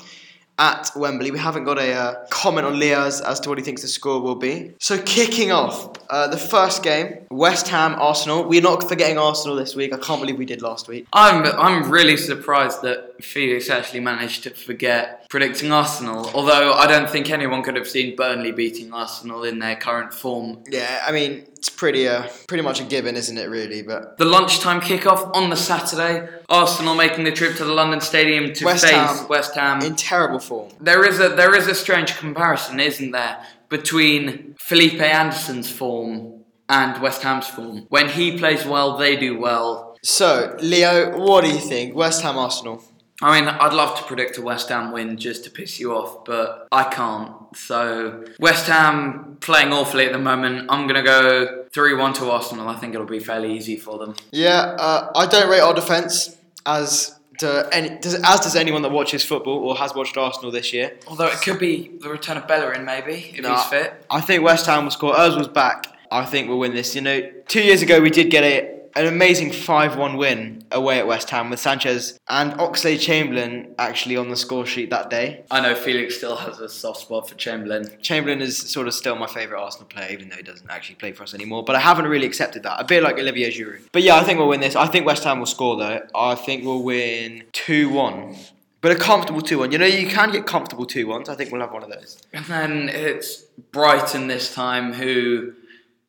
at 0.60 0.92
Wembley. 0.96 1.32
We 1.32 1.40
haven't 1.40 1.64
got 1.64 1.80
a 1.80 1.92
uh, 1.92 2.26
comment 2.30 2.68
on 2.68 2.78
Leo's 2.78 3.20
as 3.22 3.40
to 3.40 3.50
what 3.50 3.58
he 3.58 3.64
thinks 3.64 3.82
the 3.82 3.88
score 3.88 4.22
will 4.22 4.36
be. 4.36 4.74
So 4.80 5.02
kicking 5.02 5.52
off 5.52 5.90
uh, 6.12 6.28
the 6.28 6.38
first 6.38 6.84
game, 6.84 7.26
West 7.32 7.68
Ham 7.70 7.96
Arsenal. 7.96 8.44
We're 8.44 8.62
not 8.62 8.88
forgetting 8.88 9.18
Arsenal 9.18 9.56
this 9.56 9.76
week. 9.76 9.92
I 9.92 9.98
can't 9.98 10.22
believe 10.22 10.38
we 10.38 10.46
did 10.46 10.62
last 10.62 10.88
week. 10.88 11.08
I'm 11.14 11.46
I'm 11.46 11.90
really 11.90 12.18
surprised 12.18 12.84
that 12.84 13.24
Felix 13.24 13.72
actually 13.72 14.02
managed 14.02 14.44
to 14.44 14.52
forget 14.52 15.27
predicting 15.30 15.72
Arsenal. 15.72 16.30
Although 16.34 16.74
I 16.74 16.88
don't 16.88 17.10
think 17.10 17.30
anyone 17.30 17.64
could 17.64 17.76
have 17.76 17.88
seen 17.88 18.16
Burnley 18.16 18.52
beating 18.52 18.94
Arsenal 18.94 19.44
in 19.44 19.60
their 19.60 19.76
current 19.76 20.14
form. 20.14 20.64
Yeah, 20.70 21.04
I 21.06 21.12
mean 21.12 21.46
it's 21.58 21.70
pretty 21.70 22.08
uh, 22.08 22.28
pretty 22.48 22.64
much 22.64 22.80
a 22.80 22.84
given, 22.84 23.16
isn't 23.16 23.38
it? 23.38 23.50
Really, 23.50 23.82
but 23.82 24.18
The 24.18 24.26
lunchtime 24.26 24.82
kickoff 24.82 25.36
on 25.36 25.50
the 25.50 25.56
Saturday. 25.56 26.28
Arsenal 26.50 26.96
making 26.96 27.24
the 27.26 27.32
trip 27.32 27.56
to 27.58 27.66
the 27.66 27.74
London 27.74 28.00
Stadium 28.02 28.54
to 28.54 28.66
West 28.66 28.86
face 28.86 28.94
Ham. 28.94 29.28
West 29.28 29.56
Ham. 29.56 29.82
in 29.82 29.96
terrible 29.96 30.40
form. 30.40 30.70
There 30.80 31.06
is 31.06 31.20
a 31.20 31.30
there 31.30 31.56
is 31.56 31.68
a 31.68 31.76
strange 31.76 32.18
comparison, 32.18 32.80
isn't 32.80 33.12
there, 33.12 33.44
between 33.70 34.56
Felipe 34.60 35.02
Anderson's 35.02 35.70
form 35.70 36.44
and 36.70 37.02
West 37.02 37.22
Ham's 37.24 37.48
form. 37.48 37.86
When 37.90 38.10
he 38.10 38.38
plays 38.38 38.66
well, 38.66 38.98
they 38.98 39.16
do 39.16 39.38
well. 39.40 39.98
So, 40.04 40.56
Leo, 40.62 41.18
what 41.18 41.44
do 41.44 41.50
you 41.50 41.60
think? 41.60 41.96
West 41.96 42.22
Ham 42.22 42.38
Arsenal. 42.38 42.84
I 43.22 43.40
mean, 43.40 43.50
I'd 43.50 43.74
love 43.74 43.98
to 43.98 44.04
predict 44.04 44.38
a 44.38 44.42
West 44.44 44.70
Ham 44.70 44.92
win 44.92 45.18
just 45.18 45.44
to 45.46 45.50
piss 45.50 45.80
you 45.80 45.94
off, 45.96 46.24
but 46.26 46.68
I 46.72 46.84
can't. 46.84 47.32
So, 47.56 48.26
West 48.40 48.68
Ham 48.68 49.38
playing 49.42 49.74
awfully 49.74 50.06
at 50.06 50.12
the 50.12 50.20
moment. 50.20 50.68
I'm 50.70 50.88
going 50.88 51.04
to 51.04 51.10
go 51.10 51.66
3 51.74 51.96
1 51.96 52.14
to 52.14 52.30
Arsenal. 52.30 52.68
I 52.68 52.76
think 52.76 52.94
it'll 52.94 53.08
be 53.08 53.20
fairly 53.20 53.54
easy 53.58 53.76
for 53.76 53.98
them. 53.98 54.16
Yeah, 54.32 54.76
uh, 54.78 55.12
I 55.16 55.26
don't 55.26 55.50
rate 55.50 55.62
our 55.62 55.74
defence 55.74 56.38
as 56.66 57.16
to 57.40 57.68
any, 57.72 57.90
does, 58.00 58.16
as 58.16 58.40
does 58.40 58.56
anyone 58.56 58.82
that 58.84 58.92
watches 58.92 59.24
football 59.24 59.60
or 59.68 59.76
has 59.78 59.96
watched 59.96 60.16
Arsenal 60.18 60.52
this 60.52 60.72
year. 60.74 60.98
Although 61.08 61.28
it 61.28 61.42
could 61.42 61.60
be 61.60 61.92
the 62.00 62.10
return 62.10 62.38
of 62.38 62.48
Bellerin, 62.48 62.86
maybe, 62.86 63.32
if 63.36 63.42
Nah. 63.42 63.56
he's 63.56 63.66
fit. 63.66 64.06
I 64.12 64.22
think 64.22 64.44
West 64.44 64.66
Ham 64.68 64.84
will 64.86 64.92
score. 64.92 65.14
was 65.14 65.48
back. 65.48 65.88
I 66.12 66.24
think 66.26 66.50
we'll 66.50 66.60
win 66.60 66.74
this. 66.74 66.96
You 66.96 67.02
know, 67.02 67.22
two 67.48 67.62
years 67.62 67.82
ago 67.82 68.00
we 68.00 68.10
did 68.10 68.30
get 68.30 68.44
a 68.44 68.77
an 68.98 69.06
amazing 69.06 69.52
5-1 69.52 70.18
win 70.18 70.64
away 70.72 70.98
at 71.00 71.08
West 71.08 71.30
Ham 71.30 71.50
with 71.50 71.60
Sanchez 71.60 72.20
and 72.28 72.54
Oxlade-Chamberlain 72.54 73.76
actually 73.78 74.18
on 74.18 74.30
the 74.30 74.36
score 74.36 74.66
sheet 74.66 74.90
that 74.90 75.10
day. 75.10 75.44
I 75.52 75.62
know 75.62 75.76
Felix 75.76 76.18
still 76.18 76.36
has 76.36 76.60
a 76.60 76.68
soft 76.68 77.02
spot 77.02 77.30
for 77.30 77.36
Chamberlain. 77.36 77.88
Chamberlain 78.02 78.42
is 78.42 78.58
sort 78.58 78.88
of 78.88 78.94
still 78.94 79.16
my 79.16 79.28
favourite 79.28 79.62
Arsenal 79.62 79.88
player, 79.88 80.12
even 80.12 80.30
though 80.30 80.36
he 80.36 80.44
doesn't 80.44 80.70
actually 80.70 80.96
play 80.96 81.12
for 81.12 81.24
us 81.24 81.34
anymore. 81.34 81.64
But 81.64 81.76
I 81.76 81.80
haven't 81.80 82.08
really 82.08 82.26
accepted 82.26 82.64
that. 82.64 82.80
A 82.80 82.84
bit 82.84 83.04
like 83.04 83.18
Olivier 83.20 83.52
Giroud. 83.52 83.84
But 83.92 84.02
yeah, 84.02 84.16
I 84.16 84.24
think 84.24 84.40
we'll 84.40 84.50
win 84.50 84.62
this. 84.62 84.76
I 84.76 84.88
think 84.88 85.06
West 85.06 85.24
Ham 85.24 85.40
will 85.40 85.46
score 85.46 85.78
though. 85.78 86.02
I 86.16 86.36
think 86.36 86.66
we'll 86.66 86.84
win 86.84 87.44
2 87.52 87.90
1. 87.90 88.36
But 88.80 88.92
a 88.92 88.96
comfortable 88.96 89.42
2 89.42 89.60
1. 89.60 89.72
You 89.72 89.80
know, 89.80 89.86
you 89.86 90.08
can 90.08 90.32
get 90.32 90.46
comfortable 90.46 90.86
2 90.86 91.08
1s. 91.08 91.30
I 91.30 91.36
think 91.36 91.52
we'll 91.52 91.62
have 91.62 91.74
one 91.74 91.84
of 91.84 91.90
those. 91.90 92.22
And 92.32 92.46
then 92.46 92.90
it's 92.90 93.42
Brighton 93.72 94.28
this 94.28 94.54
time 94.54 94.94
who 94.94 95.54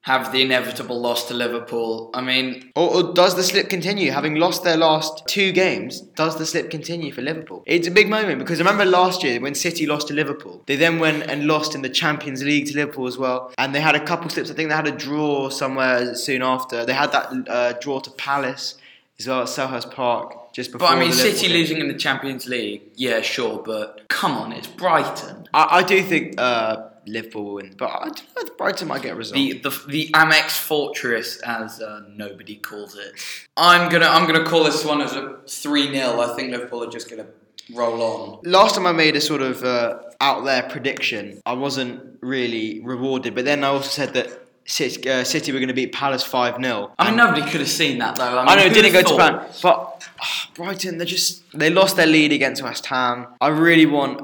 have 0.02 0.32
the 0.32 0.40
inevitable 0.40 0.98
loss 0.98 1.26
to 1.28 1.34
Liverpool. 1.34 2.10
I 2.14 2.20
mean, 2.22 2.70
Or, 2.76 2.88
or 2.94 3.12
does 3.14 3.34
the 3.34 3.42
slip 3.42 3.68
continue? 3.68 4.10
Having 4.10 4.36
lost 4.36 4.64
their 4.64 4.76
last 4.76 5.26
two 5.26 5.52
games, 5.52 6.00
does 6.00 6.38
the 6.38 6.46
slip 6.46 6.70
continue 6.70 7.12
for 7.12 7.20
Liverpool? 7.20 7.62
It's 7.66 7.86
a 7.86 7.90
big 7.90 8.08
moment 8.08 8.38
because 8.38 8.58
I 8.60 8.64
remember 8.64 8.84
last 8.86 9.22
year 9.22 9.40
when 9.40 9.54
City 9.54 9.86
lost 9.86 10.08
to 10.08 10.14
Liverpool, 10.14 10.62
they 10.66 10.76
then 10.76 10.98
went 10.98 11.24
and 11.24 11.46
lost 11.46 11.74
in 11.74 11.82
the 11.82 11.88
Champions 11.90 12.42
League 12.42 12.66
to 12.68 12.74
Liverpool 12.76 13.06
as 13.06 13.18
well, 13.18 13.52
and 13.58 13.74
they 13.74 13.80
had 13.80 13.96
a 13.96 14.04
couple 14.04 14.30
slips. 14.30 14.50
I 14.50 14.54
think 14.54 14.70
they 14.70 14.74
had 14.76 14.86
a 14.86 14.92
draw 14.92 15.50
somewhere 15.50 16.14
soon 16.14 16.42
after. 16.42 16.86
They 16.86 16.94
had 16.94 17.12
that 17.12 17.48
uh, 17.48 17.72
draw 17.80 18.00
to 18.00 18.10
Palace 18.12 18.76
as 19.18 19.26
well 19.26 19.40
at 19.42 19.48
Selhurst 19.48 19.92
Park 19.92 20.54
just 20.54 20.72
before. 20.72 20.88
but 20.88 20.96
I 20.96 21.00
mean, 21.00 21.12
City 21.12 21.48
game. 21.48 21.56
losing 21.56 21.78
in 21.78 21.88
the 21.88 21.94
Champions 21.98 22.46
League, 22.46 22.82
yeah, 22.94 23.20
sure, 23.20 23.60
but 23.62 23.97
come 24.08 24.32
on, 24.32 24.52
it's 24.52 24.66
Brighton. 24.66 25.48
I, 25.54 25.78
I 25.78 25.82
do 25.82 26.02
think 26.02 26.34
uh, 26.38 26.88
Liverpool 27.06 27.44
will 27.44 27.54
win, 27.54 27.74
but 27.76 27.90
I 27.90 28.04
don't 28.04 28.36
know 28.36 28.42
if 28.42 28.56
Brighton 28.56 28.88
might 28.88 29.02
get 29.02 29.12
a 29.12 29.16
result. 29.16 29.36
The, 29.36 29.58
the 29.58 29.70
the 29.88 30.08
Amex 30.14 30.58
Fortress, 30.58 31.40
as 31.42 31.80
uh, 31.80 32.02
nobody 32.08 32.56
calls 32.56 32.96
it. 32.96 33.12
I'm 33.56 33.90
gonna 33.90 34.06
I'm 34.06 34.26
gonna 34.26 34.44
call 34.44 34.64
this 34.64 34.84
one 34.84 35.00
as 35.00 35.12
a 35.12 35.38
three 35.46 35.92
0 35.94 36.20
I 36.20 36.34
think 36.34 36.50
Liverpool 36.50 36.84
are 36.84 36.90
just 36.90 37.08
gonna 37.10 37.26
roll 37.74 38.02
on. 38.02 38.40
Last 38.44 38.74
time 38.74 38.86
I 38.86 38.92
made 38.92 39.16
a 39.16 39.20
sort 39.20 39.42
of 39.42 39.62
uh, 39.62 39.98
out 40.20 40.44
there 40.44 40.62
prediction, 40.64 41.40
I 41.46 41.54
wasn't 41.54 42.18
really 42.20 42.80
rewarded. 42.80 43.34
But 43.34 43.44
then 43.44 43.64
I 43.64 43.68
also 43.68 43.88
said 43.88 44.14
that 44.14 44.47
City, 44.68 45.08
uh, 45.08 45.24
City 45.24 45.50
were 45.50 45.60
going 45.60 45.68
to 45.68 45.74
beat 45.74 45.92
Palace 45.92 46.22
5 46.22 46.62
0. 46.62 46.92
I 46.98 47.06
mean, 47.08 47.16
nobody 47.16 47.40
could 47.40 47.60
have 47.60 47.70
seen 47.70 47.98
that 47.98 48.16
though. 48.16 48.24
I, 48.38 48.40
mean, 48.40 48.48
I 48.48 48.54
know 48.56 48.66
it 48.66 48.74
didn't 48.74 48.92
go 48.92 48.98
have 48.98 49.06
to 49.06 49.14
thought? 49.14 49.50
plan, 49.50 49.50
but 49.62 50.08
ah, 50.20 50.50
Brighton, 50.54 50.98
they 50.98 51.06
just 51.06 51.42
they 51.52 51.70
lost 51.70 51.96
their 51.96 52.06
lead 52.06 52.32
against 52.32 52.62
West 52.62 52.84
Ham. 52.86 53.28
I 53.40 53.48
really 53.48 53.86
want. 53.86 54.20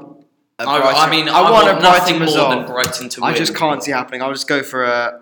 A 0.59 0.69
I, 0.69 0.79
Brighton, 0.79 1.01
I 1.01 1.09
mean, 1.09 1.27
I, 1.27 1.51
want, 1.51 1.67
a 1.67 1.81
Brighton 1.81 2.13
more 2.17 2.27
result. 2.27 2.49
than 2.51 2.65
Brighton 2.67 3.09
to 3.09 3.23
I 3.23 3.31
win. 3.31 3.37
just 3.37 3.55
can't 3.55 3.83
see 3.83 3.91
happening. 3.91 4.21
I'll 4.21 4.31
just 4.31 4.47
go 4.47 4.61
for 4.61 4.83
a 4.85 5.19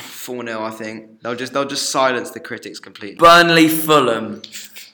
four 0.00 0.44
0 0.44 0.62
I 0.62 0.70
think 0.70 1.22
they'll 1.22 1.36
just 1.36 1.52
they'll 1.52 1.64
just 1.64 1.90
silence 1.90 2.32
the 2.32 2.40
critics 2.40 2.80
completely. 2.80 3.16
Burnley 3.16 3.68
Fulham. 3.68 4.42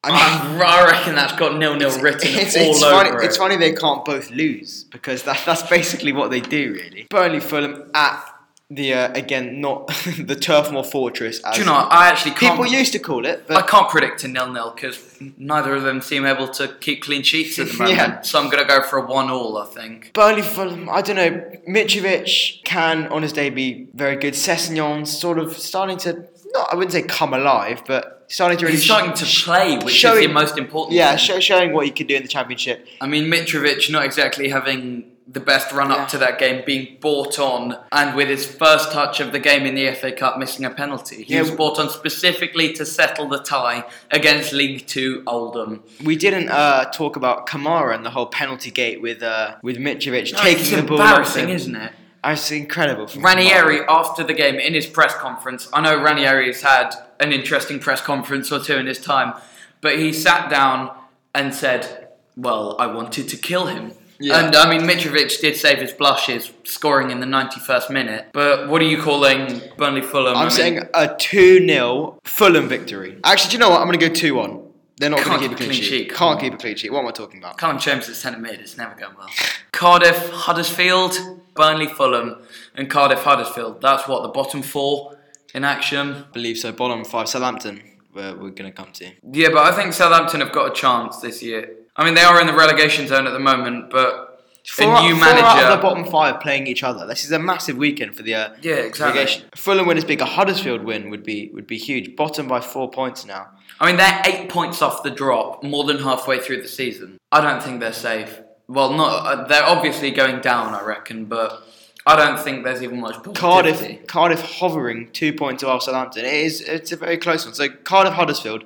I 0.05 0.11
mean, 0.11 0.61
I, 0.63 0.83
I 0.85 0.91
reckon 0.91 1.15
that's 1.15 1.33
got 1.33 1.59
nil 1.59 1.75
nil 1.75 1.99
written 2.01 2.21
it's, 2.35 2.55
all 2.55 2.71
it's 2.71 2.83
over 2.83 2.95
funny, 2.97 3.09
it. 3.17 3.25
It's 3.25 3.37
funny 3.39 3.57
they 3.57 3.73
can't 3.73 4.05
both 4.05 4.31
lose 4.31 4.85
because 4.85 5.23
that, 5.23 5.43
that's 5.47 5.63
basically 5.63 6.13
what 6.13 6.31
they 6.31 6.41
do, 6.41 6.75
really. 6.75 7.07
Burnley 7.09 7.41
Fulham 7.41 7.91
at 7.95 8.34
the 8.71 8.95
uh, 8.95 9.13
again 9.13 9.61
not 9.61 9.87
the 10.19 10.35
Turf 10.37 10.73
Moor 10.73 10.83
Fortress. 10.85 11.41
As 11.45 11.55
Do 11.55 11.61
you 11.61 11.67
know? 11.67 11.75
I 11.75 12.09
actually 12.09 12.33
can't. 12.33 12.57
people 12.59 12.67
used 12.67 12.93
to 12.93 12.99
call 12.99 13.27
it, 13.27 13.45
I 13.51 13.63
can't 13.63 13.89
predict 13.91 14.25
a 14.25 14.29
nil 14.29 14.51
nil 14.53 14.73
because 14.75 14.99
neither 15.37 15.75
of 15.75 15.83
them 15.83 16.01
seem 16.01 16.25
able 16.25 16.49
to 16.49 16.69
keep 16.81 17.03
clean 17.03 17.23
sheets 17.23 17.59
at 17.59 17.69
the 17.69 17.73
moment. 17.79 17.97
Yeah. 17.99 18.21
So 18.23 18.41
I'm 18.41 18.49
gonna 18.51 18.65
go 18.65 18.83
for 18.83 18.99
a 18.99 19.07
one 19.07 19.31
all. 19.31 19.59
I 19.59 19.67
think. 19.67 20.13
Burnley 20.15 20.43
Fulham. 20.43 20.89
I 20.89 21.03
don't 21.03 21.17
know. 21.17 21.31
Mitrovic 21.69 22.65
can 22.65 23.07
on 23.09 23.23
his 23.23 23.33
day 23.33 23.51
be 23.51 23.89
very 23.95 24.17
good. 24.17 24.35
Sessegnon's 24.35 25.17
sort 25.17 25.39
of 25.39 25.57
starting 25.57 25.99
to 25.99 26.27
not 26.53 26.73
I 26.73 26.77
wouldn't 26.77 26.93
say 26.93 27.03
come 27.03 27.35
alive, 27.35 27.83
but 27.87 28.25
starting 28.29 28.57
to 28.59 28.65
really 28.65 28.77
He's 28.77 28.85
starting 28.87 29.13
to 29.13 29.25
play, 29.27 29.77
which 29.77 29.87
is 29.87 29.93
showing- 29.95 30.27
the 30.29 30.33
most 30.33 30.57
important. 30.57 30.95
yeah 30.95 31.11
thing. 31.11 31.19
show, 31.19 31.41
showing 31.41 31.73
what 31.75 31.85
he 31.85 31.93
could 31.93 32.07
do 32.07 32.17
in 32.17 32.23
the 32.23 32.29
championship. 32.29 32.87
I 33.01 33.07
mean, 33.07 33.25
Mitrovic 33.31 33.91
not 33.91 34.05
exactly 34.05 34.49
having 34.49 35.05
the 35.27 35.41
best 35.41 35.73
run 35.73 35.91
up 35.91 35.99
Yeah. 35.99 36.07
to 36.07 36.19
that 36.19 36.39
game, 36.39 36.63
being 36.67 36.99
bought 37.01 37.39
on, 37.39 37.79
and 37.93 38.15
with 38.15 38.29
his 38.29 38.45
first 38.45 38.93
touch 38.93 39.21
of 39.21 39.33
the 39.33 39.39
game 39.39 39.65
in 39.65 39.75
the 39.75 39.87
FA 39.87 40.13
Cup 40.13 40.37
missing 40.39 40.65
a 40.67 40.71
penalty. 40.71 41.25
He 41.25 41.35
Yeah. 41.35 41.41
was 41.41 41.51
bought 41.51 41.79
on 41.79 41.89
specifically 41.89 42.73
to 42.75 42.85
settle 42.85 43.27
the 43.29 43.39
tie 43.39 43.85
against 44.11 44.53
League 44.53 44.87
Two 44.87 45.23
Oldham. 45.27 45.83
We 46.03 46.15
didn't 46.17 46.51
uh, 46.51 46.85
talk 46.93 47.17
about 47.17 47.47
Kamara 47.47 47.95
and 47.95 48.05
the 48.05 48.11
whole 48.11 48.27
penalty 48.27 48.71
gate 48.71 49.01
with 49.01 49.23
uh, 49.23 49.55
with 49.63 49.79
Mitrovic 49.79 50.33
No, 50.35 50.39
taking 50.41 50.77
the 50.77 50.83
ball. 50.83 51.01
embarrassing, 51.01 51.49
isn't 51.49 51.75
it? 51.77 51.93
It's 52.27 52.51
incredible. 52.51 53.07
Ranieri, 53.17 53.79
Kamara. 53.81 53.85
after 54.01 54.25
the 54.25 54.33
game, 54.35 54.57
in 54.57 54.73
his 54.75 54.87
press 54.87 55.15
conference, 55.15 55.69
I 55.73 55.81
know 55.81 55.97
Ranieri 55.97 56.47
has 56.47 56.63
had 56.63 56.95
an 57.21 57.33
interesting 57.33 57.79
press 57.81 58.01
conference 58.01 58.51
or 58.53 58.59
two 58.61 58.77
in 58.77 58.87
his 58.87 58.99
time, 58.99 59.33
but 59.81 59.99
he 59.99 60.13
sat 60.13 60.49
down 60.51 60.91
and 61.35 61.55
said, 61.55 62.09
Well, 62.37 62.77
I 62.79 62.87
wanted 62.89 63.29
to 63.31 63.37
kill 63.37 63.67
him. 63.67 63.93
Yeah. 64.25 64.47
And 64.47 64.57
I 64.57 64.71
mean, 64.71 64.89
Mitrovic 64.89 65.39
did 65.41 65.55
save 65.55 65.79
his 65.79 65.93
blushes, 65.93 66.51
scoring 66.65 67.11
in 67.11 67.21
the 67.21 67.27
91st 67.27 67.91
minute. 67.91 68.29
But 68.33 68.69
what 68.71 68.81
are 68.81 68.87
you 68.87 69.01
calling 69.03 69.61
Burnley 69.77 70.01
Fulham? 70.01 70.35
I 70.35 70.41
I'm 70.41 70.49
mean, 70.49 70.51
saying 70.57 70.81
a 70.95 71.15
2 71.15 71.67
0 71.67 72.19
Fulham 72.25 72.67
victory. 72.67 73.19
Actually, 73.23 73.51
do 73.51 73.55
you 73.57 73.59
know 73.61 73.69
what? 73.71 73.81
I'm 73.83 73.87
going 73.87 73.99
to 73.99 74.09
go 74.09 74.15
2 74.15 74.35
1. 74.35 74.61
They're 74.97 75.11
not 75.11 75.25
going 75.25 75.41
to 75.41 75.49
keep 75.49 75.53
a 75.53 75.57
clean 75.57 75.69
clean 75.71 75.83
sheet. 75.83 75.89
sheet, 75.89 76.15
Can't 76.15 76.41
keep 76.41 76.55
a 76.55 76.57
clean 76.57 76.77
sheet. 76.77 76.91
What 76.93 77.01
am 77.01 77.09
I 77.09 77.11
talking 77.11 77.39
about? 77.39 77.59
Callum 77.59 77.79
James 77.79 78.09
at 78.09 78.15
centre 78.15 78.39
mid, 78.39 78.61
it's 78.61 78.77
never 78.79 78.95
going 78.95 79.15
well. 79.19 79.29
Cardiff, 79.73 80.31
Huddersfield, 80.31 81.19
Burnley, 81.55 81.87
Fulham, 81.89 82.37
and 82.77 82.89
Cardiff, 82.89 83.25
Huddersfield. 83.25 83.83
That's 83.83 84.09
what 84.09 84.23
the 84.23 84.29
bottom 84.29 84.63
four 84.63 85.19
in 85.53 85.65
action. 85.65 86.15
I 86.15 86.25
believe 86.33 86.57
so. 86.59 86.73
Bottom 86.73 87.05
five, 87.05 87.29
Southampton, 87.29 87.83
where 88.13 88.33
we're 88.35 88.51
going 88.51 88.71
to 88.71 88.73
come 88.73 88.93
to. 88.93 89.11
Yeah, 89.33 89.49
but 89.51 89.67
I 89.67 89.73
think 89.73 89.93
Southampton 89.93 90.41
have 90.41 90.53
got 90.53 90.71
a 90.71 90.75
chance 90.75 91.19
this 91.19 91.43
year. 91.43 91.75
I 91.97 92.05
mean, 92.05 92.15
they 92.15 92.23
are 92.23 92.41
in 92.41 92.47
the 92.47 92.55
relegation 92.55 93.07
zone 93.07 93.27
at 93.27 93.33
the 93.33 93.39
moment, 93.39 93.91
but 93.91 94.35
Four, 94.67 94.97
a 94.97 95.03
new 95.03 95.17
four 95.17 95.29
out 95.29 95.63
of 95.63 95.77
the 95.77 95.83
bottom 95.83 96.07
five 96.07 96.41
playing 96.41 96.67
each 96.67 96.83
other. 96.83 97.07
This 97.07 97.23
is 97.23 97.31
a 97.33 97.39
massive 97.39 97.77
weekend 97.77 98.17
for 98.17 98.23
the 98.23 98.35
uh, 98.35 98.55
yeah, 98.63 98.77
exactly. 98.77 99.19
relegation. 99.19 99.45
Fulham 99.55 99.87
win 99.87 99.99
is 99.99 100.07
big. 100.07 100.23
A 100.23 100.25
Huddersfield 100.25 100.83
win 100.85 101.11
would 101.11 101.23
be 101.23 101.51
would 101.53 101.67
be 101.67 101.77
huge. 101.77 102.17
Bottom 102.17 102.49
by 102.49 102.61
four 102.61 102.91
points 102.91 103.27
now. 103.27 103.49
I 103.79 103.87
mean, 103.87 103.99
they're 103.99 104.23
eight 104.25 104.49
points 104.49 104.81
off 104.81 105.03
the 105.03 105.11
drop, 105.11 105.63
more 105.63 105.85
than 105.85 105.99
halfway 105.99 106.41
through 106.41 106.63
the 106.63 106.69
season. 106.69 107.19
I 107.31 107.43
don't 107.43 107.63
think 107.63 107.81
they're 107.81 107.93
safe. 107.93 108.41
Well, 108.67 108.95
not 108.95 109.27
uh, 109.27 109.47
they're 109.47 109.65
obviously 109.65 110.11
going 110.11 110.41
down, 110.41 110.75
I 110.75 110.83
reckon, 110.83 111.27
but 111.27 111.63
I 112.07 112.17
don't 112.17 112.41
think 112.41 112.65
there's 112.65 112.83
even 112.83 113.01
much 113.01 113.23
positivity. 113.23 113.97
Cardiff, 113.97 114.07
Cardiff 114.07 114.41
hovering 114.41 115.11
two 115.13 115.35
points 115.35 115.63
above 115.63 115.83
Southampton. 115.83 116.25
It 116.25 116.33
is 116.33 116.63
it's 116.63 116.91
a 116.91 116.97
very 116.97 117.19
close 117.19 117.45
one. 117.45 117.55
So 117.55 117.69
Cardiff, 117.69 118.15
Huddersfield, 118.15 118.65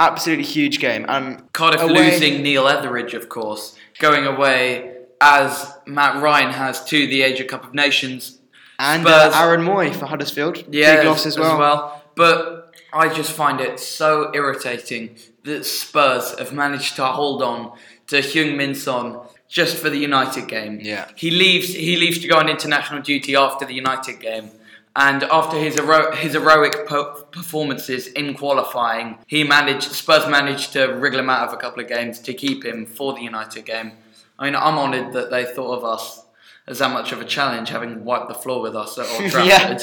absolutely 0.00 0.44
huge 0.44 0.78
game. 0.80 1.04
And 1.08 1.52
Cardiff 1.52 1.82
away- 1.82 2.10
losing 2.10 2.42
Neil 2.42 2.66
Etheridge, 2.66 3.14
of 3.14 3.28
course, 3.28 3.76
going 3.98 4.26
away 4.26 4.96
as 5.20 5.72
Matt 5.86 6.20
Ryan 6.22 6.50
has 6.52 6.82
to 6.86 7.06
the 7.06 7.22
Asia 7.22 7.44
Cup 7.44 7.64
of 7.64 7.74
Nations. 7.74 8.38
and 8.78 9.06
uh, 9.06 9.30
Aaron 9.34 9.60
Mooy 9.62 9.94
for 9.94 10.06
Huddersfield. 10.06 10.64
Yeah, 10.70 10.96
Big 10.96 11.06
loss 11.06 11.26
as 11.26 11.38
well. 11.38 12.02
But 12.16 12.74
I 12.92 13.12
just 13.12 13.32
find 13.32 13.60
it 13.60 13.78
so 13.78 14.30
irritating 14.34 15.16
that 15.44 15.64
Spurs 15.64 16.38
have 16.38 16.52
managed 16.52 16.96
to 16.96 17.04
hold 17.04 17.42
on 17.42 17.72
to 18.08 18.16
Heung 18.20 18.56
Min 18.56 18.74
Son 18.74 19.20
just 19.48 19.76
for 19.76 19.90
the 19.90 19.98
United 19.98 20.48
game. 20.48 20.80
Yeah. 20.82 21.08
He 21.16 21.30
leaves. 21.30 21.74
He 21.74 21.96
leaves 21.96 22.18
to 22.20 22.28
go 22.28 22.36
on 22.38 22.48
international 22.48 23.02
duty 23.02 23.36
after 23.36 23.64
the 23.66 23.74
United 23.74 24.20
game. 24.20 24.50
And 24.96 25.22
after 25.24 25.56
his 25.56 25.74
hero- 25.76 26.12
his 26.16 26.32
heroic 26.32 26.86
po- 26.88 27.24
performances 27.30 28.08
in 28.08 28.34
qualifying, 28.34 29.18
he 29.26 29.44
managed 29.44 29.92
Spurs 29.92 30.26
managed 30.26 30.72
to 30.72 30.86
wriggle 30.86 31.20
him 31.20 31.30
out 31.30 31.46
of 31.48 31.54
a 31.54 31.56
couple 31.56 31.82
of 31.82 31.88
games 31.88 32.18
to 32.20 32.34
keep 32.34 32.64
him 32.64 32.86
for 32.86 33.12
the 33.14 33.20
United 33.22 33.64
game. 33.64 33.92
I 34.38 34.44
mean, 34.46 34.56
I'm 34.56 34.78
honoured 34.78 35.12
that 35.12 35.30
they 35.30 35.44
thought 35.44 35.78
of 35.78 35.84
us 35.84 36.24
as 36.66 36.78
that 36.78 36.92
much 36.92 37.12
of 37.12 37.20
a 37.20 37.24
challenge, 37.24 37.68
having 37.68 38.04
wiped 38.04 38.28
the 38.28 38.34
floor 38.34 38.60
with 38.60 38.74
us 38.74 38.98
at 38.98 39.06
Old 39.10 39.30
Trafford. 39.30 39.46
Yeah. 39.48 39.78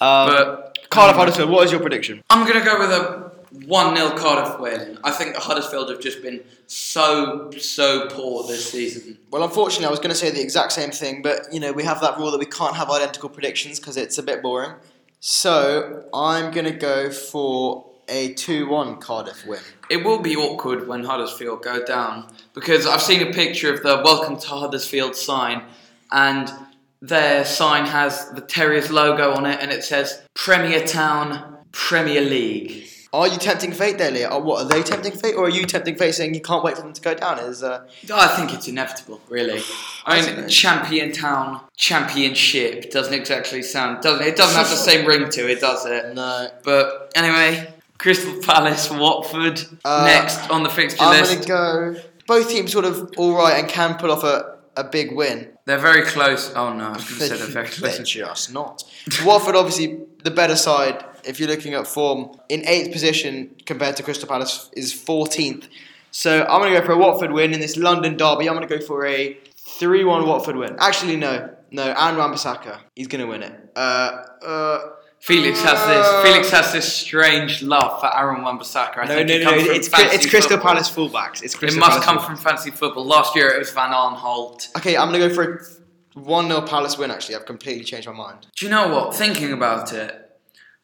Um, 0.00 0.28
But 0.28 0.78
Cardiff 0.90 1.16
Huddersfield, 1.16 1.50
what 1.50 1.64
is 1.66 1.72
your 1.72 1.80
prediction? 1.80 2.22
I'm 2.30 2.46
going 2.46 2.58
to 2.58 2.64
go 2.64 2.78
with 2.78 2.90
a 2.90 3.25
1 3.64 3.96
0 3.96 4.10
Cardiff 4.16 4.60
win. 4.60 4.98
I 5.02 5.10
think 5.10 5.36
Huddersfield 5.36 5.90
have 5.90 6.00
just 6.00 6.22
been 6.22 6.42
so, 6.66 7.50
so 7.58 8.08
poor 8.08 8.46
this 8.46 8.70
season. 8.70 9.18
Well, 9.30 9.42
unfortunately, 9.42 9.86
I 9.86 9.90
was 9.90 10.00
going 10.00 10.10
to 10.10 10.16
say 10.16 10.30
the 10.30 10.42
exact 10.42 10.72
same 10.72 10.90
thing, 10.90 11.22
but 11.22 11.52
you 11.52 11.60
know 11.60 11.72
we 11.72 11.84
have 11.84 12.00
that 12.00 12.18
rule 12.18 12.30
that 12.30 12.38
we 12.38 12.46
can't 12.46 12.76
have 12.76 12.90
identical 12.90 13.28
predictions 13.28 13.80
because 13.80 13.96
it's 13.96 14.18
a 14.18 14.22
bit 14.22 14.42
boring. 14.42 14.74
So 15.20 16.04
I'm 16.12 16.52
going 16.52 16.66
to 16.66 16.78
go 16.78 17.10
for 17.10 17.86
a 18.08 18.34
two-one 18.34 18.98
Cardiff 18.98 19.46
win. 19.46 19.60
It 19.90 20.04
will 20.04 20.20
be 20.20 20.36
awkward 20.36 20.86
when 20.86 21.04
Huddersfield 21.04 21.62
go 21.62 21.84
down 21.84 22.32
because 22.54 22.86
I've 22.86 23.02
seen 23.02 23.26
a 23.26 23.32
picture 23.32 23.72
of 23.72 23.82
the 23.82 24.02
Welcome 24.04 24.38
to 24.38 24.48
Huddersfield 24.48 25.16
sign 25.16 25.64
and 26.12 26.52
their 27.00 27.44
sign 27.44 27.86
has 27.86 28.30
the 28.30 28.40
Terriers 28.40 28.90
logo 28.90 29.32
on 29.34 29.46
it 29.46 29.58
and 29.60 29.70
it 29.70 29.84
says 29.84 30.22
Premier 30.34 30.86
Town, 30.86 31.58
Premier 31.72 32.20
League. 32.20 32.88
Are 33.16 33.28
you 33.28 33.38
tempting 33.38 33.72
fate 33.72 33.96
there, 33.98 34.10
Leah? 34.10 34.28
Or 34.28 34.42
what 34.42 34.62
are 34.62 34.68
they 34.68 34.82
tempting 34.82 35.12
fate, 35.12 35.34
or 35.34 35.46
are 35.46 35.50
you 35.50 35.64
tempting 35.64 35.96
fate, 35.96 36.12
saying 36.12 36.34
you 36.34 36.40
can't 36.40 36.62
wait 36.62 36.76
for 36.76 36.82
them 36.82 36.92
to 36.92 37.00
go 37.00 37.14
down? 37.14 37.38
Is 37.38 37.62
uh, 37.62 37.86
I 38.12 38.28
think 38.28 38.52
it's 38.52 38.68
inevitable, 38.68 39.20
really. 39.28 39.60
I 40.06 40.20
don't 40.20 40.36
mean, 40.36 40.48
champion 40.48 41.12
town, 41.12 41.60
championship 41.76 42.90
doesn't 42.90 43.14
exactly 43.14 43.62
sound. 43.62 44.02
Doesn't 44.02 44.26
it? 44.26 44.36
Doesn't 44.36 44.56
have 44.56 44.68
the 44.68 44.76
same 44.76 45.06
ring 45.06 45.30
to 45.30 45.50
it, 45.50 45.60
does 45.60 45.86
it? 45.86 46.14
no? 46.14 46.48
But 46.62 47.12
anyway, 47.14 47.72
Crystal 47.98 48.38
Palace, 48.42 48.90
Watford 48.90 49.64
Uh, 49.84 50.04
next 50.04 50.50
on 50.50 50.62
the 50.62 50.68
fixture 50.68 51.02
I'm 51.02 51.18
list. 51.18 51.48
going 51.48 51.94
to 51.94 51.96
go. 51.96 52.00
Both 52.26 52.50
teams 52.50 52.72
sort 52.72 52.84
of 52.84 53.12
all 53.16 53.34
right 53.34 53.58
and 53.58 53.68
can 53.68 53.96
pull 53.96 54.10
off 54.10 54.24
a, 54.24 54.58
a 54.76 54.84
big 54.84 55.12
win. 55.12 55.48
They're 55.64 55.78
very 55.78 56.02
close. 56.02 56.52
Oh 56.54 56.72
no, 56.72 56.88
I 56.88 56.92
was 56.92 57.04
going 57.04 57.18
to 57.20 57.26
say 57.26 57.36
they're 57.36 57.64
very 57.64 57.68
They're 57.68 58.04
just 58.04 58.52
not. 58.52 58.84
Watford, 59.24 59.56
obviously, 59.56 60.00
the 60.22 60.30
better 60.30 60.56
side. 60.56 61.04
If 61.26 61.40
you're 61.40 61.48
looking 61.48 61.74
at 61.74 61.86
form, 61.86 62.38
in 62.48 62.66
eighth 62.66 62.92
position 62.92 63.54
compared 63.64 63.96
to 63.96 64.02
Crystal 64.02 64.28
Palace 64.28 64.70
is 64.74 64.92
14th. 64.94 65.68
So 66.10 66.44
I'm 66.44 66.60
going 66.60 66.72
to 66.72 66.80
go 66.80 66.86
for 66.86 66.92
a 66.92 66.98
Watford 66.98 67.32
win 67.32 67.52
in 67.52 67.60
this 67.60 67.76
London 67.76 68.16
derby. 68.16 68.48
I'm 68.48 68.56
going 68.56 68.66
to 68.66 68.78
go 68.78 68.84
for 68.84 69.06
a 69.06 69.36
3-1 69.58 70.26
Watford 70.26 70.56
win. 70.56 70.76
Actually, 70.78 71.16
no, 71.16 71.54
no. 71.70 71.82
And 71.82 72.16
Wan-Bissaka, 72.16 72.78
he's 72.94 73.08
going 73.08 73.20
to 73.20 73.26
win 73.26 73.42
it. 73.42 73.70
Uh, 73.76 74.24
uh, 74.46 74.78
Felix 75.20 75.60
has 75.62 75.86
this. 75.86 76.22
Felix 76.22 76.50
has 76.50 76.72
this 76.72 76.92
strange 76.92 77.62
love 77.62 78.00
for 78.00 78.16
Aaron 78.16 78.42
Wan-Bissaka. 78.42 78.98
I 78.98 79.06
no, 79.06 79.14
think 79.14 79.28
no, 79.28 79.34
it 79.34 79.44
no. 79.44 79.50
comes 79.50 79.62
from 79.66 79.74
It's, 79.74 79.88
it's 80.14 80.30
Crystal 80.30 80.56
football. 80.56 80.72
Palace 80.74 80.90
fullbacks. 80.90 81.42
It's 81.42 81.54
It 81.54 81.74
must 81.76 81.80
Palace 81.80 82.04
come 82.04 82.18
from 82.20 82.36
fancy 82.36 82.70
football. 82.70 83.04
Last 83.04 83.34
year 83.34 83.48
it 83.48 83.58
was 83.58 83.70
Van 83.70 83.90
Aanholt. 83.90 84.74
Okay, 84.76 84.96
I'm 84.96 85.08
going 85.10 85.20
to 85.20 85.28
go 85.28 85.34
for 85.34 85.54
a 85.54 86.20
1 86.20 86.48
0 86.48 86.62
Palace 86.62 86.96
win, 86.96 87.10
actually. 87.10 87.34
I've 87.34 87.46
completely 87.46 87.84
changed 87.84 88.06
my 88.08 88.14
mind. 88.14 88.46
Do 88.56 88.66
you 88.66 88.70
know 88.70 88.88
what? 88.88 89.14
Thinking 89.14 89.52
about 89.52 89.92
it, 89.92 90.25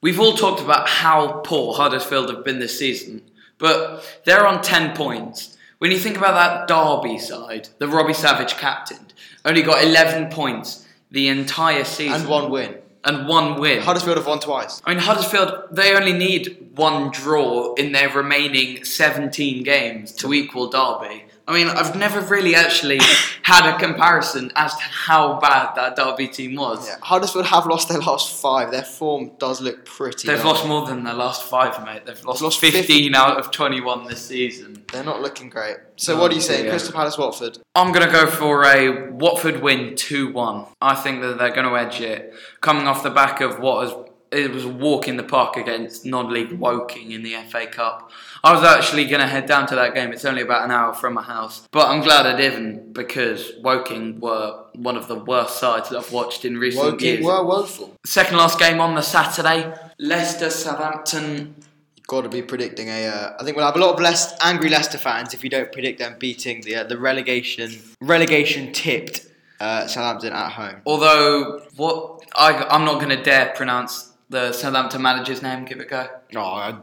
we've 0.03 0.21
all 0.21 0.35
talked 0.37 0.61
about 0.61 0.89
how 0.89 1.41
poor 1.45 1.75
Huddersfield 1.75 2.29
have 2.29 2.45
been 2.45 2.59
this 2.59 2.79
season, 2.79 3.23
but 3.57 4.05
they're 4.25 4.47
on 4.47 4.61
10 4.61 4.95
points. 4.95 5.57
When 5.79 5.91
you 5.91 5.99
think 5.99 6.17
about 6.19 6.35
that 6.35 6.69
Derby 6.69 7.19
side, 7.19 7.69
the 7.79 7.89
Robbie 7.89 8.13
Savage 8.13 8.57
captained, 8.57 9.15
only 9.45 9.63
got 9.63 9.83
11 9.83 10.31
points 10.31 10.87
the 11.11 11.29
entire 11.29 11.85
season. 11.85 12.21
And 12.21 12.29
one 12.29 12.51
win. 12.51 12.77
And 13.05 13.27
one 13.27 13.61
win. 13.61 13.81
Huddersfield 13.81 14.17
have 14.17 14.27
won 14.27 14.39
twice. 14.39 14.81
I 14.85 14.91
mean, 14.91 15.03
Huddersfield, 15.03 15.69
they 15.73 15.97
only 15.97 16.13
need 16.13 16.69
one 16.75 17.11
draw 17.11 17.75
in 17.75 17.93
their 17.93 18.09
remaining 18.09 18.85
17 18.85 19.65
games 19.65 20.13
to 20.13 20.33
equal 20.33 20.69
Derby. 20.71 21.25
I 21.49 21.53
mean, 21.55 21.67
I've 21.67 21.97
never 21.97 22.21
really 22.21 22.55
actually 22.55 23.01
had 23.43 23.69
a 23.69 23.77
comparison 23.77 24.53
as 24.55 24.75
to 24.77 24.83
how 24.83 25.41
bad 25.41 25.75
that 25.75 25.97
Derby 25.97 26.29
team 26.29 26.55
was. 26.55 26.87
Yeah, 26.87 26.97
Huddersfield 27.03 27.47
have 27.47 27.67
lost 27.67 27.89
their 27.89 27.99
last 27.99 28.41
five. 28.41 28.71
Their 28.71 28.85
form 28.85 29.33
does 29.39 29.61
look 29.61 29.85
pretty. 29.85 30.29
They've 30.29 30.37
bad. 30.37 30.47
lost 30.47 30.67
more 30.67 30.87
than 30.87 31.03
their 31.03 31.15
last 31.15 31.43
five, 31.43 31.85
mate. 31.85 32.07
They've 32.07 32.25
lost, 32.25 32.43
lost 32.43 32.61
15 32.61 33.15
out 33.17 33.39
of 33.39 33.51
21 33.51 34.07
this 34.07 34.25
season. 34.25 34.85
They're 34.93 35.03
not 35.03 35.21
looking 35.21 35.49
great. 35.49 35.79
So 35.97 36.17
Oh, 36.17 36.21
what 36.21 36.31
do 36.31 36.37
you 36.37 36.43
say, 36.43 36.63
dear. 36.63 36.71
Crystal 36.71 36.93
Palace, 36.95 37.19
Watford? 37.19 37.59
I'm 37.75 37.93
going 37.93 38.07
to 38.07 38.13
go 38.13 38.27
for 38.27 38.65
a 38.65 39.11
Watford 39.11 39.61
win 39.63 39.97
2 39.97 40.33
1. 40.33 40.67
I 40.81 40.95
think 40.95 41.23
that 41.23 41.39
they're 41.39 41.51
going 41.55 41.67
to 41.69 41.77
edge 41.77 42.01
it. 42.01 42.35
Coming 42.61 42.87
off 42.87 43.03
the 43.03 43.11
back 43.11 43.41
of 43.41 43.59
what 43.59 43.77
was, 43.97 44.11
it 44.33 44.51
was 44.51 44.65
a 44.65 44.69
walk 44.69 45.09
in 45.09 45.17
the 45.17 45.23
park 45.23 45.57
against 45.57 46.07
non 46.07 46.33
league 46.33 46.53
Woking 46.53 47.13
in 47.13 47.23
the 47.23 47.35
FA 47.49 47.67
Cup. 47.67 48.11
I 48.43 48.53
was 48.53 48.65
actually 48.65 49.05
going 49.05 49.21
to 49.21 49.27
head 49.27 49.47
down 49.47 49.67
to 49.69 49.75
that 49.77 49.95
game. 49.95 50.13
It's 50.13 50.25
only 50.25 50.43
about 50.43 50.65
an 50.65 50.71
hour 50.71 50.95
from 50.95 51.15
my 51.15 51.23
house. 51.23 51.69
But 51.71 51.89
I'm 51.89 52.03
glad 52.03 52.27
I 52.27 52.37
didn't 52.37 52.93
because 52.93 53.53
Woking 53.61 54.21
were 54.21 54.65
one 54.75 54.97
of 54.97 55.07
the 55.07 55.17
worst 55.17 55.61
sides 55.61 55.91
that 55.91 55.99
I've 55.99 56.13
watched 56.13 56.45
in 56.45 56.57
recent 56.59 56.85
Woking 56.85 57.07
years. 57.07 57.25
were 57.25 57.45
woeful. 57.45 57.95
Second 58.05 58.39
last 58.39 58.59
game 58.59 58.81
on 58.81 58.95
the 58.95 59.03
Saturday 59.03 59.73
Leicester 59.99 60.51
Southampton. 60.51 61.55
You've 61.97 62.07
got 62.07 62.23
to 62.23 62.29
be 62.29 62.43
predicting 62.43 62.89
a. 62.89 63.07
Uh, 63.07 63.37
I 63.39 63.45
think 63.45 63.57
we'll 63.57 63.67
have 63.67 63.77
a 63.77 63.79
lot 63.79 63.95
of 63.95 64.01
less 64.01 64.35
angry 64.41 64.71
Leicester 64.71 64.99
fans 64.99 65.35
if 65.35 65.45
you 65.45 65.51
don't 65.51 65.71
predict 65.71 65.99
them 65.99 66.17
beating 66.19 66.63
the 66.63 66.77
uh, 66.77 66.85
the 66.85 66.99
relegation 66.99 67.71
relegation 68.01 68.73
tipped 68.73 69.27
uh, 69.61 69.87
Southampton 69.87 70.33
at 70.33 70.51
home. 70.51 70.83
Although, 70.85 71.61
what 71.77 72.25
I, 72.35 72.65
I'm 72.71 72.85
not 72.85 72.95
going 72.95 73.17
to 73.17 73.23
dare 73.23 73.53
pronounce 73.55 74.12
the 74.33 74.53
Southampton 74.53 75.01
manager's 75.03 75.43
name. 75.43 75.65
Give 75.65 75.79
it 75.79 75.87
a 75.87 75.89
go. 75.89 76.07
Oh, 76.35 76.81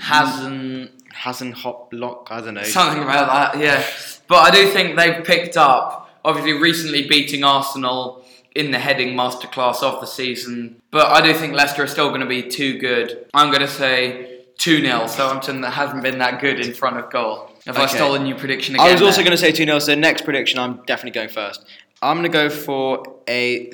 Hasn't 0.00 0.90
Hasn't 1.12 1.56
Hoplock. 1.56 2.28
I 2.30 2.40
don't 2.40 2.54
know. 2.54 2.62
something 2.62 3.02
about 3.02 3.52
that, 3.52 3.60
yeah. 3.62 3.84
But 4.28 4.36
I 4.36 4.50
do 4.50 4.68
think 4.70 4.96
they've 4.96 5.22
picked 5.22 5.56
up. 5.58 6.08
Obviously, 6.24 6.54
recently 6.54 7.06
beating 7.06 7.44
Arsenal 7.44 8.24
in 8.54 8.70
the 8.70 8.78
heading 8.78 9.14
masterclass 9.16 9.82
of 9.82 10.00
the 10.00 10.06
season. 10.06 10.80
But 10.90 11.08
I 11.08 11.20
do 11.20 11.34
think 11.34 11.52
Leicester 11.54 11.82
are 11.82 11.86
still 11.86 12.08
going 12.08 12.20
to 12.20 12.26
be 12.26 12.42
too 12.42 12.78
good. 12.78 13.26
I'm 13.34 13.48
going 13.48 13.60
to 13.62 13.68
say 13.68 14.44
2 14.58 14.80
0 14.80 15.06
Southampton 15.08 15.60
that 15.62 15.70
hasn't 15.72 16.02
been 16.02 16.18
that 16.18 16.40
good 16.40 16.60
in 16.64 16.72
front 16.72 16.96
of 16.96 17.10
goal. 17.10 17.50
Have 17.66 17.76
I 17.76 17.84
Okay. 17.84 17.96
stolen 17.96 18.24
your 18.26 18.38
prediction 18.38 18.74
again? 18.76 18.86
I 18.86 18.92
was 18.92 19.02
also 19.02 19.20
going 19.22 19.32
to 19.32 19.36
say 19.36 19.52
2 19.52 19.64
0, 19.64 19.78
so 19.80 19.94
next 19.94 20.24
prediction, 20.24 20.58
I'm 20.58 20.76
definitely 20.86 21.10
going 21.12 21.28
first. 21.28 21.64
I'm 22.00 22.16
going 22.18 22.30
to 22.30 22.36
go 22.38 22.48
for 22.48 23.02
a 23.28 23.70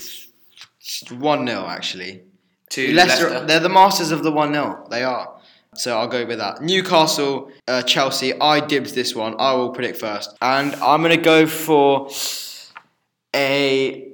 1 1.11 1.47
0, 1.47 1.66
actually. 1.68 2.22
To 2.71 2.93
Leicester, 2.93 3.31
Leicester. 3.31 3.47
they're 3.47 3.61
the 3.61 3.69
masters 3.69 4.11
of 4.11 4.23
the 4.23 4.31
1 4.33 4.53
0. 4.53 4.87
They 4.91 5.03
are. 5.05 5.35
So 5.75 5.99
I'll 5.99 6.09
go 6.09 6.25
with 6.27 6.39
that. 6.39 6.61
Newcastle, 6.62 7.51
uh, 7.69 7.83
Chelsea. 7.83 8.33
I 8.41 8.61
dibs 8.61 8.93
this 8.95 9.14
one. 9.14 9.37
I 9.39 9.53
will 9.55 9.71
predict 9.71 9.99
first. 10.01 10.37
And 10.43 10.75
I'm 10.77 11.03
going 11.03 11.16
to 11.16 11.23
go 11.23 11.47
for 11.47 12.09
a. 13.35 14.05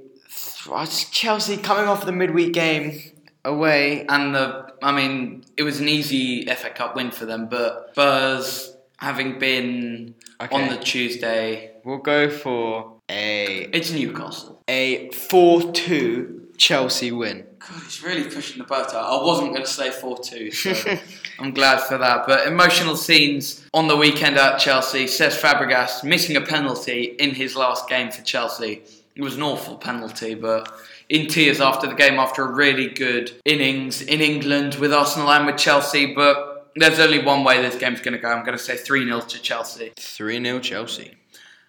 Chelsea 1.10 1.56
coming 1.58 1.84
off 1.86 2.06
the 2.06 2.12
midweek 2.12 2.52
game 2.54 3.00
away. 3.44 4.06
And 4.08 4.34
the, 4.34 4.72
I 4.82 4.92
mean, 4.92 5.44
it 5.56 5.62
was 5.62 5.78
an 5.80 5.88
easy 5.88 6.46
FA 6.46 6.70
Cup 6.70 6.96
win 6.96 7.10
for 7.10 7.26
them, 7.26 7.46
but 7.48 7.90
Spurs 7.92 8.74
having 8.98 9.38
been 9.38 10.14
Okay. 10.40 10.54
on 10.56 10.68
the 10.68 10.76
Tuesday, 10.78 11.70
We'll 11.84 11.98
go 11.98 12.28
for 12.30 12.94
a 13.10 13.68
it's 13.72 13.92
Newcastle. 13.92 14.62
a 14.68 15.10
4 15.10 15.72
2 15.72 16.43
Chelsea 16.56 17.12
win. 17.12 17.44
God, 17.58 17.82
he's 17.82 18.02
really 18.02 18.24
pushing 18.24 18.58
the 18.58 18.64
boat 18.64 18.94
out. 18.94 19.20
I 19.20 19.24
wasn't 19.24 19.50
going 19.50 19.62
to 19.62 19.70
say 19.70 19.90
4 19.90 20.18
2, 20.18 20.50
so 20.50 20.96
I'm 21.38 21.52
glad 21.52 21.80
for 21.80 21.98
that. 21.98 22.26
But 22.26 22.46
emotional 22.46 22.96
scenes 22.96 23.66
on 23.72 23.88
the 23.88 23.96
weekend 23.96 24.36
at 24.36 24.58
Chelsea. 24.58 25.06
Cesc 25.06 25.40
Fabregas 25.40 26.04
missing 26.04 26.36
a 26.36 26.40
penalty 26.40 27.16
in 27.18 27.30
his 27.30 27.56
last 27.56 27.88
game 27.88 28.10
for 28.10 28.22
Chelsea. 28.22 28.82
It 29.16 29.22
was 29.22 29.36
an 29.36 29.42
awful 29.42 29.76
penalty, 29.76 30.34
but 30.34 30.72
in 31.08 31.28
tears 31.28 31.60
after 31.60 31.86
the 31.86 31.94
game 31.94 32.18
after 32.18 32.42
a 32.42 32.52
really 32.52 32.88
good 32.88 33.32
innings 33.44 34.02
in 34.02 34.20
England 34.20 34.76
with 34.76 34.92
Arsenal 34.92 35.30
and 35.30 35.46
with 35.46 35.56
Chelsea. 35.56 36.14
But 36.14 36.70
there's 36.76 36.98
only 36.98 37.22
one 37.22 37.44
way 37.44 37.62
this 37.62 37.76
game's 37.76 38.00
going 38.00 38.14
to 38.14 38.18
go. 38.18 38.28
I'm 38.28 38.44
going 38.44 38.58
to 38.58 38.62
say 38.62 38.76
3 38.76 39.04
0 39.04 39.20
to 39.20 39.40
Chelsea. 39.40 39.92
3 39.96 40.42
0 40.44 40.58
Chelsea. 40.60 41.14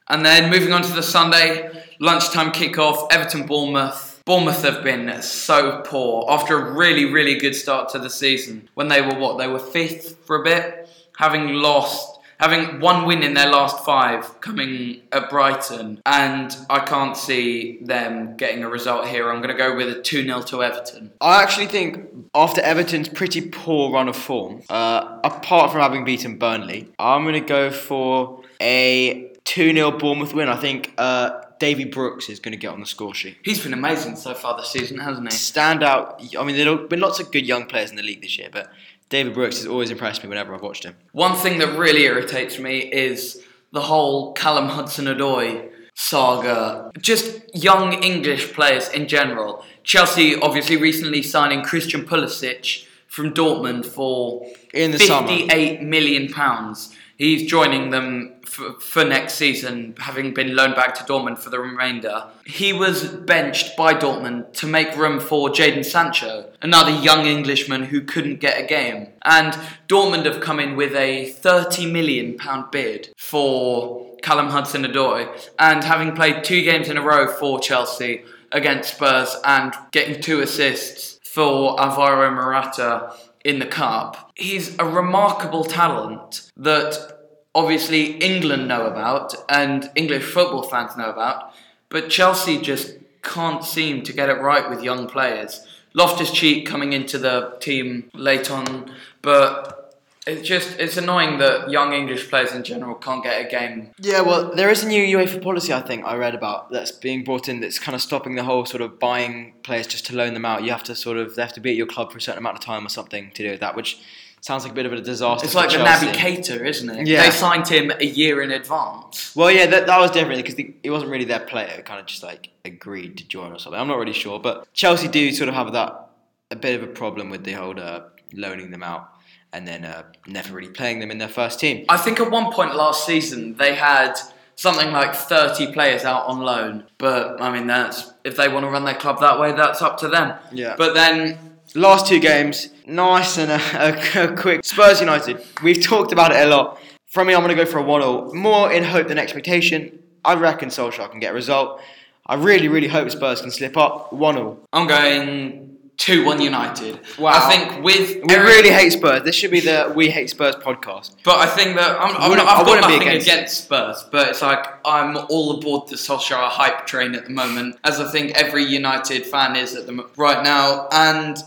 And 0.08 0.26
then 0.26 0.52
moving 0.52 0.72
on 0.72 0.84
to 0.84 0.94
the 0.94 1.02
Sunday, 1.02 1.84
lunchtime 2.00 2.52
kickoff, 2.52 3.08
Everton 3.12 3.48
Bournemouth. 3.48 4.14
Bournemouth 4.26 4.64
have 4.64 4.84
been 4.84 5.22
so 5.22 5.84
poor 5.86 6.26
after 6.28 6.58
a 6.58 6.74
really, 6.74 7.06
really 7.06 7.36
good 7.36 7.56
start 7.56 7.90
to 7.90 8.00
the 8.00 8.10
season. 8.10 8.68
When 8.74 8.88
they 8.88 9.00
were 9.00 9.20
what? 9.20 9.38
They 9.38 9.48
were 9.48 9.60
fifth 9.60 10.26
for 10.26 10.42
a 10.42 10.44
bit. 10.44 10.90
having 11.18 11.48
lost, 11.54 12.20
having 12.40 12.80
one 12.80 13.06
win 13.06 13.22
in 13.22 13.36
their 13.36 13.50
last 13.50 13.86
five, 13.86 14.42
coming 14.42 15.02
at 15.12 15.30
Brighton, 15.30 16.02
and 16.06 16.58
I 16.70 16.80
can't 16.80 17.16
see 17.16 17.78
them 17.84 18.36
getting 18.36 18.64
a 18.64 18.70
result 18.70 19.08
here. 19.08 19.30
I'm 19.30 19.42
going 19.42 19.56
to 19.56 19.58
go 19.58 19.76
with 19.76 19.90
a 19.90 20.02
2 20.02 20.24
0 20.24 20.42
to 20.42 20.64
Everton. 20.64 21.12
I 21.22 21.44
actually 21.44 21.68
think 21.68 22.10
after 22.34 22.62
Everton's 22.62 23.08
pretty 23.08 23.42
poor 23.42 23.94
run 23.94 24.10
of 24.10 24.16
form, 24.16 24.64
uh, 24.70 25.20
apart 25.24 25.72
from 25.72 25.82
having 25.82 26.04
beaten 26.04 26.40
Burnley, 26.40 26.90
I'm 26.98 27.24
going 27.24 27.36
to 27.36 27.48
go 27.48 27.70
for 27.70 28.44
a 28.60 29.32
2 29.46 29.74
0 29.74 29.92
Bournemouth 29.92 30.34
win. 30.34 30.50
I 30.50 30.58
think 30.58 30.94
uh, 30.98 31.42
Davy 31.60 31.86
Brooks 31.86 32.30
is 32.30 32.39
going 32.39 32.51
to 32.51 32.58
get 32.58 32.72
on 32.72 32.80
the 32.80 32.86
score 32.86 33.14
sheet. 33.14 33.38
He's 33.43 33.64
been 33.64 33.74
amazing 33.74 34.16
so 34.16 34.34
far 34.34 34.58
this 34.58 34.70
season, 34.70 34.99
hasn't 34.99 35.32
he? 35.32 35.38
Stand 35.38 35.84
out. 35.84 36.22
I 36.38 36.43
mean, 36.43 36.56
there 36.56 36.66
have 36.78 36.89
been 36.89 36.99
lots 36.99 37.20
of 37.20 37.32
good 37.32 37.45
young 37.45 37.66
players 37.66 37.89
in 37.89 37.95
the 37.95 38.03
league 38.03 38.22
this 38.22 38.38
year, 38.38 38.49
but 38.51 38.72
David 39.10 39.34
Brooks 39.34 39.58
has 39.58 39.68
always 39.68 39.91
impressed 39.91 40.24
me 40.24 40.30
whenever 40.30 40.53
I've 40.53 40.62
watched 40.62 40.84
him. 40.84 40.95
One 41.12 41.36
thing 41.36 41.60
that 41.60 41.78
really 41.78 42.03
irritates 42.03 42.60
me 42.60 42.80
is 42.80 43.43
the 43.72 43.82
whole 43.82 44.34
Callum 44.34 44.70
Hudson 44.70 45.06
Odoi 45.06 45.70
saga. 45.93 46.91
Just 46.99 47.56
young 47.56 48.03
English 48.03 48.53
players 48.53 48.89
in 48.89 49.08
general. 49.08 49.64
Chelsea 49.84 50.36
obviously 50.36 50.78
recently 50.78 51.22
signing 51.22 51.64
Christian 51.64 52.06
Pulisic 52.06 52.86
from 53.08 53.34
Dortmund 53.34 53.86
for 53.86 54.45
In 54.74 54.91
the 54.91 54.99
summer. 54.99 55.28
58 55.28 55.82
million 55.82 56.32
pounds. 56.32 56.95
He's 57.18 57.49
joining 57.49 57.91
them 57.91 58.36
for, 58.43 58.74
for 58.74 59.05
next 59.05 59.36
season, 59.36 59.95
having 59.97 60.34
been 60.34 60.55
loaned 60.55 60.76
back 60.76 60.95
to 60.95 61.03
Dortmund 61.03 61.38
for 61.38 61.49
the 61.49 61.59
remainder. 61.59 62.28
He 62.45 62.74
was 62.74 63.05
benched 63.05 63.78
by 63.78 63.93
Dortmund 63.93 64.51
to 64.53 64.68
make 64.68 64.97
room 64.97 65.20
for 65.20 65.49
Jadon 65.49 65.86
Sancho, 65.86 66.49
another 66.61 66.91
young 66.91 67.26
Englishman 67.26 67.86
who 67.86 68.01
couldn't 68.01 68.41
get 68.41 68.61
a 68.61 68.68
game. 68.68 69.07
And 69.24 69.53
Dortmund 69.88 70.26
have 70.26 70.41
come 70.41 70.59
in 70.59 70.76
with 70.76 70.93
a 70.93 71.30
30 71.30 71.91
million 71.91 72.38
pound 72.38 72.72
bid 72.72 73.13
for 73.18 74.18
Callum 74.22 74.49
Hudson-Odoi, 74.49 75.49
and 75.59 75.84
having 75.84 76.16
played 76.16 76.43
two 76.43 76.63
games 76.63 76.89
in 76.89 76.97
a 76.97 77.01
row 77.01 77.28
for 77.28 77.59
Chelsea 77.59 78.24
against 78.51 78.95
Spurs 78.95 79.36
and 79.43 79.74
getting 79.91 80.22
two 80.22 80.41
assists 80.41 81.20
for 81.24 81.80
Alvaro 81.80 82.32
Morata 82.32 83.13
in 83.46 83.60
the 83.60 83.66
cup. 83.66 84.32
He's 84.36 84.76
a 84.80 84.86
remarkable 84.86 85.64
talent 85.64 86.52
that 86.58 87.20
obviously 87.54 88.18
England 88.18 88.68
know 88.68 88.88
about 88.88 89.36
and 89.48 89.89
English 89.96 90.24
football 90.24 90.64
fans 90.64 90.98
know 90.98 91.10
about, 91.10 91.54
but 91.88 92.10
Chelsea 92.10 92.60
just 92.60 92.96
can't 93.22 93.64
seem 93.64 94.02
to 94.04 94.12
get 94.12 94.30
it 94.30 94.41
right 94.41 94.68
with 94.70 94.84
young 94.84 95.08
players. 95.08 95.66
Loftus 95.93 96.32
Cheek 96.32 96.66
coming 96.66 96.91
into 96.91 97.18
the 97.20 97.56
team 97.62 98.10
late 98.14 98.50
on, 98.50 98.91
but 99.22 99.85
it's 100.28 100.48
just 100.48 100.80
it's 100.80 100.98
annoying 100.98 101.38
that 101.38 101.70
young 101.70 101.94
English 101.94 102.30
players 102.30 102.52
in 102.52 102.64
general 102.64 102.96
can't 102.96 103.24
get 103.24 103.46
a 103.46 103.50
game. 103.50 103.92
Yeah, 104.00 104.22
well, 104.22 104.52
there 104.54 104.72
is 104.72 104.84
a 104.84 104.88
new 104.88 105.18
UEFA 105.18 105.42
policy 105.42 105.72
I 105.72 105.82
think 105.82 106.04
I 106.06 106.16
read 106.16 106.34
about 106.34 106.72
that's 106.72 106.92
being 106.92 107.24
brought 107.24 107.48
in 107.48 107.60
that's 107.60 107.78
kind 107.78 107.96
of 107.96 108.02
stopping 108.02 108.36
the 108.36 108.44
whole 108.44 108.66
sort 108.66 108.82
of 108.82 109.00
buying 109.00 109.54
players 109.64 109.86
just 109.88 110.06
to 110.08 110.16
loan 110.16 110.34
them 110.34 110.46
out. 110.46 110.64
You 110.64 110.72
have 110.72 110.84
to 110.86 110.96
sort 110.96 111.18
of 111.18 111.36
they 111.36 111.42
have 111.44 111.54
to 111.54 111.60
be 111.60 111.72
at 111.72 111.76
your 111.76 111.86
club 111.86 112.12
for 112.12 112.18
a 112.18 112.22
certain 112.22 112.40
amount 112.40 112.58
of 112.58 112.64
time 112.64 112.86
or 112.86 112.90
something 112.90 113.32
to 113.32 113.44
do 113.44 113.52
with 113.52 113.60
that, 113.60 113.76
which 113.76 114.00
sounds 114.42 114.64
like 114.64 114.72
a 114.72 114.76
bit 114.76 114.88
of 114.88 114.94
a 114.94 115.02
disaster. 115.02 115.46
It's 115.46 115.56
like 115.56 115.70
the. 115.70 115.78
Naby 115.78 116.14
Keita, 116.14 116.66
isn't 116.66 116.90
it? 116.90 117.08
Yeah. 117.08 117.24
They 117.24 117.32
signed 117.32 117.68
him 117.68 117.92
a 118.00 118.06
year 118.06 118.42
in 118.42 118.52
advance. 118.52 119.36
Well, 119.36 119.52
yeah, 119.52 119.68
that, 119.68 119.86
that 119.86 120.00
was 120.00 120.12
different 120.12 120.44
because 120.44 120.56
he 120.56 120.90
wasn't 120.90 121.12
really 121.12 121.26
their 121.26 121.40
player. 121.40 121.84
Kind 121.84 122.00
of 122.00 122.08
just 122.08 122.24
like 122.24 122.50
agreed 122.64 123.18
to 123.18 123.28
join 123.28 123.52
or 123.52 123.60
something. 123.60 123.80
I'm 123.80 123.88
not 123.88 123.98
really 124.00 124.14
sure, 124.14 124.40
but 124.40 124.72
Chelsea 124.74 125.08
do 125.08 125.32
sort 125.32 125.50
of 125.50 125.56
have 125.56 125.74
that 125.74 126.10
a 126.50 126.56
bit 126.56 126.82
of 126.82 126.88
a 126.88 126.92
problem 126.92 127.30
with 127.30 127.44
the 127.44 127.54
whole 127.54 127.80
uh, 127.80 128.02
loaning 128.34 128.72
them 128.72 128.84
out 128.84 129.14
and 129.56 129.68
then 129.68 129.86
uh, 129.86 130.03
never 130.28 130.53
really 130.53 130.72
playing 130.72 130.99
them 130.99 131.12
in 131.12 131.18
their 131.18 131.30
first 131.30 131.60
team. 131.60 131.86
I 131.89 131.97
think 131.97 132.20
at 132.20 132.30
one 132.30 132.51
point 132.51 132.76
last 132.76 133.06
season 133.06 133.56
they 133.56 133.74
had 133.74 134.14
something 134.56 134.91
like 134.91 135.16
30 135.16 135.74
players 135.74 136.03
out 136.03 136.26
on 136.28 136.39
loan. 136.39 136.84
But 136.97 137.41
I 137.41 137.51
mean, 137.51 137.68
that's 137.68 138.14
if 138.24 138.36
they 138.36 138.47
want 138.47 138.66
to 138.66 138.70
run 138.70 138.86
their 138.86 138.95
club 138.95 139.20
that 139.22 139.39
way, 139.39 139.51
that's 139.53 139.82
up 139.82 139.97
to 139.99 140.08
them. 140.08 140.38
Yeah. 140.51 140.76
But 140.78 140.93
then 140.93 141.56
Last 141.76 142.08
two 142.08 142.22
games, 142.22 142.70
nice 142.86 143.38
and 143.38 143.51
a, 143.51 144.32
a 144.32 144.36
quick. 144.36 144.64
Spurs 144.64 145.01
United. 145.01 145.43
We've 145.62 145.84
talked 145.84 146.14
about 146.14 146.32
it 146.32 146.47
a 146.47 146.49
lot. 146.49 146.80
From 147.06 147.28
me, 147.28 147.36
I'm 147.36 147.41
going 147.41 147.56
to 147.56 147.62
go 147.62 147.70
for 147.70 147.80
a 147.80 147.84
1 147.84 148.01
0. 148.01 148.34
More 148.34 148.72
in 148.72 148.84
hope 148.84 149.10
than 149.10 149.18
expectation. 149.18 149.99
I 150.24 150.36
reckon 150.36 150.70
Solskjaer 150.70 151.12
can 151.12 151.20
get 151.20 151.32
a 151.32 151.34
result. 151.34 151.82
I 152.28 152.36
really, 152.36 152.70
really 152.70 152.88
hope 152.88 153.12
Spurs 153.12 153.41
can 153.41 153.51
slip 153.51 153.76
up 153.76 154.14
1 154.14 154.36
0. 154.36 154.58
I'm 154.72 154.88
going 154.88 155.64
2 155.98 156.26
1 156.26 156.41
United. 156.41 157.00
Wow. 157.18 157.32
I 157.34 157.50
think 157.50 157.84
with. 157.84 158.24
We 158.26 158.36
Eric- 158.36 158.48
really 158.48 158.70
hate 158.70 158.91
Spurs. 158.91 159.24
This 159.24 159.36
should 159.36 159.52
be 159.52 159.62
the 159.62 159.91
We 159.96 160.10
Hate 160.10 160.30
Spurs 160.30 160.56
podcast. 160.56 161.16
But 161.24 161.38
I 161.39 161.46
think 161.46 161.76
that 161.78 162.00
I'm, 162.00 162.16
I'm 162.18 162.36
not, 162.36 162.48
I've 162.48 162.66
got 162.66 162.82
nothing 162.82 163.08
against 163.08 163.28
against, 163.28 163.64
Spurs, 163.66 164.06
but 164.12 164.30
it's 164.30 164.41
like 164.41 164.66
I'm 164.86 165.18
all 165.30 165.58
aboard 165.58 165.88
the 165.88 165.96
Solskjaer 165.96 166.50
hype 166.50 166.86
train 166.86 167.16
at 167.16 167.26
the 167.26 167.32
moment, 167.32 167.78
as 167.84 168.00
I 168.00 168.12
think 168.12 168.38
every 168.38 168.64
United 168.66 169.26
fan 169.26 169.56
is 169.56 169.76
at 169.76 169.88
the 169.88 170.08
right 170.18 170.43
now. 170.43 170.88
And 170.91 171.38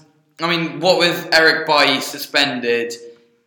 I 0.40 0.49
mean, 0.57 0.80
what 0.80 0.99
with 0.99 1.28
Eric 1.32 1.66
Bailly 1.66 2.01
suspended, 2.01 2.94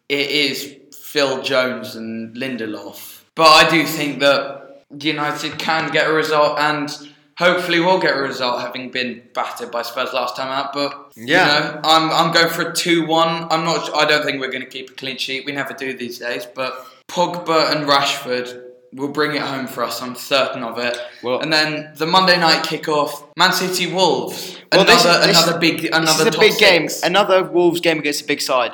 it 0.08 0.30
is 0.30 0.78
Phil 0.96 1.42
Jones 1.42 1.96
and 1.96 2.36
Lindelof. 2.36 3.24
But 3.34 3.48
I 3.48 3.70
do 3.70 3.86
think 3.86 4.20
that 4.20 4.84
United 5.00 5.58
can 5.58 5.92
get 5.92 6.10
a 6.10 6.14
result 6.14 6.60
and. 6.60 6.90
Hopefully, 7.42 7.80
we'll 7.80 8.00
get 8.00 8.16
a 8.16 8.22
result, 8.22 8.62
having 8.62 8.92
been 8.92 9.22
battered 9.34 9.72
by 9.72 9.82
Spurs 9.82 10.14
last 10.14 10.36
time 10.36 10.50
out. 10.50 10.74
But 10.74 11.12
Yeah. 11.16 11.40
you 11.42 11.74
know, 11.74 11.82
I'm 11.84 12.12
I'm 12.12 12.32
going 12.32 12.50
for 12.50 12.62
a 12.70 12.74
two-one. 12.74 13.48
I'm 13.52 13.64
not. 13.66 13.90
I 13.96 14.06
don't 14.06 14.24
think 14.26 14.40
we're 14.40 14.52
going 14.52 14.64
to 14.70 14.70
keep 14.78 14.92
a 14.92 14.94
clean 14.94 15.18
sheet. 15.18 15.46
We 15.46 15.52
never 15.52 15.74
do 15.74 15.94
these 15.98 16.20
days. 16.20 16.46
But 16.46 16.72
Pogba 17.10 17.72
and 17.72 17.88
Rashford 17.88 18.48
will 18.94 19.08
bring 19.08 19.32
it 19.36 19.42
home 19.42 19.68
for 19.68 19.84
us. 19.84 20.02
I'm 20.02 20.16
certain 20.16 20.64
of 20.64 20.78
it. 20.78 20.96
Well- 21.24 21.40
and 21.40 21.52
then 21.52 21.94
the 21.96 22.06
Monday 22.06 22.38
night 22.38 22.64
kickoff, 22.64 23.24
Man 23.38 23.54
City 23.54 23.88
Wolves. 23.92 24.58
Well, 24.72 24.82
another 24.82 24.92
this 24.94 25.06
is- 25.06 25.26
this- 25.28 25.44
another 25.44 25.60
big 25.60 25.86
another 25.86 26.06
this 26.06 26.20
is 26.20 26.36
a 26.36 26.40
big 26.40 26.58
game. 26.60 26.90
Another 27.04 27.44
Wolves 27.44 27.80
game 27.82 28.00
against 28.00 28.22
a 28.22 28.26
big 28.26 28.42
side, 28.42 28.74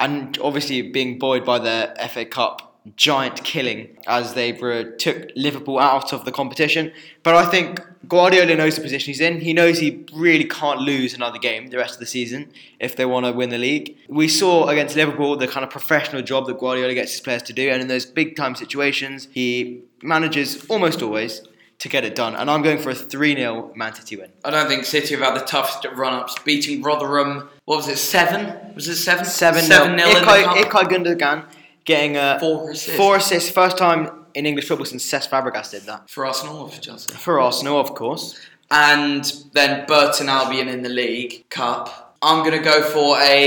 and 0.00 0.36
obviously 0.42 0.82
being 0.82 1.18
buoyed 1.18 1.44
by 1.44 1.58
the 1.58 1.94
FA 1.98 2.24
Cup 2.24 2.67
giant 2.96 3.44
killing 3.44 3.96
as 4.06 4.34
they 4.34 4.52
were, 4.52 4.84
took 4.84 5.30
Liverpool 5.36 5.78
out 5.78 6.12
of 6.12 6.24
the 6.24 6.32
competition. 6.32 6.92
But 7.22 7.34
I 7.34 7.44
think 7.46 7.80
Guardiola 8.06 8.54
knows 8.54 8.76
the 8.76 8.80
position 8.82 9.08
he's 9.12 9.20
in. 9.20 9.40
He 9.40 9.52
knows 9.52 9.78
he 9.78 10.06
really 10.14 10.44
can't 10.44 10.80
lose 10.80 11.14
another 11.14 11.38
game 11.38 11.68
the 11.68 11.76
rest 11.76 11.94
of 11.94 12.00
the 12.00 12.06
season 12.06 12.52
if 12.80 12.96
they 12.96 13.04
want 13.04 13.26
to 13.26 13.32
win 13.32 13.50
the 13.50 13.58
league. 13.58 13.96
We 14.08 14.28
saw 14.28 14.68
against 14.68 14.96
Liverpool 14.96 15.36
the 15.36 15.48
kind 15.48 15.64
of 15.64 15.70
professional 15.70 16.22
job 16.22 16.46
that 16.46 16.58
Guardiola 16.58 16.94
gets 16.94 17.12
his 17.12 17.20
players 17.20 17.42
to 17.44 17.52
do, 17.52 17.68
and 17.68 17.82
in 17.82 17.88
those 17.88 18.06
big 18.06 18.36
time 18.36 18.54
situations, 18.54 19.28
he 19.32 19.82
manages 20.02 20.64
almost 20.68 21.02
always. 21.02 21.42
To 21.82 21.88
get 21.88 22.04
it 22.04 22.16
done, 22.16 22.34
and 22.34 22.50
I'm 22.50 22.62
going 22.62 22.78
for 22.78 22.90
a 22.90 22.94
3 22.96 23.36
0 23.36 23.70
Man 23.76 23.94
City 23.94 24.16
win. 24.16 24.32
I 24.44 24.50
don't 24.50 24.66
think 24.66 24.84
City 24.84 25.14
have 25.14 25.22
had 25.22 25.40
the 25.40 25.44
toughest 25.44 25.86
run-ups, 25.94 26.34
beating 26.44 26.82
Rotherham. 26.82 27.48
What 27.66 27.76
was 27.76 27.86
it? 27.86 27.98
Seven? 27.98 28.74
Was 28.74 28.88
it 28.88 28.96
seven? 28.96 29.24
Seven 29.24 29.62
Seven 29.62 29.94
nil. 29.94 30.08
nil 30.08 30.16
Ilkay, 30.16 30.42
cup. 30.42 30.56
Ilkay 30.56 30.90
Gundogan 30.90 31.44
getting 31.92 32.16
uh, 32.16 32.38
Four 32.38 32.70
assists. 32.70 32.96
four 33.00 33.16
assists. 33.16 33.50
First 33.62 33.76
time 33.86 34.02
in 34.34 34.42
English 34.50 34.66
football 34.68 34.86
since 34.92 35.04
Cesc 35.10 35.28
Fabregas 35.32 35.70
did 35.74 35.82
that 35.90 36.00
for 36.14 36.22
Arsenal 36.30 36.56
or 36.62 36.68
for 36.74 36.80
Chelsea. 36.86 37.12
for 37.24 37.34
Arsenal, 37.40 37.76
of 37.84 37.90
course. 38.02 38.24
and 38.70 39.22
then 39.56 39.70
Burton 39.86 40.28
Albion 40.28 40.68
in 40.76 40.80
the 40.82 40.94
League 41.02 41.34
Cup. 41.58 41.84
I'm 42.28 42.38
gonna 42.44 42.62
go 42.72 42.76
for 42.94 43.10
a. 43.20 43.40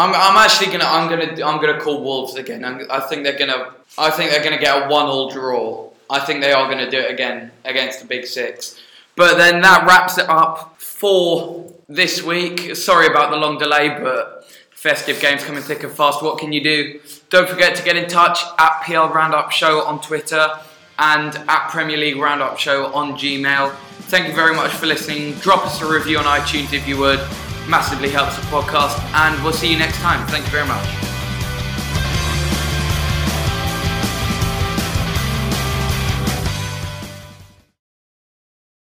I'm, 0.00 0.12
I'm 0.26 0.36
actually 0.44 0.70
gonna 0.74 0.90
I'm 0.96 1.06
gonna 1.10 1.30
I'm 1.48 1.58
gonna 1.62 1.80
call 1.84 1.98
Wolves 2.08 2.34
again. 2.42 2.60
I'm, 2.68 2.76
I 2.98 3.00
think 3.08 3.18
they're 3.24 3.38
gonna 3.44 3.60
I 4.06 4.08
think 4.10 4.30
they're 4.30 4.44
gonna 4.48 4.58
get 4.68 4.72
a 4.84 4.88
one-all 4.88 5.30
draw. 5.36 5.90
I 6.16 6.18
think 6.24 6.36
they 6.44 6.52
are 6.58 6.66
gonna 6.70 6.90
do 6.96 6.98
it 7.06 7.10
again 7.16 7.50
against 7.64 7.96
the 8.00 8.06
Big 8.14 8.24
Six. 8.26 8.78
But 9.20 9.36
then 9.42 9.60
that 9.66 9.80
wraps 9.86 10.16
it 10.22 10.28
up 10.28 10.80
for 10.80 11.20
this 11.88 12.22
week. 12.22 12.56
Sorry 12.76 13.06
about 13.12 13.30
the 13.32 13.36
long 13.44 13.58
delay, 13.58 13.86
but 14.06 14.46
festive 14.70 15.18
games 15.20 15.42
coming 15.44 15.62
thick 15.62 15.82
and 15.82 15.92
fast. 15.92 16.22
What 16.22 16.38
can 16.38 16.50
you 16.52 16.62
do? 16.72 17.00
Don't 17.32 17.48
forget 17.48 17.74
to 17.76 17.82
get 17.82 17.96
in 17.96 18.10
touch 18.10 18.40
at 18.58 18.82
PL 18.84 19.08
Roundup 19.08 19.50
Show 19.52 19.86
on 19.86 20.02
Twitter 20.02 20.46
and 20.98 21.34
at 21.34 21.70
Premier 21.70 21.96
League 21.96 22.18
Roundup 22.18 22.58
Show 22.58 22.92
on 22.92 23.14
Gmail. 23.14 23.74
Thank 24.10 24.28
you 24.28 24.34
very 24.34 24.54
much 24.54 24.70
for 24.72 24.84
listening. 24.84 25.32
Drop 25.36 25.64
us 25.64 25.80
a 25.80 25.90
review 25.90 26.18
on 26.18 26.24
iTunes 26.24 26.74
if 26.74 26.86
you 26.86 26.98
would. 26.98 27.20
Massively 27.66 28.10
helps 28.10 28.36
the 28.36 28.42
podcast, 28.42 29.02
and 29.14 29.42
we'll 29.42 29.54
see 29.54 29.72
you 29.72 29.78
next 29.78 29.96
time. 30.00 30.26
Thank 30.26 30.44
you 30.44 30.50
very 30.50 30.68
much. 30.68 31.11